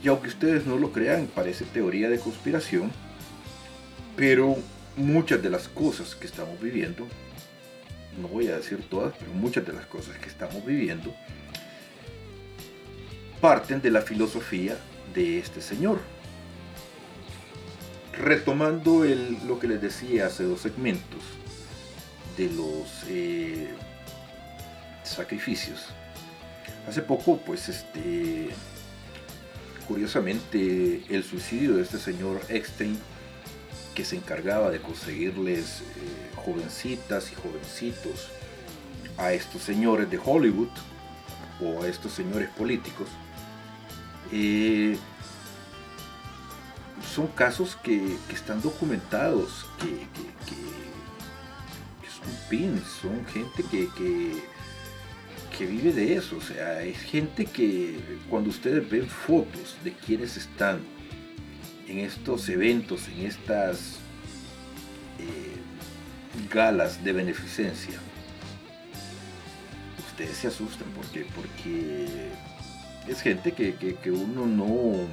Y 0.02 0.08
aunque 0.08 0.28
ustedes 0.28 0.66
no 0.66 0.78
lo 0.78 0.92
crean, 0.92 1.26
parece 1.34 1.64
teoría 1.64 2.08
de 2.08 2.18
conspiración, 2.18 2.90
pero 4.16 4.56
muchas 4.96 5.42
de 5.42 5.50
las 5.50 5.68
cosas 5.68 6.14
que 6.14 6.26
estamos 6.26 6.60
viviendo, 6.60 7.06
no 8.20 8.28
voy 8.28 8.48
a 8.48 8.56
decir 8.56 8.82
todas, 8.88 9.14
pero 9.18 9.32
muchas 9.32 9.66
de 9.66 9.74
las 9.74 9.84
cosas 9.86 10.16
que 10.18 10.28
estamos 10.28 10.64
viviendo, 10.64 11.14
parten 13.40 13.82
de 13.82 13.90
la 13.90 14.00
filosofía 14.00 14.78
de 15.14 15.38
este 15.38 15.60
señor. 15.60 16.00
Retomando 18.14 19.04
el, 19.04 19.36
lo 19.46 19.58
que 19.58 19.68
les 19.68 19.82
decía 19.82 20.26
hace 20.26 20.44
dos 20.44 20.62
segmentos 20.62 21.20
de 22.38 22.50
los 22.50 23.04
eh, 23.08 23.68
sacrificios. 25.02 25.88
Hace 26.88 27.02
poco, 27.02 27.38
pues, 27.44 27.68
este, 27.68 28.48
curiosamente, 29.86 31.02
el 31.10 31.22
suicidio 31.22 31.76
de 31.76 31.82
este 31.82 31.98
señor 31.98 32.40
Eckstein 32.48 32.98
que 33.96 34.04
se 34.04 34.14
encargaba 34.14 34.70
de 34.70 34.78
conseguirles 34.80 35.80
eh, 35.80 36.30
jovencitas 36.36 37.32
y 37.32 37.34
jovencitos 37.34 38.28
a 39.16 39.32
estos 39.32 39.62
señores 39.62 40.08
de 40.10 40.18
Hollywood 40.22 40.68
o 41.60 41.82
a 41.82 41.88
estos 41.88 42.12
señores 42.12 42.50
políticos, 42.50 43.08
eh, 44.30 44.98
son 47.14 47.26
casos 47.28 47.76
que, 47.82 48.16
que 48.28 48.34
están 48.34 48.60
documentados, 48.60 49.66
que, 49.80 49.86
que, 49.88 50.26
que- 50.46 50.86
son 52.10 52.34
pins, 52.50 52.82
son 53.00 53.24
gente 53.26 53.62
que 53.70 55.66
vive 55.66 55.92
de 55.92 56.16
eso, 56.16 56.36
o 56.36 56.40
sea, 56.42 56.82
es 56.82 56.98
gente 56.98 57.46
que 57.46 57.98
cuando 58.28 58.50
ustedes 58.50 58.88
ven 58.90 59.06
fotos 59.08 59.76
de 59.84 59.92
quienes 59.92 60.36
están 60.36 60.80
en 61.88 61.98
estos 62.00 62.48
eventos, 62.48 63.08
en 63.08 63.26
estas 63.26 63.96
eh, 65.18 65.56
galas 66.52 67.02
de 67.04 67.12
beneficencia, 67.12 67.98
ustedes 70.10 70.36
se 70.36 70.48
asustan 70.48 70.88
porque, 70.96 71.26
porque 71.34 72.06
es 73.06 73.20
gente 73.20 73.52
que, 73.52 73.74
que- 73.74 74.10
uno 74.10 74.46
no 74.46 75.06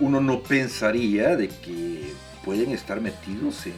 uno 0.00 0.20
no 0.20 0.42
pensaría 0.42 1.36
de 1.36 1.48
que 1.48 2.12
pueden 2.44 2.72
estar 2.72 3.00
metidos 3.00 3.66
en 3.66 3.74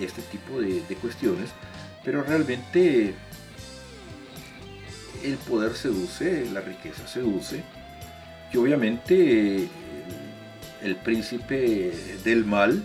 este 0.00 0.22
tipo 0.22 0.60
de, 0.60 0.80
de 0.88 0.94
cuestiones, 0.96 1.50
pero 2.04 2.22
realmente 2.22 3.14
el 5.24 5.34
poder 5.48 5.74
seduce, 5.74 6.48
la 6.52 6.60
riqueza 6.60 7.06
seduce, 7.08 7.62
y 8.52 8.56
obviamente 8.56 9.68
el, 10.82 10.96
príncipe 10.96 11.92
del 12.24 12.44
mal, 12.44 12.82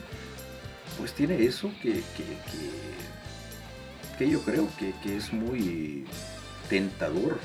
pues 0.97 1.13
tiene 1.13 1.43
eso 1.43 1.71
que, 1.81 1.93
que- 1.93 2.37
que- 4.17 4.29
yo 4.29 4.41
creo 4.41 4.67
que, 4.79 4.93
que 5.03 5.17
es 5.17 5.33
muy 5.33 6.05
tentador 6.69 7.37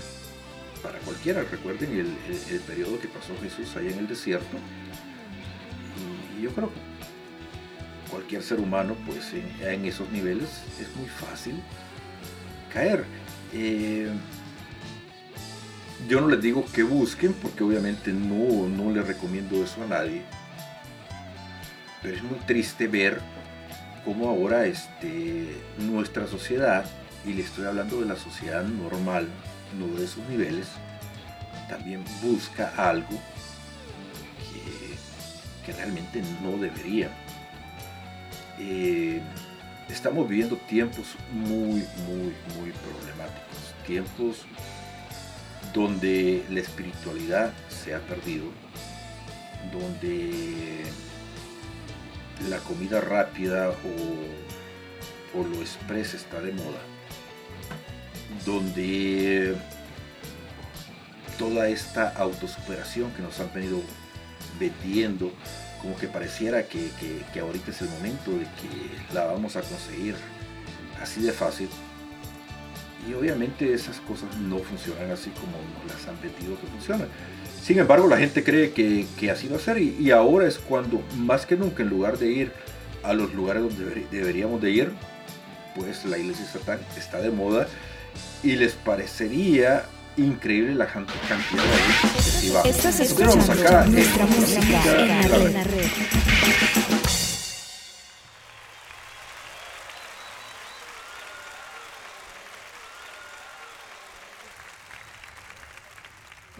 para 0.82 0.98
cualquiera. 1.00 1.42
Recuerden 1.42 1.90
el, 1.92 2.16
el- 2.54 2.60
periodo 2.60 2.98
que 3.00 3.08
pasó 3.08 3.32
Jesús 3.42 3.74
allá 3.76 3.90
en 3.90 3.98
el 3.98 4.06
desierto. 4.08 4.56
Y 6.38 6.42
yo 6.42 6.50
creo 6.50 6.68
que 6.72 6.80
cualquier 8.10 8.42
ser 8.42 8.60
humano, 8.60 8.96
pues 9.06 9.32
en, 9.32 9.68
en 9.68 9.84
esos 9.84 10.10
niveles 10.10 10.48
es 10.80 10.94
muy 10.96 11.08
fácil 11.08 11.56
caer. 12.72 13.04
Eh, 13.52 14.08
yo 16.08 16.20
no 16.20 16.28
les 16.28 16.40
digo 16.40 16.64
que 16.72 16.82
busquen, 16.82 17.32
porque 17.34 17.64
obviamente 17.64 18.12
no, 18.12 18.68
no 18.68 18.90
les 18.90 19.06
recomiendo 19.06 19.62
eso 19.62 19.82
a 19.82 19.86
nadie. 19.86 20.22
Pero 22.02 22.16
es 22.16 22.22
muy 22.22 22.38
triste 22.40 22.88
ver 22.88 23.20
cómo 24.04 24.28
ahora 24.28 24.66
este, 24.66 25.56
nuestra 25.78 26.26
sociedad, 26.26 26.84
y 27.26 27.34
le 27.34 27.42
estoy 27.42 27.66
hablando 27.66 28.00
de 28.00 28.06
la 28.06 28.16
sociedad 28.16 28.64
normal, 28.64 29.28
no 29.78 29.86
de 29.98 30.04
esos 30.04 30.26
niveles, 30.28 30.68
también 31.68 32.02
busca 32.22 32.72
algo 32.76 33.20
que, 34.52 35.66
que 35.66 35.76
realmente 35.76 36.22
no 36.42 36.56
debería. 36.56 37.10
Eh, 38.58 39.20
estamos 39.88 40.28
viviendo 40.28 40.56
tiempos 40.56 41.14
muy, 41.32 41.84
muy, 42.06 42.34
muy 42.56 42.72
problemáticos. 42.72 43.74
Tiempos 43.86 44.46
donde 45.72 46.44
la 46.50 46.60
espiritualidad 46.60 47.52
se 47.68 47.94
ha 47.94 48.00
perdido, 48.00 48.46
donde 49.72 50.82
la 52.48 52.58
comida 52.58 53.00
rápida 53.00 53.70
o, 53.70 55.38
o 55.38 55.46
lo 55.46 55.60
express 55.60 56.14
está 56.14 56.40
de 56.40 56.52
moda, 56.52 56.80
donde 58.44 59.56
toda 61.38 61.68
esta 61.68 62.08
autosuperación 62.10 63.12
que 63.12 63.22
nos 63.22 63.40
han 63.40 63.52
venido 63.52 63.80
vendiendo, 64.58 65.32
como 65.80 65.96
que 65.96 66.06
pareciera 66.06 66.64
que, 66.64 66.90
que, 67.00 67.22
que 67.32 67.40
ahorita 67.40 67.70
es 67.70 67.80
el 67.82 67.88
momento 67.88 68.32
de 68.32 68.44
que 68.44 69.14
la 69.14 69.24
vamos 69.24 69.56
a 69.56 69.62
conseguir 69.62 70.16
así 71.00 71.22
de 71.22 71.32
fácil. 71.32 71.68
Y 73.08 73.14
obviamente 73.14 73.72
esas 73.72 73.98
cosas 74.00 74.36
no 74.36 74.58
funcionan 74.58 75.10
así 75.10 75.30
como 75.30 75.52
nos 75.74 75.94
las 75.94 76.06
han 76.08 76.20
vendido 76.20 76.60
que 76.60 76.66
funcionan. 76.66 77.08
Sin 77.62 77.78
embargo, 77.78 78.08
la 78.08 78.16
gente 78.16 78.42
cree 78.42 78.72
que, 78.72 79.06
que 79.18 79.30
así 79.30 79.48
va 79.48 79.56
a 79.56 79.60
ser 79.60 79.78
y, 79.78 79.96
y, 79.98 80.10
ahora 80.10 80.46
es 80.46 80.58
cuando, 80.58 81.02
más 81.16 81.46
que 81.46 81.56
nunca, 81.56 81.82
en 81.82 81.88
lugar 81.88 82.18
de 82.18 82.30
ir 82.30 82.52
a 83.02 83.12
los 83.12 83.34
lugares 83.34 83.62
donde 83.62 83.84
deber, 83.84 84.08
deberíamos 84.10 84.60
de 84.60 84.70
ir, 84.70 84.92
pues 85.74 86.04
la 86.04 86.18
iglesia 86.18 86.44
estatal 86.44 86.80
está 86.96 87.20
de 87.20 87.30
moda 87.30 87.66
y 88.42 88.56
les 88.56 88.72
parecería 88.72 89.84
increíble 90.16 90.74
la 90.74 90.86
cantidad 90.86 91.16
de 91.20 91.28
gente 91.28 92.16
que 92.16 92.22
se 92.22 92.50
va. 92.50 92.62
Estás 92.62 93.00
escuchando 93.00 93.36
nuestra 93.36 93.84
en 93.84 93.92
música 93.92 94.82
en 95.02 95.08
la 95.08 95.50
la 95.50 95.64
red. 95.64 96.89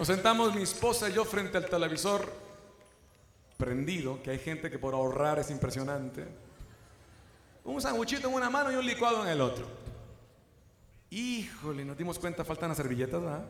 Nos 0.01 0.07
sentamos 0.07 0.55
mi 0.55 0.63
esposa 0.63 1.11
y 1.11 1.13
yo 1.13 1.27
frente 1.27 1.59
al 1.59 1.67
televisor 1.67 2.27
prendido, 3.59 4.23
que 4.23 4.31
hay 4.31 4.39
gente 4.39 4.71
que 4.71 4.79
por 4.79 4.95
ahorrar 4.95 5.39
es 5.39 5.51
impresionante. 5.51 6.27
Un 7.65 7.83
sanguchito 7.83 8.27
en 8.27 8.33
una 8.33 8.49
mano 8.49 8.73
y 8.73 8.77
un 8.77 8.87
licuado 8.87 9.23
en 9.23 9.29
el 9.29 9.43
otro. 9.43 9.67
Híjole, 11.11 11.85
nos 11.85 11.99
dimos 11.99 12.19
cuenta, 12.19 12.47
faltan 12.47 12.71
las 12.71 12.79
servilletas, 12.79 13.21
¿verdad? 13.21 13.45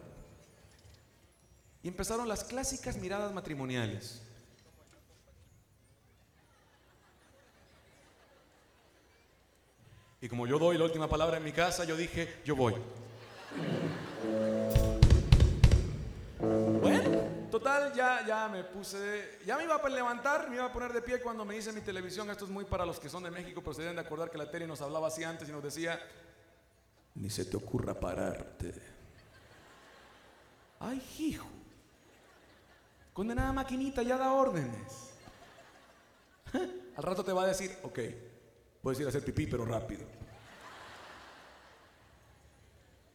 Y 1.85 1.87
empezaron 1.87 2.27
las 2.27 2.43
clásicas 2.43 2.97
miradas 2.97 3.33
matrimoniales. 3.33 4.21
Y 10.21 10.29
como 10.29 10.49
yo 10.49 10.59
doy 10.59 10.79
la 10.79 10.85
última 10.87 11.09
palabra 11.09 11.37
en 11.37 11.45
mi 11.45 11.53
casa, 11.53 11.85
yo 11.85 11.97
dije, 11.97 12.41
yo 12.45 12.57
voy. 12.57 12.75
Total, 17.61 17.93
ya, 17.95 18.27
ya 18.27 18.49
me 18.49 18.65
puse, 18.65 19.39
ya 19.45 19.57
me 19.57 19.65
iba 19.65 19.77
a 19.77 19.89
levantar, 19.89 20.49
me 20.49 20.57
iba 20.57 20.65
a 20.65 20.73
poner 20.73 20.93
de 20.93 21.03
pie 21.03 21.20
cuando 21.20 21.45
me 21.45 21.55
dice 21.55 21.73
mi 21.73 21.82
televisión, 21.82 22.31
esto 22.31 22.47
es 22.47 22.51
muy 22.51 22.65
para 22.65 22.87
los 22.87 22.99
que 22.99 23.11
son 23.11 23.23
de 23.23 23.31
México, 23.31 23.61
pero 23.61 23.74
se 23.74 23.82
deben 23.82 23.97
de 23.97 24.03
acordar 24.03 24.31
que 24.31 24.39
la 24.39 24.51
tele 24.51 24.66
nos 24.66 24.81
hablaba 24.81 25.09
así 25.09 25.23
antes 25.23 25.49
y 25.49 25.53
nos 25.53 25.62
decía, 25.62 26.01
ni 27.16 27.28
se 27.28 27.45
te 27.45 27.57
ocurra 27.57 27.99
pararte. 27.99 28.74
Ay, 30.81 31.03
hijo, 31.19 31.47
condenada 33.12 33.53
maquinita 33.53 34.03
ya 34.03 34.16
da 34.16 34.32
órdenes. 34.32 35.11
Al 36.97 37.03
rato 37.03 37.23
te 37.23 37.32
va 37.32 37.45
a 37.45 37.49
decir, 37.49 37.77
ok, 37.82 37.99
puedes 38.82 39.01
ir 39.01 39.07
a 39.07 39.11
hacer 39.11 39.23
pipí, 39.23 39.47
pero 39.47 39.66
rápido. 39.66 40.07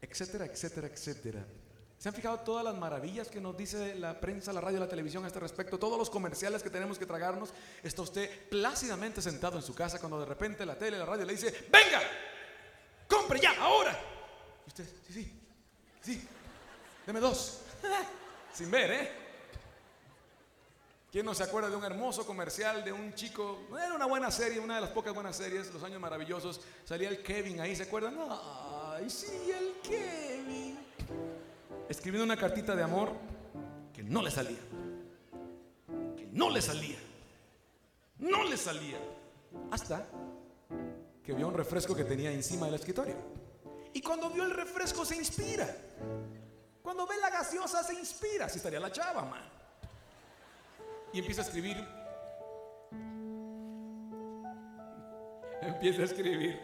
Etcétera, 0.01 0.45
etcétera, 0.45 0.87
etcétera. 0.87 1.45
¿Se 1.97 2.09
han 2.09 2.15
fijado 2.15 2.39
todas 2.39 2.63
las 2.63 2.75
maravillas 2.75 3.29
que 3.29 3.39
nos 3.39 3.55
dice 3.55 3.95
la 3.95 4.19
prensa, 4.19 4.51
la 4.53 4.61
radio, 4.61 4.79
la 4.79 4.87
televisión 4.87 5.23
a 5.23 5.27
este 5.27 5.39
respecto? 5.39 5.79
Todos 5.79 5.97
los 5.97 6.09
comerciales 6.09 6.61
que 6.61 6.69
tenemos 6.69 6.99
que 6.99 7.05
tragarnos. 7.05 7.51
Está 7.81 8.01
usted 8.01 8.49
plácidamente 8.49 9.21
sentado 9.21 9.57
en 9.57 9.63
su 9.63 9.73
casa 9.73 9.99
cuando 9.99 10.19
de 10.19 10.25
repente 10.25 10.65
la 10.65 10.77
tele, 10.77 10.97
la 10.97 11.05
radio 11.05 11.25
le 11.25 11.33
dice, 11.33 11.67
venga, 11.71 12.01
compre 13.07 13.39
ya, 13.39 13.55
ahora. 13.59 13.97
Y 14.65 14.69
usted, 14.69 14.85
sí, 15.07 15.13
sí, 15.13 15.39
sí, 16.01 16.27
deme 17.05 17.19
dos. 17.19 17.61
Sin 18.53 18.69
ver, 18.69 18.91
¿eh? 18.91 19.25
¿Quién 21.11 21.25
no 21.25 21.33
se 21.33 21.43
acuerda 21.43 21.69
de 21.69 21.77
un 21.77 21.83
hermoso 21.85 22.25
comercial 22.25 22.83
de 22.83 22.91
un 22.91 23.13
chico? 23.13 23.67
Era 23.71 23.93
una 23.93 24.05
buena 24.05 24.29
serie, 24.31 24.59
una 24.59 24.75
de 24.75 24.81
las 24.81 24.89
pocas 24.89 25.13
buenas 25.13 25.37
series, 25.37 25.73
Los 25.73 25.81
Años 25.81 26.01
Maravillosos. 26.01 26.59
Salía 26.83 27.07
el 27.07 27.23
Kevin 27.23 27.61
ahí, 27.61 27.73
¿se 27.73 27.83
acuerdan? 27.83 28.17
Ay, 28.19 29.09
sí, 29.09 29.49
el 29.49 29.79
Kevin 29.81 30.64
escribiendo 31.89 32.23
una 32.23 32.37
cartita 32.37 32.75
de 32.75 32.83
amor 32.83 33.11
que 33.93 34.03
no 34.03 34.21
le 34.21 34.31
salía. 34.31 34.59
Que 36.15 36.27
no 36.31 36.49
le 36.49 36.61
salía. 36.61 36.97
No 38.19 38.43
le 38.43 38.57
salía. 38.57 38.97
Hasta 39.71 40.05
que 41.23 41.33
vio 41.33 41.47
un 41.47 41.53
refresco 41.53 41.95
que 41.95 42.03
tenía 42.03 42.31
encima 42.31 42.65
del 42.67 42.75
escritorio. 42.75 43.15
Y 43.93 44.01
cuando 44.01 44.29
vio 44.29 44.43
el 44.43 44.51
refresco 44.51 45.05
se 45.05 45.15
inspira. 45.15 45.73
Cuando 46.81 47.07
ve 47.07 47.15
la 47.21 47.29
gaseosa 47.29 47.83
se 47.83 47.93
inspira. 47.93 48.45
Así 48.45 48.57
estaría 48.57 48.79
la 48.79 48.91
chava, 48.91 49.23
man. 49.23 49.43
Y 51.13 51.19
empieza 51.19 51.41
a 51.41 51.45
escribir. 51.45 51.77
Empieza 55.61 56.01
a 56.01 56.05
escribir. 56.05 56.59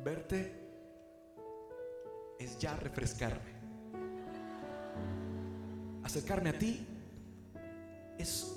Verte 0.00 0.65
es 2.38 2.58
ya 2.58 2.76
refrescarme. 2.76 3.56
Acercarme 6.04 6.50
a 6.50 6.58
ti 6.58 6.86
es, 8.18 8.54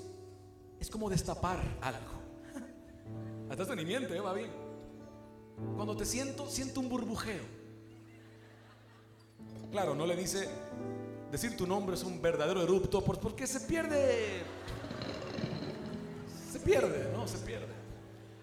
es 0.78 0.88
como 0.90 1.10
destapar 1.10 1.58
algo. 1.80 2.20
Hasta 3.50 3.74
ni 3.74 3.84
miente, 3.84 4.16
¿eh? 4.16 4.20
va 4.20 4.32
bien. 4.32 4.50
Cuando 5.76 5.96
te 5.96 6.04
siento, 6.04 6.48
siento 6.48 6.80
un 6.80 6.88
burbujeo. 6.88 7.60
Claro, 9.70 9.94
no 9.94 10.06
le 10.06 10.16
dice, 10.16 10.48
decir 11.30 11.56
tu 11.56 11.66
nombre 11.66 11.94
es 11.94 12.02
un 12.02 12.20
verdadero 12.22 12.62
erupto, 12.62 13.04
por- 13.04 13.20
porque 13.20 13.46
se 13.46 13.60
pierde. 13.60 14.42
Se 16.50 16.58
pierde, 16.60 17.10
¿no? 17.12 17.26
Se 17.28 17.38
pierde. 17.38 17.68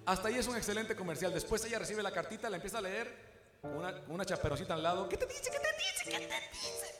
Hasta 0.06 0.30
ahí 0.30 0.36
es 0.36 0.48
un 0.48 0.56
excelente 0.56 0.96
comercial. 0.96 1.34
Después 1.34 1.64
ella 1.66 1.80
recibe 1.80 2.02
la 2.04 2.12
cartita, 2.12 2.50
la 2.50 2.56
empieza 2.58 2.78
a 2.78 2.82
leer 2.82 3.27
con 3.62 3.76
una, 3.76 4.02
una 4.10 4.26
chaperoncita 4.26 4.74
al 4.74 4.84
lado. 4.84 5.10
¿Qué 5.10 5.18
te 5.18 5.26
dice? 5.26 5.52
¿Qué 5.52 5.60
te 5.60 5.68
dice? 5.78 6.18
¿Qué 6.20 6.28
te 6.28 6.58
dice? 6.58 6.98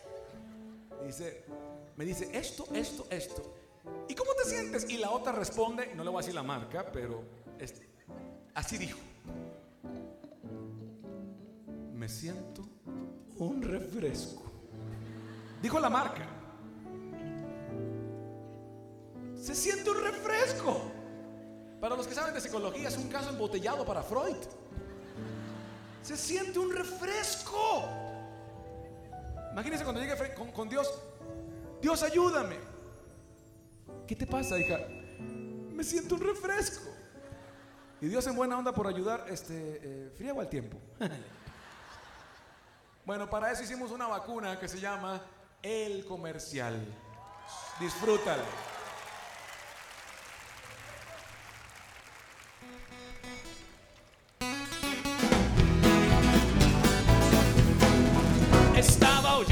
Dice, 1.06 1.46
me 1.96 2.06
dice 2.06 2.30
esto, 2.34 2.68
esto, 2.74 3.08
esto. 3.10 3.56
¿Y 4.08 4.16
cómo 4.16 4.34
te 4.34 4.50
sientes? 4.50 4.90
Y 4.90 4.98
la 4.98 5.12
otra 5.12 5.32
responde, 5.32 5.94
no 5.96 6.04
le 6.04 6.10
voy 6.10 6.20
a 6.20 6.22
decir 6.22 6.36
la 6.36 6.44
marca, 6.44 6.92
pero 6.92 7.24
así 8.54 8.78
dijo. 8.78 9.00
Me 11.94 12.10
siento 12.10 12.68
un 13.38 13.62
refresco. 13.62 14.44
Dijo 15.62 15.80
la 15.80 15.90
marca. 15.90 16.28
Se 19.36 19.56
siente 19.56 19.90
un 19.90 20.04
refresco. 20.04 20.92
Para 21.80 21.96
los 21.96 22.08
que 22.08 22.16
saben 22.16 22.34
de 22.34 22.42
psicología, 22.42 22.90
es 22.90 22.98
un 22.98 23.08
caso 23.08 23.30
embotellado 23.30 23.86
para 23.86 24.04
Freud. 24.04 24.36
Se 26.08 26.16
siente 26.16 26.58
un 26.58 26.74
refresco. 26.74 27.84
Imagínense 29.52 29.84
cuando 29.84 30.00
llegue 30.00 30.16
con, 30.54 30.70
Dios. 30.70 30.90
Dios, 31.82 32.02
ayúdame. 32.02 32.56
¿Qué 34.08 34.16
te 34.16 34.26
pasa, 34.26 34.58
hija? 34.58 34.80
Me 35.20 35.84
siento 35.84 36.16
un 36.16 36.22
refresco. 36.22 36.90
Y 38.00 38.08
Dios 38.08 38.26
en 38.26 38.38
buena 38.38 38.58
onda 38.58 38.72
por 38.72 38.88
ayudar, 38.88 39.26
este, 39.28 39.82
eh, 39.84 40.10
friego 40.16 40.40
al 40.40 40.48
tiempo. 40.48 40.78
bueno, 43.06 43.30
para 43.30 43.52
eso 43.52 43.64
hicimos 43.64 43.92
una 43.92 44.08
vacuna 44.08 44.58
que 44.58 44.70
se 44.70 44.80
llama 44.80 45.22
El 45.62 46.06
Comercial. 46.06 46.86
Disfrútala. 47.82 48.46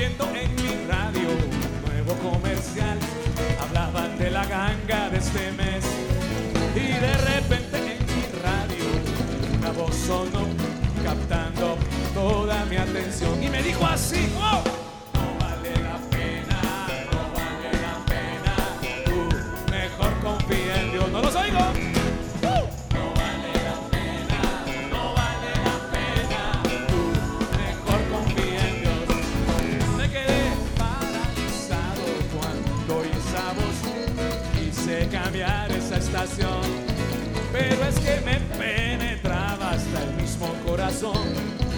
En 0.06 0.56
mi 0.56 0.88
radio 0.88 1.30
nuevo 1.88 2.14
comercial. 2.32 2.98
Hablaban 3.60 4.18
de 4.20 4.30
la 4.30 4.46
ganga 4.46 5.10
de 5.10 5.18
este 5.18 5.52
mes. 5.54 5.84
Y 6.76 7.00
de 7.00 7.14
repente 7.18 7.78
en 7.78 8.06
mi 8.06 8.22
radio 8.44 8.86
una 9.58 9.72
voz 9.72 9.96
sonó 9.96 10.45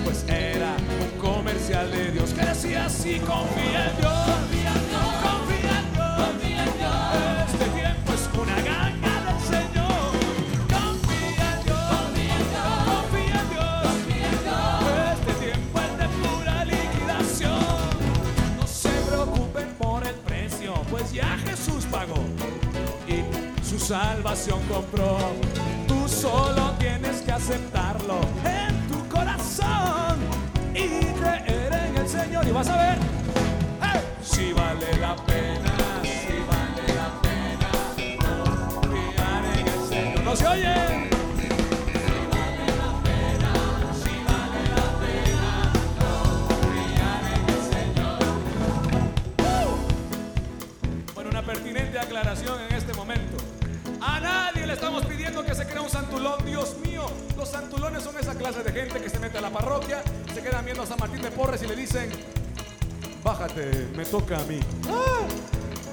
pues 0.03 0.23
era 0.27 0.75
un 1.01 1.19
comercial 1.19 1.89
de 1.91 2.11
Dios 2.11 2.35
decía 2.35 2.85
así, 2.85 3.19
confía 3.19 3.89
en 3.89 3.97
Dios, 3.97 4.13
confía 4.13 4.73
en 4.73 4.87
Dios, 4.89 5.01
confía 5.23 5.79
en 5.79 5.93
Dios, 5.93 6.13
confía 6.17 6.63
en 6.63 6.73
Dios. 6.77 7.51
Este 7.51 7.65
tiempo 7.79 8.13
es 8.13 8.29
una 8.37 8.55
ganga 8.61 9.15
del 9.25 9.39
Señor. 9.41 10.11
Confía 10.69 11.47
en 11.53 11.63
Dios, 11.65 11.83
confía 11.97 12.35
en 12.37 12.49
Dios, 12.51 12.77
confía 12.85 13.39
en 13.41 13.49
Dios, 13.49 13.73
confía 13.87 14.27
en 14.29 14.43
Dios. 14.43 14.69
Este 15.17 15.33
tiempo 15.45 15.79
es 15.81 15.93
de 15.97 16.07
pura 16.21 16.65
liquidación. 16.65 17.89
No 18.59 18.67
se 18.67 18.89
preocupen 19.09 19.67
por 19.79 20.05
el 20.05 20.15
precio, 20.15 20.73
pues 20.91 21.11
ya 21.11 21.37
Jesús 21.39 21.85
pagó 21.89 22.23
y 23.07 23.65
su 23.65 23.79
salvación 23.79 24.59
compró. 24.69 25.17
Tú 25.87 26.07
solo 26.07 26.73
tienes 26.77 27.21
que 27.21 27.31
aceptarlo 27.31 28.19
Señor 32.37 32.47
y 32.47 32.51
vas 32.51 32.69
a 32.69 32.77
ver 32.77 32.97
¡hey! 33.81 34.01
si 34.21 34.53
vale 34.53 34.97
la 34.99 35.15
pena, 35.15 35.73
si 36.03 36.33
vale 36.45 36.93
la 36.93 37.21
pena 37.21 37.69
confiar 38.73 39.45
en 39.45 39.67
el 39.67 39.87
Señor. 39.89 40.23
No 40.23 40.35
se 40.35 40.47
oye. 40.47 41.09
Bueno, 51.15 51.29
una 51.31 51.41
pertinente 51.41 51.99
aclaración 51.99 52.61
en 52.69 52.75
este 52.75 52.93
momento. 52.93 53.37
A 54.01 54.19
nadie 54.19 54.67
le 54.67 54.73
estamos 54.73 55.05
pidiendo 55.05 55.43
que 55.43 55.55
se 55.55 55.65
crea 55.65 55.81
un 55.81 55.89
santulón. 55.89 56.45
Dios 56.45 56.77
mío, 56.85 57.09
los 57.35 57.49
santulones 57.49 58.03
son 58.03 58.17
esa 58.19 58.35
clase 58.35 58.61
de 58.63 58.71
gente 58.71 59.01
que 59.01 59.09
se 59.09 59.17
mete 59.19 59.39
a 59.39 59.41
la 59.41 59.49
parroquia, 59.49 60.03
quedan 60.49 60.63
viendo 60.63 60.83
a 60.83 60.85
San 60.85 60.97
Martín 60.97 61.21
de 61.21 61.31
Porres 61.31 61.61
y 61.61 61.67
le 61.67 61.75
dicen, 61.75 62.09
bájate, 63.23 63.89
me 63.95 64.05
toca 64.05 64.37
a 64.37 64.43
mí. 64.43 64.59
¡Ah! 64.87 65.27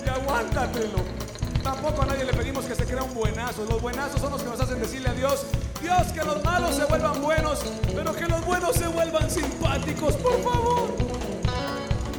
Y 0.05 0.09
aguántatelo. 0.09 1.25
Tampoco 1.63 2.03
a 2.03 2.07
nadie 2.07 2.25
le 2.25 2.33
pedimos 2.33 2.65
que 2.65 2.75
se 2.75 2.85
crea 2.85 3.03
un 3.03 3.15
buenazo. 3.15 3.65
Los 3.65 3.81
buenazos 3.83 4.21
son 4.21 4.31
los 4.31 4.43
que 4.43 4.51
nos 4.51 4.61
hacen 4.61 4.79
decirle 4.79 5.09
a 5.09 5.15
Dios, 5.15 5.47
Dios, 5.81 6.13
que 6.13 6.23
los 6.23 6.45
malos 6.45 6.77
se 6.77 6.85
vuelvan 6.85 7.21
buenos, 7.21 7.61
pero 7.95 8.15
que 8.15 8.27
los 8.27 8.45
buenos 8.45 8.77
se 8.77 8.87
vuelvan 8.87 9.29
simpáticos, 9.29 10.15
por 10.17 10.41
favor. 10.43 10.95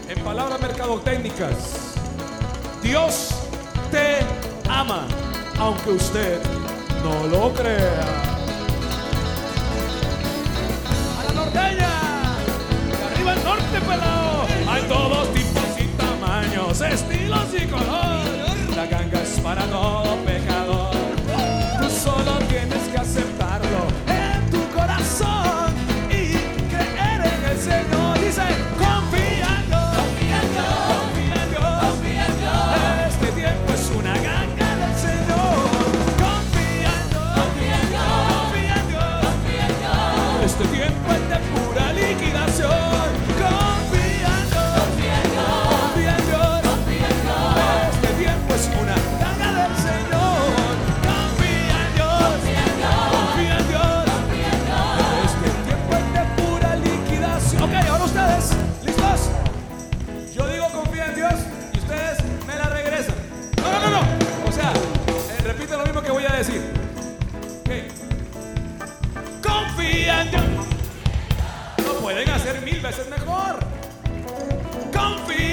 En 0.09 0.23
palabras 0.23 0.59
mercadotécnicas, 0.59 1.55
Dios 2.81 3.29
te 3.91 4.19
ama, 4.69 5.07
aunque 5.59 5.91
usted 5.91 6.41
no 7.03 7.27
lo 7.27 7.53
crea. 7.53 8.24
Todos 14.87 15.33
tipos 15.33 15.79
y 15.79 15.87
tamaños, 15.97 16.81
estilos 16.81 17.47
y 17.53 17.65
color. 17.67 18.75
La 18.75 18.85
ganga 18.87 19.21
es 19.21 19.39
para 19.39 19.63
todo 19.67 20.04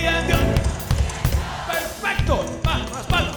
En 0.05 0.27
Dios. 0.27 0.41
Perfecto. 1.69 2.45
Palmas. 2.63 3.37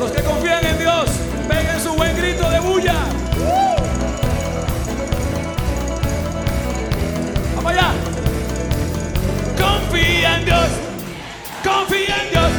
Los 0.00 0.10
que 0.10 0.22
confían 0.22 0.66
en 0.66 0.78
Dios, 0.78 1.04
peguen 1.48 1.80
su 1.80 1.94
buen 1.94 2.16
grito 2.16 2.50
de 2.50 2.58
bulla. 2.58 2.94
Vamos 7.54 7.72
allá. 7.72 7.92
Confía 9.56 10.38
en 10.38 10.44
Dios. 10.44 10.68
Confía 11.62 12.16
en 12.24 12.30
Dios. 12.30 12.50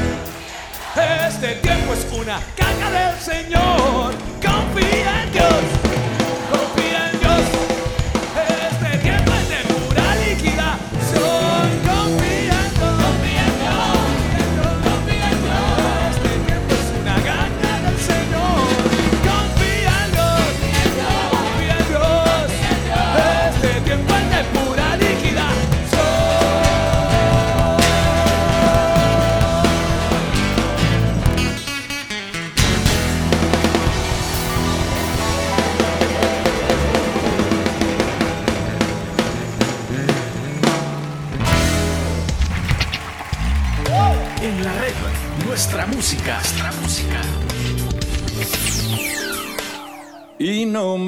Este 1.27 1.55
tiempo 1.55 1.93
es 1.93 2.07
una 2.17 2.39
caca 2.55 2.89
del 2.91 3.19
Señor. 3.19 4.13
Confía 4.41 5.23
en 5.23 5.31
Dios. 5.33 5.74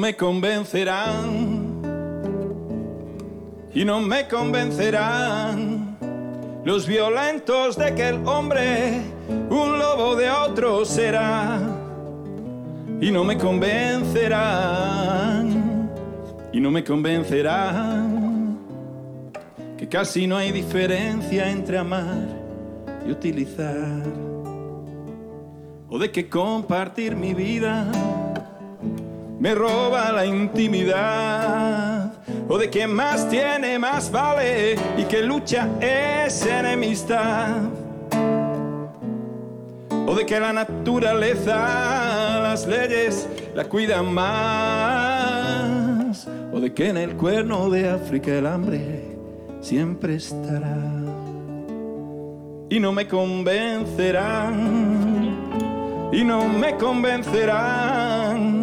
Me 0.08 0.16
convencerán. 0.16 1.82
Y 3.74 3.84
no 3.84 4.00
me 4.00 4.26
convencerán 4.26 5.98
los 6.64 6.86
violentos 6.86 7.76
de 7.76 7.94
que 7.94 8.08
el 8.08 8.26
hombre 8.26 9.02
un 9.50 9.78
lobo 9.78 10.16
de 10.16 10.30
otro 10.30 10.86
será. 10.86 11.60
Y 13.02 13.10
no 13.10 13.22
me 13.22 13.36
convencerán. 13.36 15.90
Y 16.54 16.60
no 16.60 16.70
me 16.70 16.82
convencerán 16.82 18.56
que 19.76 19.86
casi 19.86 20.26
no 20.26 20.38
hay 20.38 20.52
diferencia 20.52 21.50
entre 21.50 21.76
amar 21.76 22.28
y 23.06 23.10
utilizar. 23.10 24.04
O 25.90 25.98
de 25.98 26.10
que 26.10 26.30
compartir 26.30 27.14
mi 27.14 27.34
vida 27.34 27.92
me 29.38 29.54
roba 29.54 30.10
la 30.12 30.26
intimidad. 30.26 32.12
O 32.48 32.58
de 32.58 32.68
que 32.70 32.86
más 32.86 33.28
tiene, 33.28 33.78
más 33.78 34.10
vale 34.10 34.76
y 34.96 35.04
que 35.04 35.20
lucha 35.22 35.68
es 35.80 36.46
enemistad. 36.46 37.58
O 40.06 40.14
de 40.14 40.24
que 40.24 40.40
la 40.40 40.54
naturaleza, 40.54 42.40
las 42.42 42.66
leyes 42.66 43.28
la 43.54 43.64
cuidan 43.64 44.10
más. 44.12 44.28
O 46.52 46.60
de 46.60 46.72
que 46.72 46.88
en 46.88 46.96
el 46.96 47.16
cuerno 47.16 47.68
de 47.68 47.90
África 47.90 48.32
el 48.32 48.46
hambre 48.46 49.18
siempre 49.60 50.14
estará. 50.16 50.78
Y 52.70 52.80
no 52.80 52.92
me 52.92 53.08
convencerán, 53.08 55.38
y 56.12 56.22
no 56.22 56.46
me 56.46 56.76
convencerán 56.76 58.57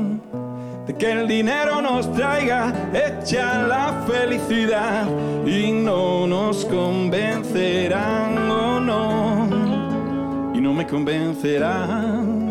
de 0.86 0.95
que 0.95 1.12
el 1.12 1.28
dinero 1.28 1.82
nos 1.82 2.12
traiga 2.14 2.72
hecha 2.94 3.64
la 3.68 4.03
felicidad 4.07 5.07
y 5.45 5.72
no 5.72 6.28
nos 6.28 6.66
convencerán 6.66 8.49
o 8.49 8.80
no 8.80 9.48
y 10.53 10.62
no 10.62 10.74
me 10.74 10.86
convencerán 10.86 12.45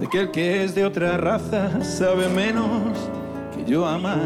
de 0.00 0.06
que 0.06 0.20
el 0.20 0.30
que 0.30 0.64
es 0.64 0.74
de 0.74 0.84
otra 0.84 1.16
raza 1.16 1.82
sabe 1.82 2.28
menos 2.28 3.10
que 3.54 3.64
yo 3.64 3.86
amar. 3.86 4.18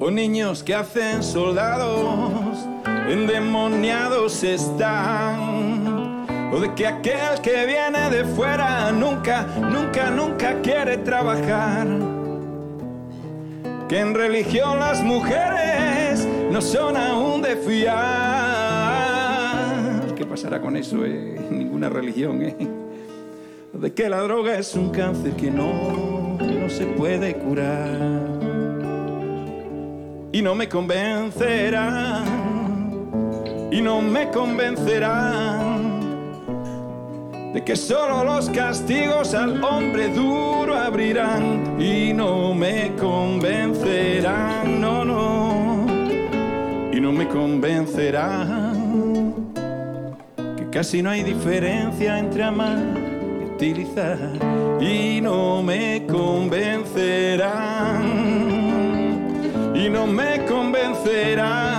O 0.00 0.10
niños 0.12 0.62
que 0.62 0.76
hacen 0.76 1.24
soldados, 1.24 2.56
endemoniados 3.08 4.44
están. 4.44 5.77
O 6.50 6.60
de 6.60 6.74
que 6.74 6.86
aquel 6.86 7.40
que 7.42 7.66
viene 7.66 8.08
de 8.10 8.24
fuera 8.24 8.90
nunca, 8.90 9.46
nunca, 9.60 10.10
nunca 10.10 10.60
quiere 10.62 10.96
trabajar. 10.98 11.86
Que 13.88 13.98
en 14.00 14.14
religión 14.14 14.78
las 14.78 15.02
mujeres 15.02 16.26
no 16.50 16.62
son 16.62 16.96
aún 16.96 17.42
de 17.42 17.56
fiar. 17.56 17.98
¿Qué 20.14 20.24
pasará 20.24 20.60
con 20.60 20.76
eso? 20.76 21.04
Eh? 21.04 21.48
Ninguna 21.50 21.88
religión, 21.90 22.42
¿eh? 22.42 22.56
De 23.72 23.92
que 23.92 24.08
la 24.08 24.20
droga 24.22 24.58
es 24.58 24.74
un 24.74 24.90
cáncer 24.90 25.34
que 25.34 25.50
no, 25.50 26.38
no 26.38 26.70
se 26.70 26.86
puede 26.86 27.34
curar. 27.34 27.98
Y 30.32 30.42
no 30.42 30.54
me 30.54 30.68
convencerán, 30.68 32.24
y 33.70 33.80
no 33.80 34.02
me 34.02 34.30
convencerán 34.30 35.77
de 37.52 37.64
que 37.64 37.76
solo 37.76 38.24
los 38.24 38.50
castigos 38.50 39.34
al 39.34 39.62
hombre 39.64 40.08
duro 40.08 40.76
abrirán 40.76 41.80
y 41.80 42.12
no 42.12 42.54
me 42.54 42.92
convencerán, 42.96 44.80
no, 44.80 45.04
no, 45.04 45.86
y 46.92 47.00
no 47.00 47.12
me 47.12 47.26
convencerán 47.28 48.78
que 50.56 50.68
casi 50.70 51.02
no 51.02 51.10
hay 51.10 51.22
diferencia 51.22 52.18
entre 52.18 52.44
amar 52.44 52.78
y 52.78 53.44
utilizar. 53.54 54.18
Y 54.80 55.20
no 55.20 55.62
me 55.62 56.06
convencerán. 56.06 56.58
Y 59.74 59.88
no 59.88 60.06
me 60.06 60.44
convencerán 60.44 61.78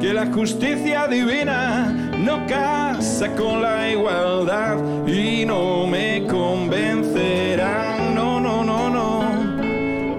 que 0.00 0.12
la 0.12 0.26
justicia 0.26 1.08
divina 1.08 2.07
no 2.18 2.46
casa 2.46 3.34
con 3.34 3.62
la 3.62 3.90
igualdad 3.90 4.76
y 5.06 5.46
no 5.46 5.86
me 5.86 6.26
convencerán, 6.26 8.14
no, 8.14 8.38
no, 8.40 8.64
no, 8.64 8.90
no, 8.90 9.22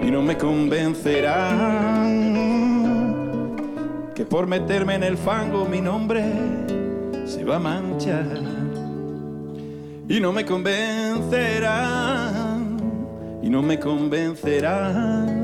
y 0.02 0.10
no 0.10 0.22
me 0.22 0.36
convencerán. 0.36 2.40
Que 4.14 4.24
por 4.24 4.46
meterme 4.46 4.94
en 4.96 5.04
el 5.04 5.16
fango 5.16 5.64
mi 5.64 5.80
nombre 5.80 6.24
se 7.24 7.44
va 7.44 7.56
a 7.56 7.60
manchar. 7.60 8.26
Y 10.08 10.18
no 10.18 10.32
me 10.32 10.44
convencerán, 10.44 12.80
y 13.40 13.48
no 13.48 13.62
me 13.62 13.78
convencerán. 13.78 15.38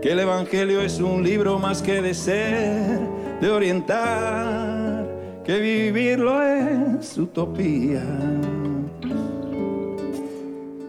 Que 0.00 0.12
el 0.12 0.20
Evangelio 0.20 0.80
es 0.80 1.00
un 1.00 1.24
libro 1.24 1.58
más 1.58 1.82
que 1.82 2.00
de 2.00 2.14
ser, 2.14 3.00
de 3.40 3.50
orientar, 3.50 4.73
que 5.44 5.60
vivirlo 5.60 6.42
es 6.42 7.18
utopía. 7.18 8.02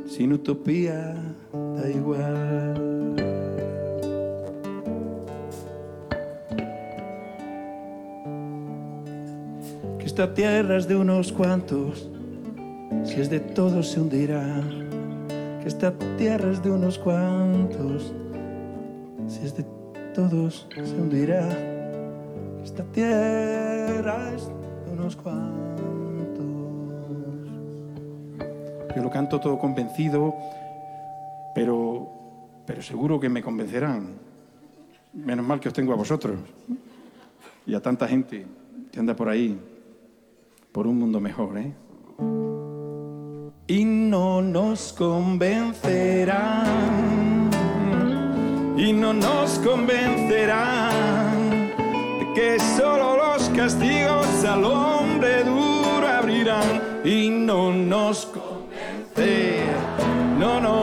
Sin 0.08 0.34
utopía 0.34 1.16
da 1.54 1.90
igual. 1.90 3.16
Que 10.00 10.06
esta 10.06 10.34
tierra 10.34 10.78
es 10.78 10.88
de 10.88 10.96
unos 10.96 11.34
cuantos, 11.34 12.10
si 13.04 13.20
es 13.20 13.30
de 13.30 13.42
todos 13.42 13.90
se 13.90 14.00
hundirá. 14.00 14.64
Que 15.62 15.68
esta 15.68 15.94
tierra 16.18 16.52
es 16.52 16.64
de 16.64 16.72
unos 16.72 16.98
cuantos 16.98 18.14
si 19.28 19.46
es 19.46 19.56
de 19.56 19.66
todos 20.14 20.68
se 20.72 20.82
hundirá. 20.82 21.75
Esta 22.66 22.84
tierra 22.86 24.34
es 24.36 24.48
de 24.48 24.92
unos 24.92 25.16
cuantos. 25.16 25.86
Yo 28.96 29.04
lo 29.04 29.12
canto 29.12 29.40
todo 29.40 29.60
convencido, 29.60 30.34
pero, 31.54 32.10
pero 32.66 32.82
seguro 32.82 33.20
que 33.20 33.30
me 33.30 33.44
convencerán. 33.44 34.16
Menos 35.14 35.46
mal 35.46 35.60
que 35.60 35.68
os 35.68 35.76
tengo 35.76 35.94
a 35.94 35.96
vosotros 35.96 36.40
y 37.68 37.76
a 37.76 37.82
tanta 37.82 38.08
gente 38.08 38.48
que 38.92 39.00
anda 39.00 39.16
por 39.16 39.30
ahí 39.30 39.60
por 40.72 40.88
un 40.88 40.98
mundo 40.98 41.20
mejor, 41.20 41.60
¿eh? 41.60 41.72
Y 43.68 43.86
no 43.86 44.42
nos 44.42 44.92
convencerán 44.92 46.66
y 48.76 48.92
no 48.92 49.14
nos 49.14 49.60
convencerán 49.60 51.35
que 52.36 52.60
solo 52.60 53.16
los 53.16 53.48
castigos 53.50 54.44
al 54.44 54.66
hombre 54.66 55.46
duro 55.46 56.06
abrirán. 56.06 56.82
Y 57.06 57.30
no 57.30 57.72
nos 57.72 58.26
convencerán, 58.26 60.40
no, 60.40 60.60
no, 60.60 60.82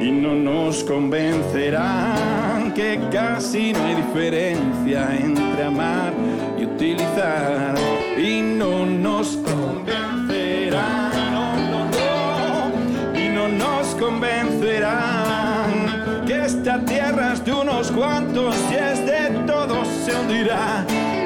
y 0.00 0.12
no 0.12 0.34
nos 0.34 0.84
convencerán 0.84 2.72
que 2.74 3.00
casi 3.10 3.72
no 3.72 3.84
hay 3.84 3.96
diferencia 3.96 5.16
entre 5.16 5.64
amar 5.64 6.12
y 6.58 6.64
utilizar. 6.64 7.74
Y 8.16 8.40
no 8.40 8.86
nos 8.86 9.36
convencerán, 9.38 11.10
no, 11.32 11.56
no, 11.72 11.90
no, 11.90 13.18
y 13.18 13.28
no 13.28 13.48
nos 13.48 13.96
convencerán 13.96 16.24
que 16.26 16.44
esta 16.44 16.78
tierra 16.84 17.32
es 17.32 17.44
de 17.44 17.52
unos 17.52 17.90
cuantos 17.90 18.54
y 18.70 18.74
es 18.74 19.04
de 19.06 19.49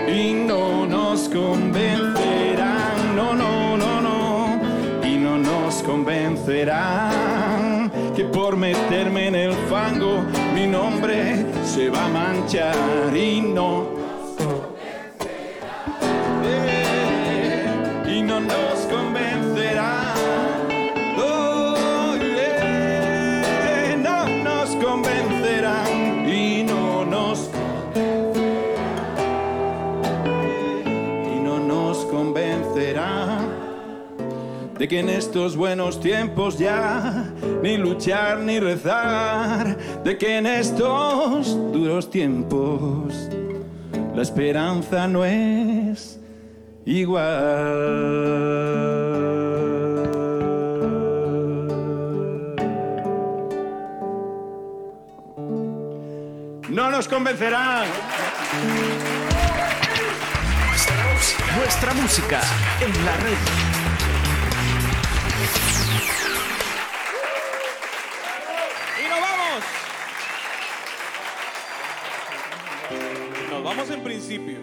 y 0.09 0.33
no 0.35 0.87
nos 0.87 1.29
convencerán, 1.29 3.17
no, 3.17 3.35
no, 3.35 3.77
no, 3.77 4.01
no, 4.01 4.61
y 5.05 5.17
no 5.17 5.37
nos 5.39 5.83
convencerán 5.83 7.91
que 8.15 8.25
por 8.25 8.57
meterme 8.57 9.27
en 9.29 9.35
el 9.35 9.53
fango 9.69 10.23
mi 10.55 10.67
nombre 10.67 11.47
se 11.65 11.91
va 11.91 12.05
a 12.05 12.09
manchar 12.09 13.17
y 13.17 13.41
no 13.41 14.05
Eh, 16.47 17.65
y 18.07 18.21
no 18.23 18.39
nos 18.41 18.84
de 34.85 34.89
que 34.89 35.01
en 35.01 35.09
estos 35.09 35.57
buenos 35.57 35.99
tiempos 35.99 36.59
ya 36.59 37.33
ni 37.63 37.79
luchar 37.79 38.41
ni 38.41 38.61
rezar, 38.61 39.79
de 40.05 40.19
que 40.19 40.37
en 40.37 40.45
estos 40.45 41.57
duros 41.73 42.11
tiempos 42.11 43.31
la 44.15 44.21
esperanza 44.21 45.09
no 45.09 45.25
es 45.25 46.21
igual. 46.85 47.25
No 56.69 56.91
nos 56.91 57.09
convencerán. 57.09 57.87
Nuestra 61.57 61.95
música. 61.95 62.43
En 62.83 63.07
la 63.07 63.17
red. 63.17 63.74
Vamos 73.77 73.91
en 73.91 74.03
principio. 74.03 74.59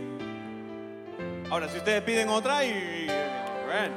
Ahora, 1.50 1.68
si 1.68 1.78
ustedes 1.78 2.02
piden 2.04 2.30
otra 2.30 2.64
y... 2.64 3.08
bueno. 3.66 3.96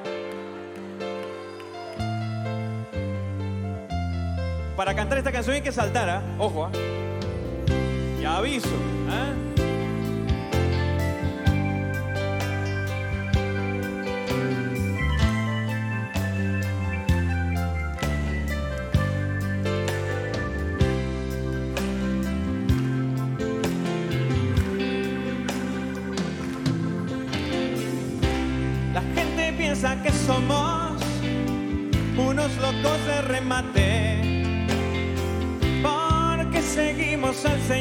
Para 4.76 4.94
cantar 4.94 5.18
esta 5.18 5.30
canción 5.30 5.54
hay 5.54 5.62
que 5.62 5.70
saltar, 5.70 6.08
¿ah? 6.08 6.22
Ojo, 6.38 6.64
¿ah? 6.64 6.70
Ya 8.20 8.38
aviso, 8.38 8.68
¿ah? 9.08 9.32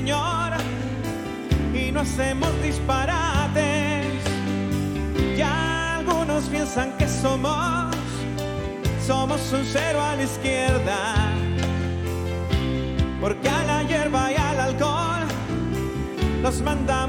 Y 0.06 1.92
no 1.92 2.02
hacemos 2.02 2.50
disparates. 2.62 4.06
Ya 5.38 5.98
algunos 5.98 6.44
piensan 6.46 6.92
que 6.98 7.08
somos, 7.08 7.96
somos 9.08 9.40
un 9.54 9.64
cero 9.64 10.02
a 10.02 10.16
la 10.16 10.24
izquierda. 10.24 11.16
Porque 13.22 13.48
a 13.48 13.64
la 13.64 13.84
hierba 13.84 14.32
y 14.32 14.36
al 14.36 14.60
alcohol 14.60 15.24
los 16.42 16.62
mandamos 16.62 17.03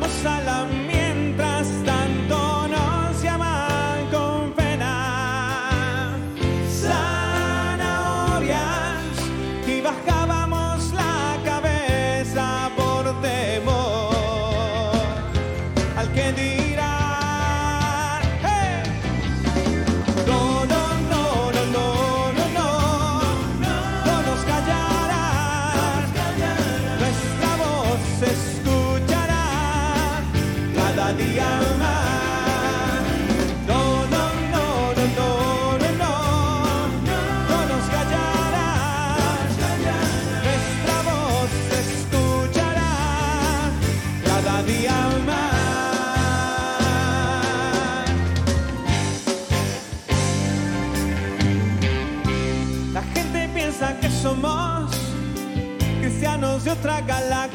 eu 56.67 56.77
traga 56.77 57.19
lá 57.21 57.54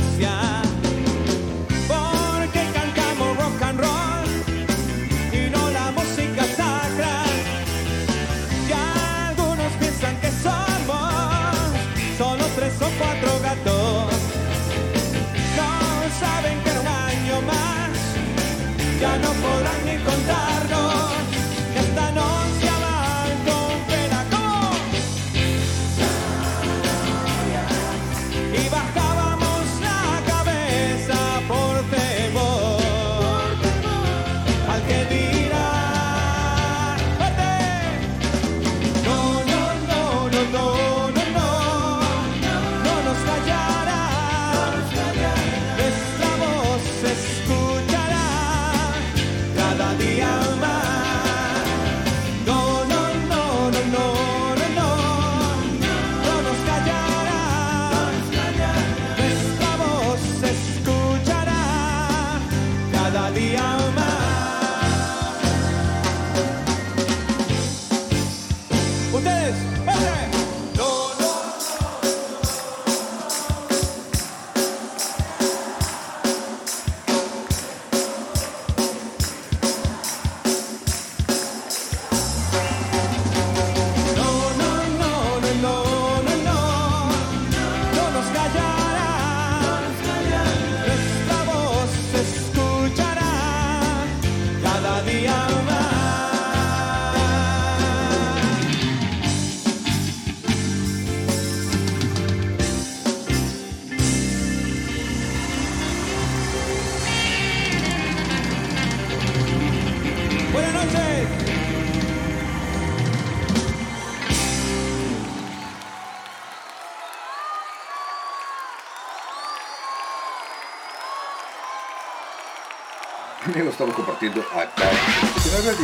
Compartiendo. 124.19 124.43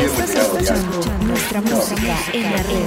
Estás 0.04 0.30
escuchando 0.30 1.02
nuestra 1.26 1.62
música 1.62 2.18
en 2.34 2.44
la 2.44 2.58
red. 2.64 2.86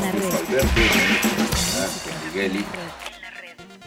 Migueli. 2.26 2.66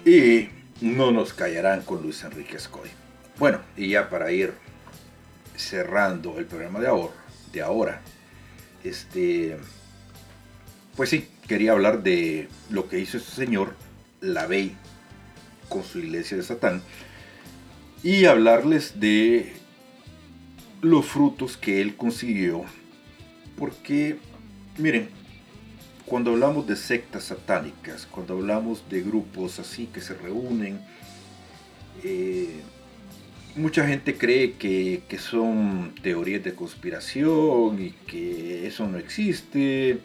Y 0.04 0.50
no 0.84 1.12
nos 1.12 1.34
callarán 1.34 1.84
con 1.84 2.02
Luis 2.02 2.24
Enrique 2.24 2.58
Escoy. 2.58 2.90
Bueno, 3.38 3.60
y 3.78 3.90
ya 3.90 4.10
para 4.10 4.32
ir 4.32 4.56
cerrando 5.56 6.40
el 6.40 6.46
programa 6.46 6.80
de 6.80 6.88
ahora, 6.88 7.14
de 7.54 7.62
ahora, 7.62 8.02
este, 8.84 9.58
pues 10.96 11.12
sí, 11.12 11.30
quería 11.48 11.74
hablar 11.74 12.02
de 12.02 12.50
lo 12.72 12.90
que 12.90 12.98
hizo 12.98 13.18
este 13.18 13.34
señor, 13.34 13.76
Lavey, 14.20 14.76
con 15.70 15.84
su 15.84 16.00
iglesia 16.00 16.38
de 16.38 16.44
Satán, 16.44 16.82
y 18.02 18.26
hablarles 18.26 19.00
de 19.00 19.61
los 20.82 21.06
frutos 21.06 21.58
que 21.58 21.82
él 21.82 21.96
consiguió, 21.96 22.64
porque, 23.58 24.18
miren, 24.78 25.10
cuando 26.06 26.32
hablamos 26.32 26.68
de 26.68 26.76
sectas 26.76 27.26
satánicas, 27.26 28.06
cuando 28.06 28.34
hablamos 28.34 28.84
de 28.90 29.02
grupos 29.02 29.60
así 29.60 29.86
que 29.86 30.02
se 30.02 30.16
reúnen, 30.16 30.82
eh, 32.04 32.62
mucha 33.56 33.88
gente 33.88 34.18
cree 34.18 34.54
que, 34.54 35.04
que 35.08 35.18
son 35.18 35.94
teorías 36.02 36.44
de 36.44 36.54
conspiración 36.54 37.82
y 37.82 37.92
que 38.08 38.68
eso 38.68 38.88
no 38.88 38.98
existe. 38.98 40.00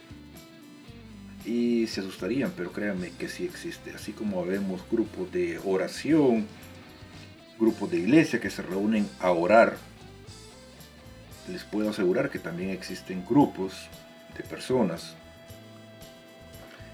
Y 1.44 1.86
se 1.86 2.00
asustarían, 2.00 2.52
pero 2.56 2.72
créanme 2.72 3.12
que 3.18 3.28
sí 3.28 3.44
existe. 3.44 3.92
Así 3.92 4.12
como 4.12 4.44
vemos 4.44 4.82
grupos 4.90 5.30
de 5.30 5.60
oración, 5.64 6.44
grupos 7.58 7.90
de 7.90 7.98
iglesia 7.98 8.40
que 8.40 8.50
se 8.50 8.62
reúnen 8.62 9.08
a 9.20 9.30
orar, 9.30 9.76
les 11.48 11.64
puedo 11.64 11.90
asegurar 11.90 12.30
que 12.30 12.38
también 12.38 12.70
existen 12.70 13.24
grupos 13.24 13.88
de 14.36 14.42
personas 14.44 15.14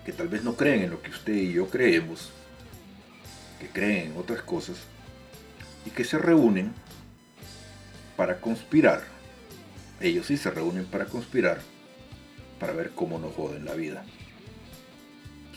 que 0.04 0.12
tal 0.12 0.28
vez 0.28 0.42
no 0.42 0.56
creen 0.56 0.82
en 0.82 0.90
lo 0.90 1.02
que 1.02 1.10
usted 1.10 1.34
y 1.34 1.52
yo 1.52 1.68
creemos, 1.68 2.30
que 3.60 3.68
creen 3.68 4.12
en 4.12 4.16
otras 4.16 4.42
cosas, 4.42 4.76
y 5.86 5.90
que 5.90 6.04
se 6.04 6.18
reúnen 6.18 6.72
para 8.16 8.40
conspirar. 8.40 9.02
Ellos 10.00 10.26
sí 10.26 10.36
se 10.36 10.50
reúnen 10.50 10.86
para 10.86 11.06
conspirar, 11.06 11.60
para 12.58 12.72
ver 12.72 12.90
cómo 12.90 13.18
nos 13.18 13.34
joden 13.34 13.64
la 13.64 13.74
vida. 13.74 14.04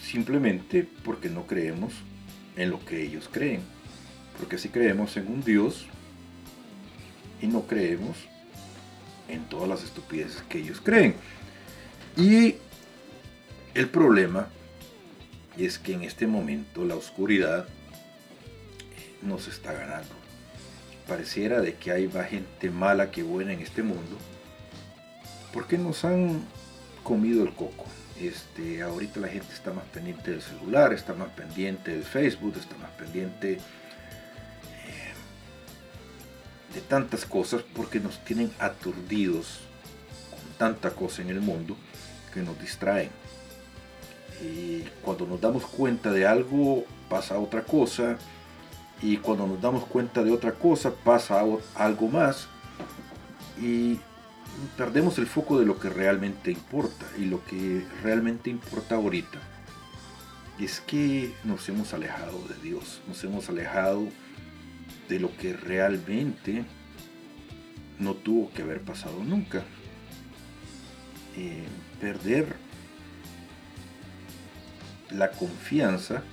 Simplemente 0.02 0.88
porque 1.04 1.30
no 1.30 1.48
creemos 1.48 1.94
en 2.56 2.70
lo 2.70 2.84
que 2.86 3.02
ellos 3.02 3.28
creen. 3.32 3.62
Porque 4.38 4.58
si 4.58 4.70
creemos 4.70 5.18
en 5.18 5.28
un 5.28 5.44
Dios 5.44 5.88
y 7.42 7.48
no 7.48 7.64
creemos 7.64 8.18
en 9.28 9.46
todas 9.46 9.68
las 9.68 9.84
estupideces 9.84 10.42
que 10.50 10.60
ellos 10.60 10.82
creen. 10.84 11.16
Y 12.18 12.56
el 13.74 13.90
problema 13.90 14.48
es 15.58 15.80
que 15.80 15.94
en 15.94 16.04
este 16.04 16.28
momento 16.28 16.86
la 16.86 16.96
oscuridad 16.96 17.68
nos 19.22 19.48
está 19.48 19.74
ganando. 19.74 20.14
Pareciera 21.08 21.62
de 21.62 21.76
que 21.76 21.92
hay 21.92 22.08
más 22.08 22.30
gente 22.30 22.70
mala 22.70 23.12
que 23.12 23.24
buena 23.24 23.54
en 23.54 23.60
este 23.60 23.84
mundo, 23.84 24.18
porque 25.54 25.78
nos 25.78 26.04
han 26.06 26.44
comido 27.04 27.44
el 27.44 27.54
coco. 27.54 27.86
Este, 28.20 28.82
ahorita 28.82 29.20
la 29.20 29.28
gente 29.28 29.54
está 29.54 29.74
más 29.74 29.86
pendiente 29.86 30.32
del 30.32 30.42
celular, 30.42 30.94
está 30.94 31.14
más 31.14 31.30
pendiente 31.30 31.92
del 31.92 32.04
Facebook, 32.04 32.56
está 32.58 32.78
más 32.78 32.92
pendiente 32.92 33.60
tantas 36.82 37.26
cosas 37.26 37.64
porque 37.76 38.00
nos 38.00 38.24
tienen 38.24 38.52
aturdidos 38.60 39.60
con 40.30 40.58
tanta 40.58 40.92
cosa 40.92 41.22
en 41.22 41.30
el 41.30 41.42
mundo 41.42 41.76
que 42.34 42.42
nos 42.42 42.60
distraen. 42.60 43.10
Y 44.42 44.82
cuando 45.02 45.26
nos 45.26 45.40
damos 45.40 45.66
cuenta 45.66 46.12
de 46.12 46.28
algo 46.28 46.86
pasa 47.10 47.40
otra 47.40 47.64
cosa 47.64 48.18
y 49.02 49.18
cuando 49.18 49.48
nos 49.48 49.62
damos 49.62 49.86
cuenta 49.86 50.24
de 50.24 50.32
otra 50.32 50.54
cosa 50.54 50.92
pasa 50.94 51.44
algo 51.76 52.08
más 52.08 52.48
y 53.62 54.00
perdemos 54.78 55.18
el 55.18 55.28
foco 55.28 55.60
de 55.60 55.66
lo 55.66 55.80
que 55.80 55.90
realmente 55.90 56.52
importa. 56.52 57.06
Y 57.18 57.26
lo 57.26 57.44
que 57.46 57.86
realmente 58.04 58.50
importa 58.50 58.96
ahorita 58.96 59.40
es 60.60 60.80
que 60.82 61.34
nos 61.44 61.68
hemos 61.70 61.94
alejado 61.94 62.40
de 62.48 62.56
Dios, 62.62 63.02
nos 63.08 63.24
hemos 63.24 63.50
alejado 63.50 64.08
de 65.10 65.20
lo 65.20 65.36
que 65.38 65.54
realmente 65.54 66.66
no 68.00 68.14
tuvo 68.14 68.52
que 68.52 68.62
haber 68.62 68.82
pasado 68.82 69.24
nunca. 69.24 69.64
Eh, 71.38 71.66
perder 72.00 72.56
la 75.12 75.32
confianza 75.32 76.24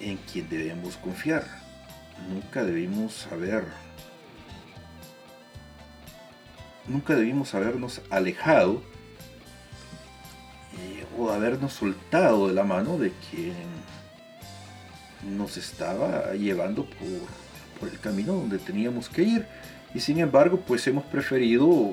en 0.00 0.16
quien 0.18 0.48
debemos 0.48 0.96
confiar. 0.96 1.44
Nunca 2.28 2.64
debimos 2.64 3.26
haber 3.32 3.64
nunca 6.86 7.14
debimos 7.14 7.54
habernos 7.54 8.02
alejado 8.10 8.82
eh, 10.78 11.06
o 11.16 11.30
habernos 11.30 11.72
soltado 11.72 12.48
de 12.48 12.54
la 12.54 12.64
mano 12.64 12.98
de 12.98 13.10
quien 13.30 13.54
nos 15.24 15.56
estaba 15.56 16.32
llevando 16.34 16.86
por, 16.86 17.88
el 17.90 18.00
camino 18.00 18.32
donde 18.32 18.58
teníamos 18.58 19.08
que 19.10 19.22
ir. 19.22 19.46
Y 19.94 20.00
sin 20.00 20.18
embargo, 20.18 20.62
pues 20.66 20.86
hemos 20.86 21.04
preferido 21.04 21.92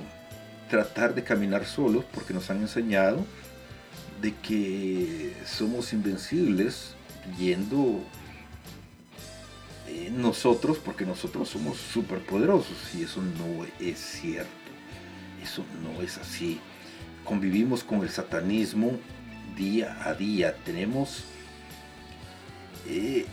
tratar 0.70 1.14
de 1.14 1.24
caminar 1.24 1.66
solos 1.66 2.06
porque 2.14 2.34
nos 2.34 2.50
han 2.50 2.62
enseñado 2.62 3.26
de 4.22 4.34
que 4.36 5.34
somos 5.46 5.92
invencibles 5.92 6.96
yendo 7.38 8.02
nosotros 10.12 10.78
porque 10.78 11.06
nosotros 11.06 11.50
somos 11.50 11.78
superpoderosos 11.78 12.96
y 12.96 13.04
eso 13.04 13.22
no 13.22 13.66
es 13.80 14.00
cierto. 14.00 14.50
Eso 15.44 15.66
no 15.84 16.02
es 16.02 16.18
así. 16.18 16.60
Convivimos 17.26 17.84
con 17.84 18.02
el 18.02 18.10
satanismo 18.10 18.92
día 19.58 19.98
a 20.06 20.14
día. 20.14 20.56
Tenemos 20.66 21.24
eh, 22.88 23.26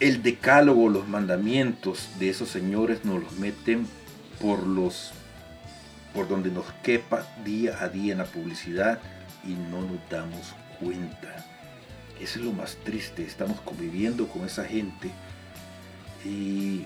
el 0.00 0.22
decálogo, 0.22 0.88
los 0.88 1.08
mandamientos 1.08 2.08
de 2.18 2.30
esos 2.30 2.48
señores 2.48 3.04
nos 3.04 3.22
los 3.22 3.32
meten 3.38 3.86
por 4.40 4.66
los 4.66 5.12
por 6.12 6.28
donde 6.28 6.50
nos 6.50 6.66
quepa 6.82 7.26
día 7.44 7.82
a 7.82 7.88
día 7.88 8.12
en 8.12 8.18
la 8.18 8.24
publicidad 8.24 9.00
y 9.44 9.52
no 9.54 9.80
nos 9.80 9.98
damos 10.10 10.54
cuenta. 10.78 11.46
Eso 12.20 12.38
es 12.38 12.44
lo 12.44 12.52
más 12.52 12.76
triste. 12.84 13.24
Estamos 13.24 13.60
conviviendo 13.62 14.28
con 14.28 14.44
esa 14.44 14.64
gente 14.64 15.10
y 16.24 16.84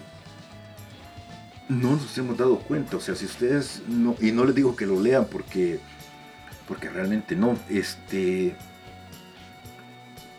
no 1.69 1.93
nos 1.93 2.16
hemos 2.16 2.39
dado 2.39 2.59
cuenta. 2.61 2.97
O 2.97 3.01
sea, 3.01 3.15
si 3.15 3.27
ustedes 3.27 3.83
no, 3.89 4.16
y 4.20 4.33
no 4.33 4.45
les 4.45 4.55
digo 4.55 4.77
que 4.77 4.87
lo 4.87 5.01
lean 5.01 5.27
porque, 5.27 5.81
porque 6.69 6.89
realmente 6.89 7.35
no, 7.35 7.59
este, 7.69 8.55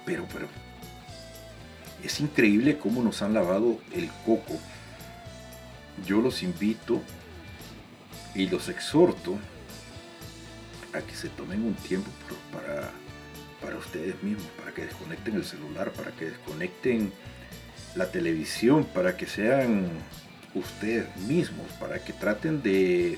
pero, 0.06 0.26
pero, 0.32 0.48
es 2.04 2.20
increíble 2.20 2.78
cómo 2.78 3.02
nos 3.04 3.22
han 3.22 3.34
lavado 3.34 3.80
el 3.94 4.10
coco. 4.26 4.58
Yo 6.06 6.22
los 6.22 6.44
invito 6.44 7.02
y 8.36 8.48
los 8.48 8.70
exhorto 8.70 9.38
a 10.94 11.02
que 11.02 11.16
se 11.16 11.30
tomen 11.30 11.64
un 11.64 11.74
tiempo 11.74 12.10
para, 12.54 12.92
para 13.62 13.78
ustedes 13.78 14.22
mismos, 14.22 14.48
para 14.60 14.74
que 14.74 14.86
desconecten 14.86 15.36
el 15.36 15.46
celular, 15.46 15.92
para 15.92 16.12
que 16.12 16.26
desconecten 16.26 17.12
la 17.96 18.12
televisión, 18.12 18.86
para 18.86 19.18
que 19.18 19.26
sean 19.26 19.88
ustedes 20.54 21.16
mismos, 21.28 21.68
para 21.80 22.04
que 22.04 22.14
traten 22.14 22.62
de 22.62 23.18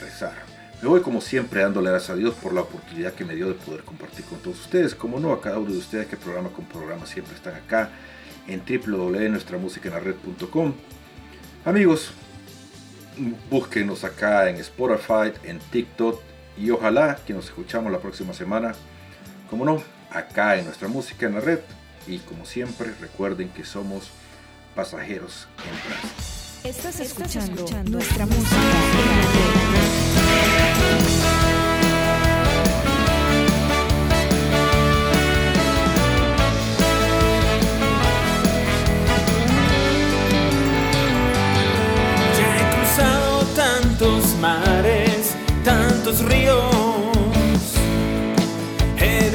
rezar. 0.00 0.49
Me 0.82 0.88
voy 0.88 1.00
como 1.02 1.20
siempre 1.20 1.60
dándole 1.60 1.90
gracias 1.90 2.10
a 2.10 2.16
Dios 2.16 2.34
por 2.34 2.54
la 2.54 2.62
oportunidad 2.62 3.12
que 3.12 3.26
me 3.26 3.34
dio 3.34 3.48
de 3.48 3.54
poder 3.54 3.82
compartir 3.82 4.24
con 4.24 4.38
todos 4.38 4.60
ustedes. 4.60 4.94
Como 4.94 5.20
no, 5.20 5.32
a 5.32 5.42
cada 5.42 5.58
uno 5.58 5.72
de 5.72 5.78
ustedes 5.78 6.06
que 6.06 6.16
programa 6.16 6.48
con 6.48 6.64
programa 6.64 7.04
siempre 7.04 7.34
están 7.34 7.54
acá 7.54 7.90
en 8.46 8.62
www.nuestramusicaenlared.com. 8.64 10.72
Amigos, 11.66 12.12
búsquenos 13.50 14.04
acá 14.04 14.48
en 14.48 14.56
Spotify, 14.56 15.34
en 15.44 15.58
TikTok 15.58 16.18
y 16.56 16.70
ojalá 16.70 17.18
que 17.26 17.34
nos 17.34 17.44
escuchamos 17.46 17.92
la 17.92 17.98
próxima 17.98 18.32
semana. 18.32 18.72
Como 19.50 19.66
no, 19.66 19.82
acá 20.10 20.56
en 20.56 20.64
nuestra 20.64 20.88
música 20.88 21.26
en 21.26 21.34
la 21.34 21.40
red. 21.40 21.58
Y 22.06 22.20
como 22.20 22.46
siempre, 22.46 22.94
recuerden 23.00 23.50
que 23.50 23.64
somos 23.64 24.08
pasajeros 24.74 25.46
en 25.58 25.90
tránsito. 25.90 26.40
Estás 26.64 27.00
escuchando, 27.00 27.66
nuestra 27.90 28.24
música 28.24 28.56
Ya 29.54 29.59